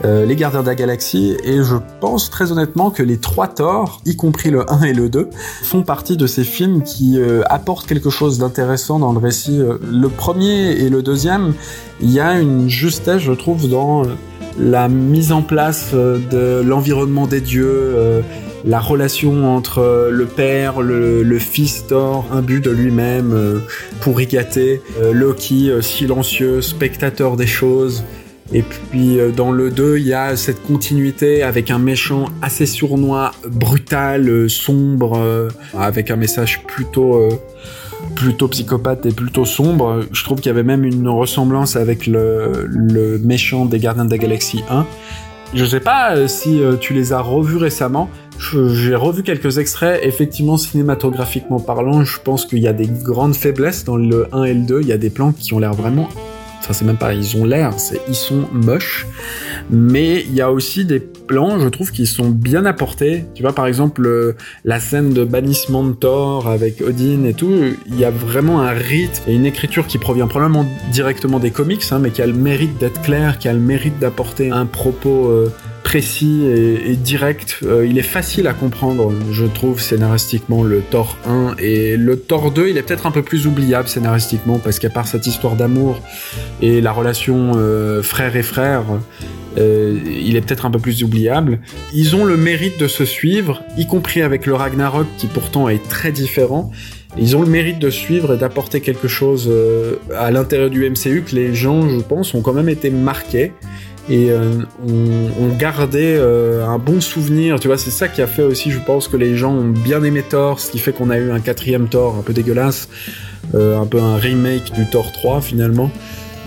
Les 0.04 0.36
Gardiens 0.36 0.62
de 0.62 0.68
la 0.68 0.76
Galaxie, 0.76 1.36
et 1.44 1.64
je 1.64 1.76
pense 2.00 2.30
très 2.30 2.52
honnêtement 2.52 2.92
que 2.92 3.02
les 3.02 3.18
trois 3.18 3.48
Thor, 3.48 4.00
y 4.06 4.16
compris 4.16 4.52
le 4.52 4.72
1 4.72 4.84
et 4.84 4.94
le 4.94 5.10
2, 5.10 5.30
font 5.64 5.82
partie 5.82 6.18
de 6.18 6.28
ces 6.28 6.44
films 6.44 6.84
qui 6.84 7.20
apportent 7.50 7.88
quelque 7.88 8.12
chose 8.12 8.38
d'intéressant 8.38 9.00
dans 9.00 9.12
le 9.12 9.20
récit. 9.20 9.58
Le 9.58 10.10
premier 10.18 10.72
et 10.72 10.90
le 10.90 11.02
deuxième, 11.02 11.54
il 12.02 12.12
y 12.12 12.20
a 12.20 12.40
une 12.40 12.70
justesse, 12.70 13.22
je 13.22 13.32
trouve, 13.32 13.70
dans 13.70 14.04
la 14.60 14.90
mise 14.90 15.32
en 15.32 15.42
place 15.44 15.94
de 15.94 16.62
l'environnement 16.66 17.28
des 17.28 17.42
dieux, 17.42 18.24
la 18.66 18.80
relation 18.80 19.56
entre 19.56 20.10
le 20.12 20.26
père, 20.26 20.82
le, 20.82 21.40
fils 21.40 21.86
Thor, 21.88 22.26
imbu 22.32 22.60
de 22.60 22.72
lui-même, 22.72 23.62
pour 24.02 24.18
rigater, 24.18 24.82
Loki 25.14 25.72
silencieux, 25.82 26.62
spectateur 26.62 27.38
des 27.38 27.46
choses, 27.46 28.04
et 28.54 28.62
puis 28.62 29.20
euh, 29.20 29.32
dans 29.32 29.52
le 29.52 29.70
2, 29.72 29.98
il 29.98 30.08
y 30.08 30.14
a 30.14 30.36
cette 30.36 30.64
continuité 30.64 31.44
avec 31.44 31.70
un 31.70 31.80
méchant 31.80 32.30
assez 32.42 32.66
sournois, 32.66 33.32
brutal, 33.50 34.30
euh, 34.30 34.48
sombre, 34.48 35.18
euh, 35.18 35.50
avec 35.78 36.12
un 36.12 36.16
message 36.16 36.64
plutôt 36.66 37.30
plutôt 38.16 38.48
psychopathe 38.48 39.06
et 39.06 39.12
plutôt 39.12 39.46
sombre. 39.46 40.04
Je 40.12 40.24
trouve 40.24 40.40
qu'il 40.40 40.48
y 40.48 40.50
avait 40.50 40.64
même 40.64 40.84
une 40.84 41.08
ressemblance 41.08 41.76
avec 41.76 42.08
le, 42.08 43.20
méchant 43.24 43.66
des 43.66 43.80
Gardiens 43.80 44.06
de 44.06 44.12
la 44.12 44.18
Galaxie 44.18 44.64
1. 44.70 44.86
Je 45.54 45.64
sais 45.64 45.80
pas 45.80 46.28
si 46.28 46.60
tu 46.82 46.94
les 46.94 47.14
as 47.14 47.22
revus 47.22 47.58
récemment. 47.58 48.10
J'ai 48.38 48.96
revu 48.96 49.24
quelques 49.24 49.58
extraits. 49.58 50.00
Effectivement, 50.04 50.58
cinématographiquement 50.58 51.60
parlant, 51.60 52.04
je 52.04 52.20
pense 52.20 52.46
qu'il 52.46 52.60
y 52.60 52.68
a 52.68 52.74
des 52.74 52.88
grandes 52.88 53.36
faiblesses 53.36 53.84
dans 53.86 53.98
le 53.98 54.28
1 54.34 54.44
et 54.44 54.54
le 54.54 54.66
2. 54.66 54.82
Il 54.82 54.88
y 54.88 54.92
a 54.92 54.98
des 54.98 55.10
plans 55.10 55.32
qui 55.32 55.54
ont 55.54 55.60
l'air 55.60 55.74
vraiment 55.74 56.10
Enfin, 56.68 56.74
c'est 56.74 56.86
même 56.86 56.98
pas, 56.98 57.14
ils 57.14 57.38
ont 57.38 57.46
l'air, 57.46 57.72
c'est, 57.78 58.02
ils 58.10 58.16
sont 58.16 58.46
moches. 58.52 59.08
Mais 59.70 60.22
il 60.22 60.34
y 60.34 60.42
a 60.42 60.52
aussi 60.52 60.86
des 60.86 61.00
plans, 61.00 61.60
je 61.60 61.68
trouve, 61.68 61.92
qui 61.92 62.06
sont 62.06 62.30
bien 62.30 62.66
apportés. 62.66 63.26
Tu 63.36 63.42
vois, 63.42 63.54
par 63.54 63.68
exemple, 63.68 64.36
la 64.64 64.80
scène 64.80 65.14
de 65.14 65.26
bannissement 65.26 65.84
de 65.84 65.94
Thor 65.94 66.48
avec 66.48 66.82
Odin 66.82 67.26
et 67.26 67.34
tout, 67.34 67.54
il 67.88 68.00
y 68.00 68.06
a 68.06 68.12
vraiment 68.12 68.62
un 68.62 68.72
rythme 68.72 69.24
et 69.28 69.36
une 69.36 69.46
écriture 69.46 69.88
qui 69.88 69.98
provient 69.98 70.28
probablement 70.28 70.66
directement 70.92 71.40
des 71.40 71.52
comics, 71.52 71.84
hein, 71.92 72.00
mais 72.00 72.12
qui 72.12 72.22
a 72.22 72.28
le 72.28 72.34
mérite 72.34 72.78
d'être 72.78 73.02
clair, 73.02 73.38
qui 73.38 73.48
a 73.48 73.54
le 73.54 73.60
mérite 73.60 74.00
d'apporter 74.00 74.52
un 74.52 74.66
propos 74.66 75.28
euh, 75.28 75.52
précis 75.88 76.44
et, 76.46 76.92
et 76.92 76.96
direct. 76.98 77.60
Euh, 77.64 77.88
il 77.90 77.98
est 77.98 78.10
facile 78.18 78.48
à 78.48 78.54
comprendre, 78.54 79.14
je 79.32 79.46
trouve, 79.46 79.80
scénaristiquement, 79.80 80.62
le 80.62 80.82
Thor 80.82 81.16
1. 81.26 81.56
Et 81.60 81.96
le 81.96 82.20
Thor 82.20 82.52
2, 82.52 82.68
il 82.68 82.78
est 82.78 82.82
peut-être 82.82 83.06
un 83.06 83.12
peu 83.12 83.22
plus 83.22 83.48
oubliable 83.48 83.88
scénaristiquement, 83.88 84.60
parce 84.60 84.80
qu'à 84.80 84.90
part 84.90 85.08
cette 85.08 85.28
histoire 85.28 85.56
d'amour 85.56 86.02
et 86.62 86.82
la 86.82 86.92
relation 86.92 87.54
euh, 87.56 88.04
frère 88.04 88.36
et 88.36 88.44
frère, 88.44 88.84
euh, 89.58 89.98
il 90.06 90.36
est 90.36 90.42
peut-être 90.42 90.66
un 90.66 90.72
peu 90.72 90.80
plus 90.80 91.04
oubliable. 91.04 91.60
Ils 91.94 92.18
ont 92.18 92.26
le 92.26 92.36
mérite 92.36 92.78
de 92.78 92.90
se 92.90 93.06
suivre, 93.06 93.64
y 93.78 93.88
compris 93.88 94.22
avec 94.22 94.46
le 94.46 94.56
Ragnarok, 94.56 95.08
qui 95.18 95.28
pourtant 95.28 95.70
est 95.70 95.88
très 95.88 96.12
différent. 96.12 96.70
Ils 97.18 97.38
ont 97.38 97.42
le 97.42 97.50
mérite 97.50 97.80
de 97.80 97.90
suivre 97.90 98.34
et 98.34 98.38
d'apporter 98.38 98.82
quelque 98.82 99.08
chose 99.08 99.48
euh, 99.50 99.96
à 100.14 100.32
l'intérieur 100.32 100.70
du 100.70 100.88
MCU 100.90 101.24
que 101.26 101.34
les 101.34 101.56
gens, 101.56 101.88
je 101.88 102.02
pense, 102.02 102.34
ont 102.34 102.42
quand 102.42 102.54
même 102.54 102.68
été 102.68 102.90
marqués 102.90 103.54
et 104.10 104.32
euh, 104.32 104.62
ont, 104.88 105.44
ont 105.46 105.56
gardé 105.58 106.16
euh, 106.18 106.66
un 106.66 106.78
bon 106.78 107.02
souvenir. 107.02 107.60
Tu 107.60 107.68
vois, 107.68 107.78
c'est 107.78 107.92
ça 107.92 108.08
qui 108.08 108.22
a 108.22 108.28
fait 108.28 108.44
aussi, 108.44 108.72
je 108.72 108.80
pense, 108.80 109.08
que 109.08 109.18
les 109.18 109.36
gens 109.36 109.54
ont 109.54 109.70
bien 109.70 110.04
aimé 110.04 110.24
Thor, 110.28 110.60
ce 110.60 110.72
qui 110.72 110.80
fait 110.80 110.94
qu'on 110.94 111.10
a 111.10 111.18
eu 111.18 111.32
un 111.32 111.40
quatrième 111.40 111.88
Thor 111.88 112.16
un 112.18 112.22
peu 112.22 112.34
dégueulasse, 112.34 112.90
euh, 113.56 113.80
un 113.80 113.86
peu 113.86 114.00
un 114.00 114.16
remake 114.16 114.74
du 114.74 114.90
Thor 114.90 115.12
3 115.12 115.42
finalement. 115.42 115.92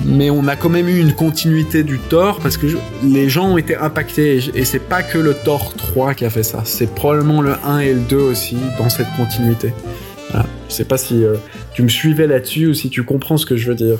Mais 0.05 0.31
on 0.31 0.49
a 0.49 0.57
quand 0.57 0.71
même 0.71 0.89
eu 0.89 0.99
une 0.99 1.13
continuité 1.13 1.83
du 1.83 1.99
Thor 1.99 2.41
parce 2.41 2.57
que 2.57 2.67
les 3.05 3.29
gens 3.29 3.51
ont 3.53 3.59
été 3.59 3.77
impactés 3.77 4.39
et, 4.39 4.61
et 4.61 4.65
c'est 4.65 4.79
pas 4.79 5.03
que 5.03 5.19
le 5.19 5.35
Thor 5.35 5.75
3 5.75 6.15
qui 6.15 6.25
a 6.25 6.31
fait 6.31 6.43
ça, 6.43 6.63
c'est 6.65 6.95
probablement 6.95 7.43
le 7.43 7.53
1 7.65 7.81
et 7.81 7.93
le 7.93 8.01
2 8.01 8.17
aussi 8.17 8.57
dans 8.79 8.89
cette 8.89 9.09
continuité. 9.19 9.75
Voilà. 10.31 10.47
Je 10.69 10.75
sais 10.75 10.85
pas 10.85 10.97
si 10.97 11.25
euh, 11.25 11.35
tu 11.75 11.83
me 11.83 11.89
suivais 11.89 12.27
là-dessus 12.27 12.69
ou 12.69 12.75
si 12.75 12.91
tu 12.91 13.03
comprends 13.03 13.37
ce 13.37 13.47
que 13.47 13.57
je 13.57 13.69
veux 13.69 13.75
dire. 13.75 13.99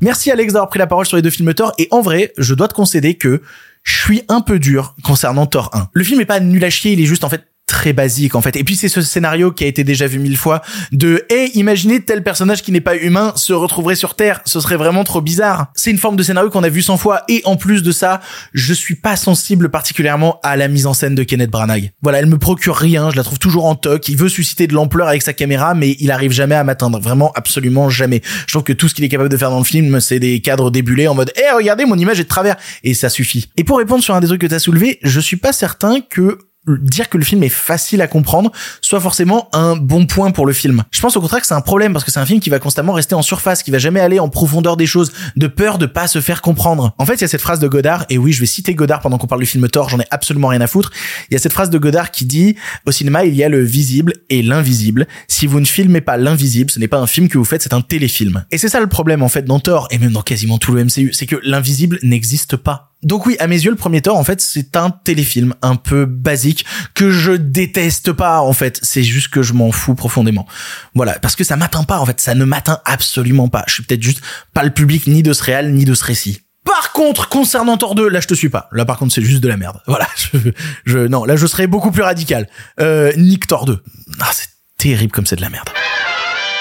Merci 0.00 0.30
Alex 0.30 0.52
d'avoir 0.52 0.68
pris 0.68 0.78
la 0.78 0.86
parole 0.86 1.06
sur 1.06 1.16
les 1.16 1.22
deux 1.22 1.30
films 1.30 1.52
Thor 1.54 1.72
et 1.78 1.88
en 1.90 2.00
vrai, 2.00 2.32
je 2.38 2.54
dois 2.54 2.68
te 2.68 2.74
concéder 2.74 3.14
que 3.14 3.42
je 3.82 4.00
suis 4.00 4.22
un 4.28 4.40
peu 4.40 4.58
dur 4.58 4.94
concernant 5.02 5.46
Thor 5.46 5.70
1. 5.72 5.88
Le 5.92 6.04
film 6.04 6.20
est 6.20 6.26
pas 6.26 6.40
nul 6.40 6.64
à 6.64 6.70
chier, 6.70 6.92
il 6.92 7.00
est 7.00 7.06
juste 7.06 7.24
en 7.24 7.28
fait 7.28 7.44
très 7.68 7.92
basique 7.92 8.34
en 8.34 8.40
fait. 8.40 8.56
Et 8.56 8.64
puis 8.64 8.74
c'est 8.74 8.88
ce 8.88 9.00
scénario 9.02 9.52
qui 9.52 9.62
a 9.62 9.66
été 9.68 9.84
déjà 9.84 10.08
vu 10.08 10.18
mille 10.18 10.36
fois 10.36 10.62
de 10.90 11.24
hey, 11.30 11.50
imaginez 11.54 12.00
tel 12.00 12.24
personnage 12.24 12.62
qui 12.62 12.72
n'est 12.72 12.80
pas 12.80 12.96
humain 12.96 13.32
se 13.36 13.52
retrouverait 13.52 13.94
sur 13.94 14.16
Terre, 14.16 14.40
ce 14.44 14.58
serait 14.58 14.76
vraiment 14.76 15.04
trop 15.04 15.20
bizarre. 15.20 15.70
C'est 15.76 15.90
une 15.90 15.98
forme 15.98 16.16
de 16.16 16.22
scénario 16.22 16.50
qu'on 16.50 16.64
a 16.64 16.68
vu 16.68 16.82
100 16.82 16.96
fois 16.96 17.22
et 17.28 17.42
en 17.44 17.56
plus 17.56 17.82
de 17.82 17.92
ça, 17.92 18.20
je 18.54 18.72
suis 18.72 18.96
pas 18.96 19.16
sensible 19.16 19.68
particulièrement 19.68 20.40
à 20.42 20.56
la 20.56 20.66
mise 20.66 20.86
en 20.86 20.94
scène 20.94 21.14
de 21.14 21.22
Kenneth 21.22 21.50
Branagh. 21.50 21.92
Voilà, 22.02 22.18
elle 22.18 22.26
me 22.26 22.38
procure 22.38 22.74
rien, 22.74 23.10
je 23.10 23.16
la 23.16 23.22
trouve 23.22 23.38
toujours 23.38 23.66
en 23.66 23.74
toc, 23.74 24.08
il 24.08 24.16
veut 24.16 24.30
susciter 24.30 24.66
de 24.66 24.74
l'ampleur 24.74 25.06
avec 25.06 25.22
sa 25.22 25.34
caméra 25.34 25.74
mais 25.74 25.96
il 26.00 26.10
arrive 26.10 26.32
jamais 26.32 26.54
à 26.54 26.64
m'atteindre, 26.64 26.98
vraiment 27.00 27.32
absolument 27.34 27.90
jamais. 27.90 28.22
Je 28.46 28.52
trouve 28.54 28.64
que 28.64 28.72
tout 28.72 28.88
ce 28.88 28.94
qu'il 28.94 29.04
est 29.04 29.08
capable 29.08 29.28
de 29.28 29.36
faire 29.36 29.50
dans 29.50 29.58
le 29.58 29.64
film, 29.64 30.00
c'est 30.00 30.18
des 30.18 30.40
cadres 30.40 30.70
débulés 30.70 31.06
en 31.06 31.14
mode 31.14 31.32
"Eh, 31.36 31.54
regardez, 31.54 31.84
mon 31.84 31.98
image 31.98 32.18
est 32.18 32.24
de 32.24 32.28
travers" 32.28 32.56
et 32.82 32.94
ça 32.94 33.10
suffit. 33.10 33.50
Et 33.58 33.64
pour 33.64 33.78
répondre 33.78 34.02
sur 34.02 34.14
un 34.14 34.20
des 34.20 34.26
trucs 34.26 34.40
que 34.40 34.46
t'as 34.46 34.58
soulevé, 34.58 34.98
je 35.02 35.20
suis 35.20 35.36
pas 35.36 35.52
certain 35.52 36.00
que 36.00 36.38
dire 36.76 37.08
que 37.08 37.18
le 37.18 37.24
film 37.24 37.42
est 37.42 37.48
facile 37.48 38.02
à 38.02 38.06
comprendre 38.06 38.52
soit 38.80 39.00
forcément 39.00 39.48
un 39.52 39.76
bon 39.76 40.06
point 40.06 40.30
pour 40.30 40.46
le 40.46 40.52
film. 40.52 40.84
Je 40.90 41.00
pense 41.00 41.16
au 41.16 41.20
contraire 41.20 41.40
que 41.40 41.46
c'est 41.46 41.54
un 41.54 41.60
problème 41.60 41.92
parce 41.92 42.04
que 42.04 42.10
c'est 42.10 42.20
un 42.20 42.26
film 42.26 42.40
qui 42.40 42.50
va 42.50 42.58
constamment 42.58 42.92
rester 42.92 43.14
en 43.14 43.22
surface, 43.22 43.62
qui 43.62 43.70
va 43.70 43.78
jamais 43.78 44.00
aller 44.00 44.18
en 44.18 44.28
profondeur 44.28 44.76
des 44.76 44.86
choses, 44.86 45.12
de 45.36 45.46
peur 45.46 45.78
de 45.78 45.86
pas 45.86 46.06
se 46.06 46.20
faire 46.20 46.42
comprendre. 46.42 46.94
En 46.98 47.06
fait, 47.06 47.14
il 47.14 47.20
y 47.22 47.24
a 47.24 47.28
cette 47.28 47.40
phrase 47.40 47.60
de 47.60 47.68
Godard, 47.68 48.04
et 48.10 48.18
oui, 48.18 48.32
je 48.32 48.40
vais 48.40 48.46
citer 48.46 48.74
Godard 48.74 49.00
pendant 49.00 49.18
qu'on 49.18 49.26
parle 49.26 49.40
du 49.40 49.46
film 49.46 49.68
Thor, 49.68 49.88
j'en 49.88 50.00
ai 50.00 50.06
absolument 50.10 50.48
rien 50.48 50.60
à 50.60 50.66
foutre. 50.66 50.90
Il 51.30 51.34
y 51.34 51.36
a 51.36 51.38
cette 51.38 51.52
phrase 51.52 51.70
de 51.70 51.78
Godard 51.78 52.10
qui 52.10 52.24
dit, 52.24 52.56
au 52.86 52.92
cinéma, 52.92 53.24
il 53.24 53.34
y 53.34 53.44
a 53.44 53.48
le 53.48 53.62
visible 53.62 54.14
et 54.30 54.42
l'invisible. 54.42 55.06
Si 55.28 55.46
vous 55.46 55.60
ne 55.60 55.64
filmez 55.64 56.00
pas 56.00 56.16
l'invisible, 56.16 56.70
ce 56.70 56.78
n'est 56.78 56.88
pas 56.88 56.98
un 56.98 57.06
film 57.06 57.28
que 57.28 57.38
vous 57.38 57.44
faites, 57.44 57.62
c'est 57.62 57.74
un 57.74 57.80
téléfilm. 57.80 58.44
Et 58.50 58.58
c'est 58.58 58.68
ça 58.68 58.80
le 58.80 58.86
problème, 58.86 59.22
en 59.22 59.28
fait, 59.28 59.44
dans 59.44 59.60
Thor, 59.60 59.88
et 59.90 59.98
même 59.98 60.12
dans 60.12 60.22
quasiment 60.22 60.58
tout 60.58 60.72
le 60.72 60.84
MCU, 60.84 61.12
c'est 61.12 61.26
que 61.26 61.36
l'invisible 61.42 61.98
n'existe 62.02 62.56
pas. 62.56 62.87
Donc 63.02 63.26
oui, 63.26 63.36
à 63.38 63.46
mes 63.46 63.56
yeux, 63.56 63.70
le 63.70 63.76
premier 63.76 64.02
Thor, 64.02 64.16
en 64.16 64.24
fait, 64.24 64.40
c'est 64.40 64.76
un 64.76 64.90
téléfilm 64.90 65.54
un 65.62 65.76
peu 65.76 66.04
basique 66.04 66.66
que 66.94 67.10
je 67.10 67.32
déteste 67.32 68.12
pas, 68.12 68.40
en 68.40 68.52
fait. 68.52 68.80
C'est 68.82 69.04
juste 69.04 69.28
que 69.28 69.42
je 69.42 69.52
m'en 69.52 69.70
fous 69.70 69.94
profondément. 69.94 70.46
Voilà, 70.94 71.18
parce 71.20 71.36
que 71.36 71.44
ça 71.44 71.56
m'atteint 71.56 71.84
pas, 71.84 72.00
en 72.00 72.06
fait. 72.06 72.20
Ça 72.20 72.34
ne 72.34 72.44
m'atteint 72.44 72.80
absolument 72.84 73.48
pas. 73.48 73.64
Je 73.68 73.74
suis 73.74 73.82
peut-être 73.84 74.02
juste 74.02 74.20
pas 74.52 74.64
le 74.64 74.70
public 74.70 75.06
ni 75.06 75.22
de 75.22 75.32
ce 75.32 75.44
réel, 75.44 75.74
ni 75.74 75.84
de 75.84 75.94
ce 75.94 76.04
récit. 76.04 76.42
Par 76.64 76.92
contre, 76.92 77.28
concernant 77.28 77.76
Thor 77.78 77.94
2, 77.94 78.08
là 78.08 78.20
je 78.20 78.26
te 78.26 78.34
suis 78.34 78.50
pas. 78.50 78.68
Là 78.72 78.84
par 78.84 78.98
contre 78.98 79.14
c'est 79.14 79.22
juste 79.22 79.42
de 79.42 79.48
la 79.48 79.56
merde. 79.56 79.80
Voilà, 79.86 80.06
je, 80.16 80.50
je 80.84 80.98
non, 80.98 81.24
là 81.24 81.34
je 81.34 81.46
serais 81.46 81.66
beaucoup 81.66 81.90
plus 81.90 82.02
radical. 82.02 82.46
Euh, 82.78 83.10
Nick 83.16 83.46
Thor 83.46 83.64
2. 83.64 83.82
Ah, 84.20 84.28
c'est 84.32 84.50
terrible 84.76 85.10
comme 85.10 85.24
c'est 85.24 85.36
de 85.36 85.40
la 85.40 85.48
merde. 85.48 85.70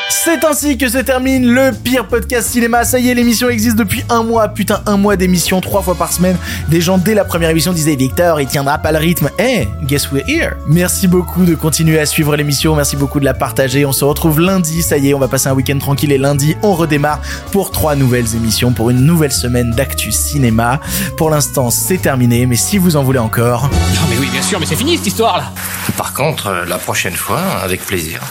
C'est 0.09 0.45
ainsi 0.45 0.77
que 0.77 0.87
se 0.87 0.99
termine 0.99 1.45
le 1.53 1.71
pire 1.71 2.07
podcast 2.07 2.49
cinéma. 2.49 2.85
Ça 2.85 2.97
y 2.97 3.09
est, 3.09 3.13
l'émission 3.13 3.49
existe 3.49 3.75
depuis 3.75 4.03
un 4.09 4.23
mois. 4.23 4.47
Putain, 4.47 4.81
un 4.85 4.95
mois 4.95 5.17
d'émission, 5.17 5.59
trois 5.59 5.81
fois 5.81 5.95
par 5.95 6.13
semaine. 6.13 6.37
Des 6.69 6.79
gens, 6.79 6.97
dès 6.97 7.13
la 7.13 7.25
première 7.25 7.49
émission, 7.49 7.73
disaient 7.73 7.95
Victor, 7.95 8.39
il 8.39 8.47
tiendra 8.47 8.77
pas 8.77 8.93
le 8.93 8.99
rythme. 8.99 9.29
Eh, 9.37 9.67
guess 9.83 10.09
we're 10.11 10.23
here. 10.27 10.51
Merci 10.67 11.07
beaucoup 11.07 11.43
de 11.43 11.55
continuer 11.55 11.99
à 11.99 12.05
suivre 12.05 12.35
l'émission. 12.37 12.75
Merci 12.75 12.95
beaucoup 12.95 13.19
de 13.19 13.25
la 13.25 13.33
partager. 13.33 13.85
On 13.85 13.91
se 13.91 14.05
retrouve 14.05 14.39
lundi. 14.39 14.81
Ça 14.81 14.97
y 14.97 15.09
est, 15.09 15.13
on 15.13 15.19
va 15.19 15.27
passer 15.27 15.49
un 15.49 15.53
week-end 15.53 15.77
tranquille 15.77 16.11
et 16.13 16.17
lundi, 16.17 16.55
on 16.63 16.73
redémarre 16.73 17.19
pour 17.51 17.71
trois 17.71 17.95
nouvelles 17.95 18.35
émissions, 18.35 18.71
pour 18.71 18.89
une 18.89 19.01
nouvelle 19.01 19.33
semaine 19.33 19.71
d'actu 19.71 20.11
cinéma. 20.13 20.79
Pour 21.17 21.29
l'instant, 21.29 21.69
c'est 21.69 21.97
terminé. 21.97 22.45
Mais 22.45 22.55
si 22.55 22.77
vous 22.77 22.95
en 22.95 23.03
voulez 23.03 23.19
encore, 23.19 23.63
Non 23.63 24.01
mais 24.09 24.17
oui, 24.17 24.29
bien 24.31 24.41
sûr, 24.41 24.59
mais 24.59 24.65
c'est 24.65 24.75
fini 24.77 24.97
cette 24.97 25.07
histoire 25.07 25.37
là 25.37 25.51
Par 25.97 26.13
contre, 26.13 26.47
euh, 26.47 26.65
la 26.65 26.77
prochaine 26.77 27.15
fois, 27.15 27.41
avec 27.61 27.85
plaisir. 27.85 28.21